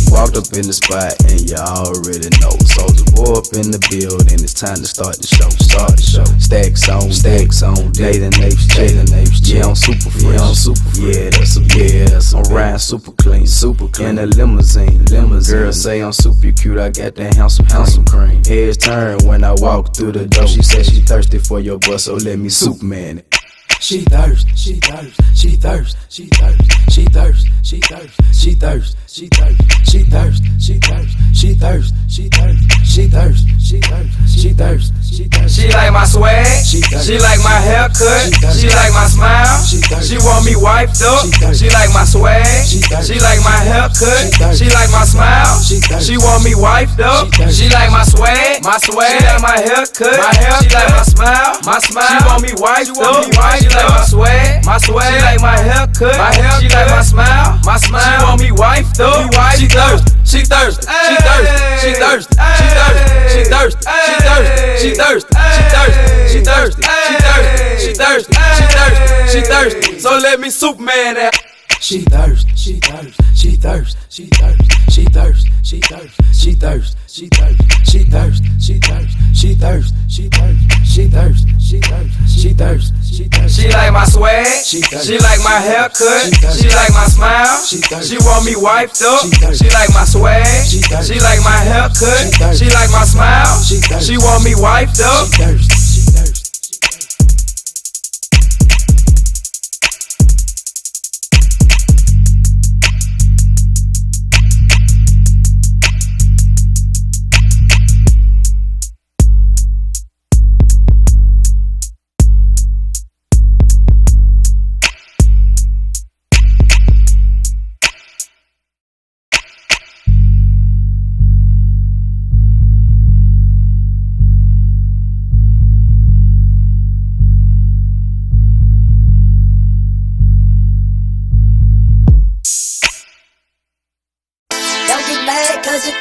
She 0.06 0.12
thirst, 0.12 0.36
she 0.36 0.36
Walked 0.36 0.36
up 0.36 0.58
in 0.58 0.66
the 0.66 0.72
spot 0.72 1.14
and 1.26 1.40
y'all 1.48 1.86
already 1.86 2.30
know. 2.40 2.54
Soulja 2.66 3.04
Boy 3.14 3.38
up 3.38 3.48
in 3.58 3.70
the 3.70 3.80
building, 3.90 4.40
it's 4.42 4.54
time 4.54 4.76
to 4.76 4.86
start 4.86 5.18
the 5.18 5.26
show. 5.26 5.48
Start 5.50 5.96
the 5.96 6.02
show. 6.02 6.24
Stacks 6.38 6.88
on, 6.88 7.12
stacks 7.12 7.62
on. 7.62 7.92
Nathan 7.92 8.34
Apes, 8.42 8.66
Jaden 8.70 9.10
Apes. 9.12 9.40
Yeah, 9.46 9.66
I'm 9.66 9.74
super 9.74 10.10
fresh. 10.10 10.22
Yeah, 10.22 10.42
I'm 10.42 10.54
super 10.54 10.88
fresh. 10.94 11.16
Yeah, 11.16 11.30
that's 11.30 11.56
a 11.56 11.62
yeah, 11.74 12.04
that's 12.06 12.34
a 12.34 12.38
I'm 12.38 12.54
riding 12.54 12.78
super 12.78 13.12
clean, 13.12 13.46
super 13.46 13.88
clean. 13.88 14.08
In 14.10 14.18
a 14.18 14.26
limousine, 14.26 15.04
limousine. 15.06 15.56
Girl 15.56 15.72
say 15.72 16.02
I'm 16.02 16.12
super 16.12 16.52
cute, 16.52 16.78
I 16.78 16.90
got 16.90 17.14
that 17.16 17.34
handsome, 17.34 17.66
handsome 17.66 18.04
cream. 18.04 18.44
Heads 18.44 18.78
turn 18.78 19.18
when 19.26 19.44
I 19.44 19.52
walk 19.58 19.94
through 19.94 20.12
the 20.12 20.26
door. 20.26 20.46
She 20.46 20.62
said 20.62 20.86
she 20.86 21.00
thirsty 21.00 21.38
for 21.38 21.60
your 21.60 21.78
butt, 21.78 22.00
so 22.00 22.14
let 22.14 22.38
me 22.38 22.48
Superman 22.48 23.18
it. 23.18 23.45
She 23.80 24.00
thirst, 24.02 24.46
she 24.56 24.74
thirst, 24.80 25.20
she 25.34 25.50
thirst, 25.56 25.96
she 26.08 26.26
thirst, 26.26 26.62
she 26.90 27.04
thirst, 27.04 27.46
she 27.62 27.80
thirst, 27.80 28.20
she 28.32 28.54
thirst, 28.54 28.96
she 29.08 29.28
thirst, 29.28 29.76
she 29.86 30.02
thirst, 30.04 30.42
she 30.60 30.78
thirst, 30.80 31.16
she 31.34 31.54
thirst, 31.54 31.94
she 32.04 32.24
thirst, 32.24 32.74
she 32.84 33.08
thirst, 33.08 33.46
she 33.60 33.80
thirst, 33.80 34.38
she 34.38 34.52
thirst. 34.52 35.05
She 35.06 35.70
like 35.70 35.92
my 35.92 36.04
swag, 36.04 36.66
She 36.66 36.82
like 37.22 37.38
my 37.46 37.62
haircut, 37.62 38.26
She 38.58 38.66
like 38.66 38.90
my 38.90 39.06
smile, 39.06 39.62
She 39.62 40.18
want 40.18 40.44
me 40.44 40.58
wiped 40.58 41.00
up, 41.00 41.22
She 41.54 41.70
like 41.70 41.94
my 41.94 42.02
swag, 42.04 42.66
She 42.66 42.82
like 43.22 43.38
my 43.46 43.54
haircut, 43.62 44.34
She 44.58 44.66
like 44.66 44.90
my 44.90 45.06
smile, 45.06 45.62
She 45.62 46.18
want 46.18 46.42
me 46.42 46.54
wiped 46.58 46.98
up, 46.98 47.30
She 47.54 47.70
like 47.70 47.90
my 47.94 48.02
swag, 48.02 48.64
my 48.66 48.78
swag, 48.82 49.06
she 49.06 49.24
like 49.24 49.42
my 49.42 49.56
haircut, 49.62 50.18
my 50.18 50.34
haircut, 50.34 50.64
she 50.66 50.74
like 50.74 50.90
my 50.90 51.02
smile, 51.06 51.54
my 51.62 51.78
smile, 51.78 52.10
she 52.10 52.26
want 52.26 52.42
me 52.42 52.52
wiped 52.58 52.98
up, 52.98 53.24
she 53.24 53.68
like 53.70 53.88
my 53.88 54.04
swag, 54.04 54.64
my 54.66 54.78
swag, 54.78 55.06
she 55.06 55.22
like 55.22 55.40
my 55.40 55.56
haircut, 55.56 56.18
my 56.18 56.34
haircut, 56.34 56.62
she 56.62 56.68
like 56.68 56.90
my 56.90 57.02
smile, 57.02 57.60
my 57.64 57.76
smile, 57.78 58.02
she 58.02 58.24
want 58.26 58.40
me 58.42 58.50
wiped 58.50 58.98
up, 58.98 59.30
she 59.54 59.66
thirst, 59.70 60.18
she 60.26 60.42
thirst, 60.42 60.82
she 60.82 61.14
thirst, 61.22 61.46
she 61.78 61.94
thirst, 61.94 62.26
she 62.58 62.66
thirst, 62.74 62.98
she 63.30 63.44
thirst, 63.46 63.78
she 63.86 64.14
thirst, 64.18 64.82
she 64.82 64.90
thirst, 64.96 65.26
she 65.28 65.62
thirst, 65.68 66.32
she 66.32 66.40
thirsty, 66.40 66.82
she 66.82 67.14
thirsty, 67.20 67.52
she 67.78 67.92
thirsty, 67.94 68.32
she 68.56 68.64
thirsty, 68.72 69.30
she 69.30 69.40
thirst. 69.42 70.00
So 70.00 70.10
let 70.18 70.40
me 70.40 70.50
Superman 70.50 71.14
that. 71.14 71.55
She 71.78 72.00
thirst, 72.00 72.48
she 72.56 72.80
thirst, 72.80 73.20
she 73.36 73.50
thirst, 73.56 73.96
she 74.10 74.26
thirst, 74.26 74.64
she 74.90 75.04
thirst, 75.04 75.46
she 75.62 75.80
thirst, 75.80 76.16
she 76.32 76.52
thirst, 76.54 76.96
she 77.08 77.26
thirst, 77.28 77.76
she 77.86 78.04
thirst, 78.04 78.42
she 78.60 78.74
thirst, 78.80 79.22
she 79.34 79.54
thirst, 79.54 79.94
she 80.08 80.28
thirst, 80.28 80.64
she 80.88 81.08
thirst, 81.08 81.46
she 81.60 81.80
thirst, 81.80 82.16
she 82.26 82.52
thirst, 82.54 82.92
she 83.04 83.24
thirst. 83.28 83.60
She 83.60 83.68
like 83.68 83.92
my 83.92 84.04
swag, 84.04 84.46
She 84.64 84.80
like 85.18 85.40
my 85.44 85.60
haircut, 85.60 86.32
She 86.56 86.68
like 86.74 86.92
my 86.92 87.06
smile, 87.06 87.62
She 87.62 88.16
want 88.18 88.44
me 88.44 88.56
wiped 88.56 89.02
up, 89.02 89.22
She 89.54 89.70
like 89.70 89.92
my 89.94 90.04
swag, 90.04 90.66
She 90.66 90.80
like 91.20 91.44
my 91.44 91.60
haircut, 91.62 92.56
She 92.56 92.66
like 92.70 92.90
my 92.90 93.04
smile, 93.04 93.62
she 93.62 94.16
want 94.18 94.44
me 94.44 94.54
wiped 94.56 95.00
up. 95.00 95.28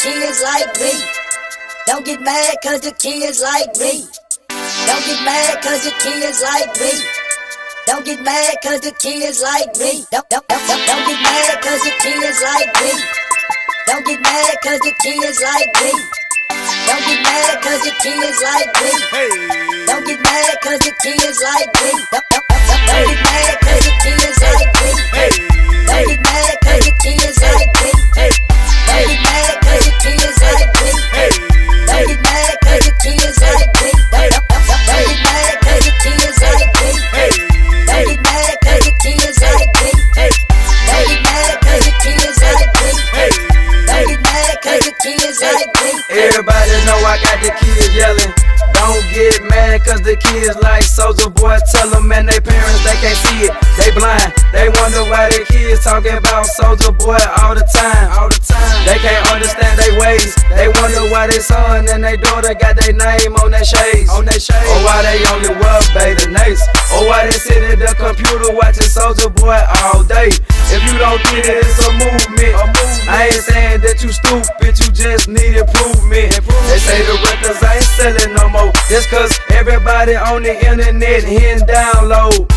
Kids 0.05 0.41
like 0.43 0.69
me. 0.77 0.93
Don't 1.87 2.05
get 2.05 2.21
mad 2.21 2.55
cause 2.61 2.81
the 2.81 2.93
kids 2.93 3.41
like 3.41 3.73
me. 3.81 4.05
Don't 4.85 5.03
get 5.09 5.19
mad 5.25 5.57
cause 5.65 5.81
the 5.81 5.93
kids 5.97 6.39
like 6.45 6.73
me. 6.77 6.93
Don't 7.89 8.05
get 8.05 8.21
mad 8.21 8.53
cause 8.61 8.81
the 8.85 8.93
kids 9.01 9.41
like 9.41 9.73
me. 9.81 10.05
Don't, 10.13 10.29
don't, 10.29 10.45
don't, 10.45 10.61
don't, 10.69 10.83
don't 10.85 11.05
get 11.09 11.19
mad 11.25 11.57
cause 11.57 11.81
the 11.81 11.93
kids 12.05 12.37
like 12.37 12.71
me. 12.85 12.91
Don't 13.89 14.05
get 14.05 14.21
mad 14.21 14.53
cause 14.61 14.81
the 14.85 14.93
kids 15.01 15.39
like 15.41 15.73
me. 15.81 15.91
Don't 16.85 17.03
get 17.09 17.19
mad 17.25 17.55
cause 17.65 17.81
the 17.81 17.93
kids 17.97 18.39
like 18.45 18.71
me. 18.77 18.93
Don't 19.89 20.05
get 20.05 20.21
mad 20.21 20.53
cause 20.61 20.81
the 20.85 20.93
kids 21.01 21.39
like 21.49 21.69
me. 21.81 21.89
Don't, 22.13 22.25
don't, 22.29 22.45
don't, 22.45 22.63
don't, 22.69 22.81
don't 22.93 23.09
get 23.09 23.21
mad 23.25 23.53
cause 23.57 23.83
the 23.89 23.93
kids 24.05 24.37
like 24.37 24.69
me. 24.69 24.89
Don't 25.89 26.05
get 26.05 26.21
mad 26.21 26.55
cause 26.61 26.83
the 26.85 26.93
kids 27.01 27.37
like 27.41 27.73
me. 27.81 27.89
Don't 28.13 29.07
get 29.09 29.21
mad 29.25 29.64
I 47.15 47.23
got 47.23 47.39
the 47.39 47.51
kids 47.55 47.95
yelling. 47.95 48.33
Don't 48.75 48.99
get 49.15 49.39
mad 49.47 49.87
cause 49.87 50.03
the 50.03 50.19
kids 50.19 50.51
like 50.59 50.83
Soulja 50.83 51.31
Boy. 51.31 51.55
Tell 51.71 51.87
them 51.87 52.11
man, 52.11 52.27
they 52.27 52.43
parents, 52.43 52.83
they 52.83 52.91
can't 52.99 53.15
see 53.23 53.47
it. 53.47 53.55
They 53.79 53.87
blind. 53.95 54.35
They 54.51 54.67
wonder 54.67 55.07
why 55.07 55.31
their 55.31 55.47
kids 55.47 55.79
talking 55.79 56.11
about 56.11 56.43
Soulja 56.59 56.91
Boy 56.91 57.15
all 57.39 57.55
the 57.55 57.63
time. 57.71 58.11
All 58.19 58.27
the 58.27 58.35
time. 58.35 58.67
They 58.83 58.99
can't 58.99 59.23
understand 59.31 59.79
their 59.79 59.95
ways. 59.95 60.35
They 60.51 60.67
wonder 60.67 61.07
why 61.07 61.31
their 61.31 61.39
son 61.39 61.87
and 61.87 62.03
their 62.03 62.19
daughter 62.19 62.51
got 62.51 62.75
their 62.83 62.91
name 62.91 63.39
on 63.39 63.55
their 63.55 63.63
shades. 63.63 64.11
On 64.11 64.27
their 64.27 64.35
shades. 64.35 64.67
Or 64.67 64.83
why 64.83 64.99
they 65.07 65.23
only 65.31 65.55
wear 65.55 65.79
bathing 65.95 66.35
nates. 66.35 66.67
Or 66.91 66.99
oh, 66.99 67.07
why 67.07 67.31
they 67.31 67.39
sit 67.39 67.63
at 67.63 67.79
the 67.79 67.95
computer 67.95 68.51
watching 68.51 68.91
Soulja 68.91 69.31
Boy 69.31 69.55
all 69.87 70.03
day. 70.03 70.35
If 70.67 70.83
you 70.83 70.99
don't 70.99 71.23
get 71.31 71.47
it, 71.47 71.63
it's 71.63 71.79
a 71.79 71.95
movement. 71.95 72.59
I 73.07 73.29
ain't 73.29 73.45
saying 73.45 73.81
that 73.81 74.01
you 74.01 74.09
stupid, 74.09 74.73
you 74.81 74.89
just 74.89 75.29
need 75.29 75.57
improvement. 75.57 76.33
They 76.41 76.79
say 76.81 77.05
the 77.05 77.15
records 77.21 77.61
I 77.61 77.77
ain't 77.77 77.91
selling 77.97 78.33
no 78.33 78.49
more. 78.49 78.73
That's 78.89 79.05
cause 79.05 79.33
everybody 79.53 80.15
on 80.15 80.41
the 80.41 80.57
internet 80.57 81.23
hitting 81.23 81.65
download. 81.69 82.49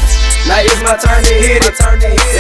Now 0.49 0.65
it's 0.65 0.81
my 0.81 0.97
turn 0.97 1.21
to 1.25 1.35
hit 1.37 1.65
it. 1.65 1.77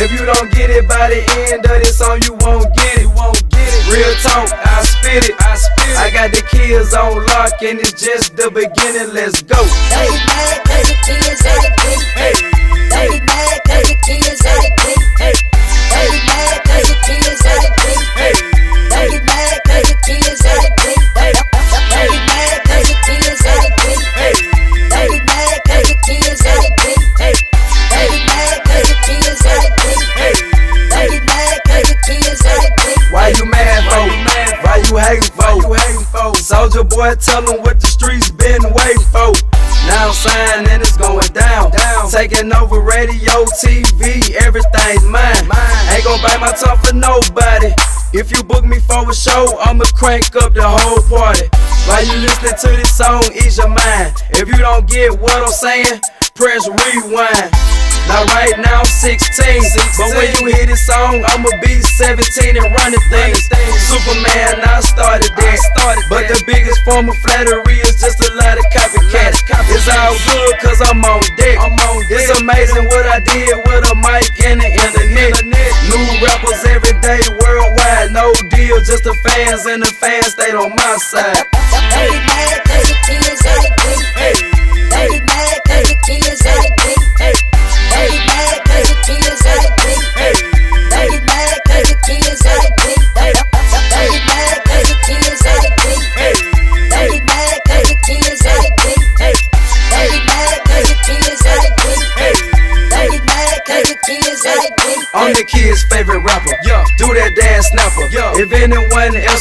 If 0.00 0.12
you 0.12 0.24
don't 0.24 0.50
get 0.52 0.70
it 0.70 0.88
by 0.88 1.12
the 1.12 1.20
end 1.52 1.66
of 1.66 1.76
this 1.84 1.98
song, 1.98 2.20
you 2.24 2.32
won't 2.40 2.72
get 2.74 3.04
it. 3.04 3.08
Real 3.92 4.14
talk, 4.20 4.52
I 4.52 4.82
spit 4.84 5.28
it. 5.28 5.36
I 5.40 5.56
spit 5.56 5.88
it. 5.88 5.96
I 5.96 6.10
got 6.10 6.30
the 6.30 6.42
kids 6.42 6.94
on 6.94 7.24
lock, 7.26 7.62
and 7.62 7.80
it's 7.80 7.92
just 7.92 8.36
the 8.36 8.50
beginning. 8.50 9.14
Let's 9.14 9.42
go. 9.42 9.56
Hey, 9.92 10.08
hey, 10.68 10.84
hey, 11.04 11.20
hey, 11.40 11.68
hey, 12.16 12.52
hey. 12.52 12.57
Boy, 36.98 37.14
tell 37.14 37.42
them 37.42 37.62
what 37.62 37.80
the 37.80 37.86
streets 37.86 38.30
been 38.32 38.58
waiting 38.74 39.06
for. 39.14 39.30
Now 39.86 40.10
I'm 40.10 40.14
signed 40.14 40.66
and 40.66 40.82
it's 40.82 40.96
going 40.96 41.30
down. 41.30 41.70
down. 41.70 42.10
Taking 42.10 42.50
over 42.52 42.80
radio, 42.80 43.46
TV, 43.62 44.34
everything's 44.42 45.06
mine. 45.06 45.46
Ain't 45.94 46.02
gon' 46.02 46.18
bite 46.18 46.40
my 46.42 46.50
tongue 46.58 46.78
for 46.82 46.94
nobody. 46.94 47.70
If 48.12 48.34
you 48.34 48.42
book 48.42 48.64
me 48.64 48.80
for 48.80 49.08
a 49.08 49.14
show, 49.14 49.46
I'ma 49.62 49.84
crank 49.94 50.34
up 50.42 50.54
the 50.54 50.66
whole 50.66 51.02
party. 51.06 51.46
While 51.86 52.04
you 52.04 52.18
listening 52.18 52.58
to 52.66 52.68
this 52.76 52.96
song, 52.96 53.22
ease 53.32 53.58
your 53.58 53.68
mind. 53.68 54.18
If 54.30 54.48
you 54.48 54.58
don't 54.58 54.88
get 54.88 55.20
what 55.20 55.38
I'm 55.38 55.54
saying, 55.54 56.00
press 56.34 56.66
rewind. 56.66 57.77
Now 58.08 58.24
right 58.34 58.56
now 58.58 58.80
I'm 58.80 58.88
16, 58.88 59.20
but 60.00 60.08
when 60.16 60.32
you 60.40 60.48
hear 60.56 60.66
this 60.66 60.84
song, 60.84 61.22
I'ma 61.28 61.52
be 61.60 61.80
17 61.80 62.56
and 62.56 62.64
running 62.80 63.04
things. 63.12 63.44
Superman, 63.84 64.64
I 64.64 64.80
started 64.80 65.30
that. 65.36 65.58
But 66.08 66.28
the 66.28 66.42
biggest 66.46 66.82
form 66.84 67.08
of 67.08 67.16
flattery 67.20 67.80
is 67.84 68.00
just 68.00 68.20
a 68.24 68.32
lot 68.34 68.56
of 68.56 68.64
copycats. 68.72 69.44
It's 69.68 69.88
all 69.88 70.16
good 70.24 70.54
cause 70.60 70.80
I'm 70.88 71.04
on 71.04 71.20
deck. 71.36 71.60
It's 72.08 72.32
amazing 72.40 72.84
what 72.88 73.06
I 73.06 73.20
did 73.20 73.52
with 73.68 73.84
a 73.84 73.94
mic 74.00 74.32
and 74.40 74.60
the 74.60 74.68
internet. 74.72 75.36
New 75.92 76.04
rappers 76.24 76.64
every 76.64 76.96
day 77.04 77.20
worldwide, 77.44 78.12
no 78.12 78.32
deal, 78.48 78.80
just 78.80 79.04
the 79.04 79.14
fans 79.20 79.66
and 79.66 79.82
the 79.82 79.92
fans 79.92 80.32
stayed 80.32 80.54
on 80.54 80.70
my 80.74 80.96
side. 80.96 81.44
Don't 83.44 83.77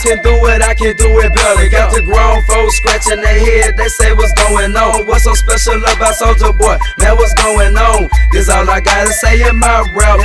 can 0.08 0.24
do 0.24 0.36
it, 0.48 0.64
I 0.64 0.74
can 0.74 0.96
do 0.96 1.20
it 1.20 1.36
better. 1.36 1.68
Got 1.68 1.92
the 1.92 2.02
grown 2.02 2.40
folks 2.48 2.80
scratching 2.80 3.20
their 3.20 3.40
head, 3.40 3.76
they 3.76 3.92
say 3.92 4.14
what's 4.14 4.32
going 4.34 4.72
on. 4.72 5.06
What's 5.06 5.26
so 5.26 5.34
special 5.34 5.84
about 5.84 6.16
Soulja 6.16 6.56
Boy? 6.56 6.80
Man, 7.00 7.20
what's 7.20 7.34
going 7.36 7.76
on? 7.76 8.08
This 8.32 8.48
all 8.48 8.70
I 8.70 8.80
gotta 8.80 9.12
say 9.12 9.44
in 9.44 9.60
my 9.60 9.84
rap. 9.92 10.20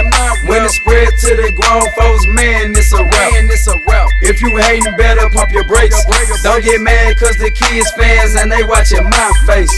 When 0.47 0.63
it 0.63 0.71
spread 0.71 1.11
to 1.27 1.31
the 1.35 1.51
grown 1.59 1.83
folks, 1.99 2.25
man, 2.31 2.71
it's 2.71 2.93
a 2.95 3.03
rap. 3.03 4.09
If 4.23 4.41
you 4.41 4.57
hating, 4.57 4.97
better 4.97 5.29
pump 5.31 5.51
your 5.51 5.67
brakes. 5.67 5.99
Don't 6.43 6.63
get 6.63 6.81
mad, 6.81 7.19
cause 7.19 7.37
the 7.39 7.51
kids 7.51 7.91
fans 7.99 8.37
and 8.37 8.53
they 8.53 8.63
watching 8.63 9.03
my 9.03 9.33
face. 9.47 9.73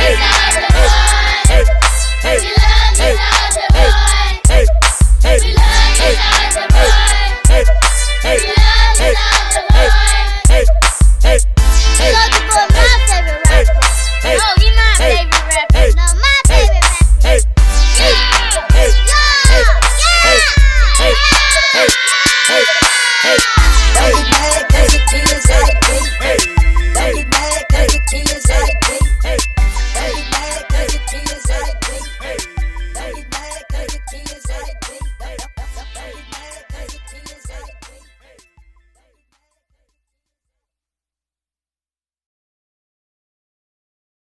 Hey, 0.00 0.16
hey, 0.48 0.88
hey, 1.44 1.64
hey, 2.24 2.40
hey. 2.96 3.41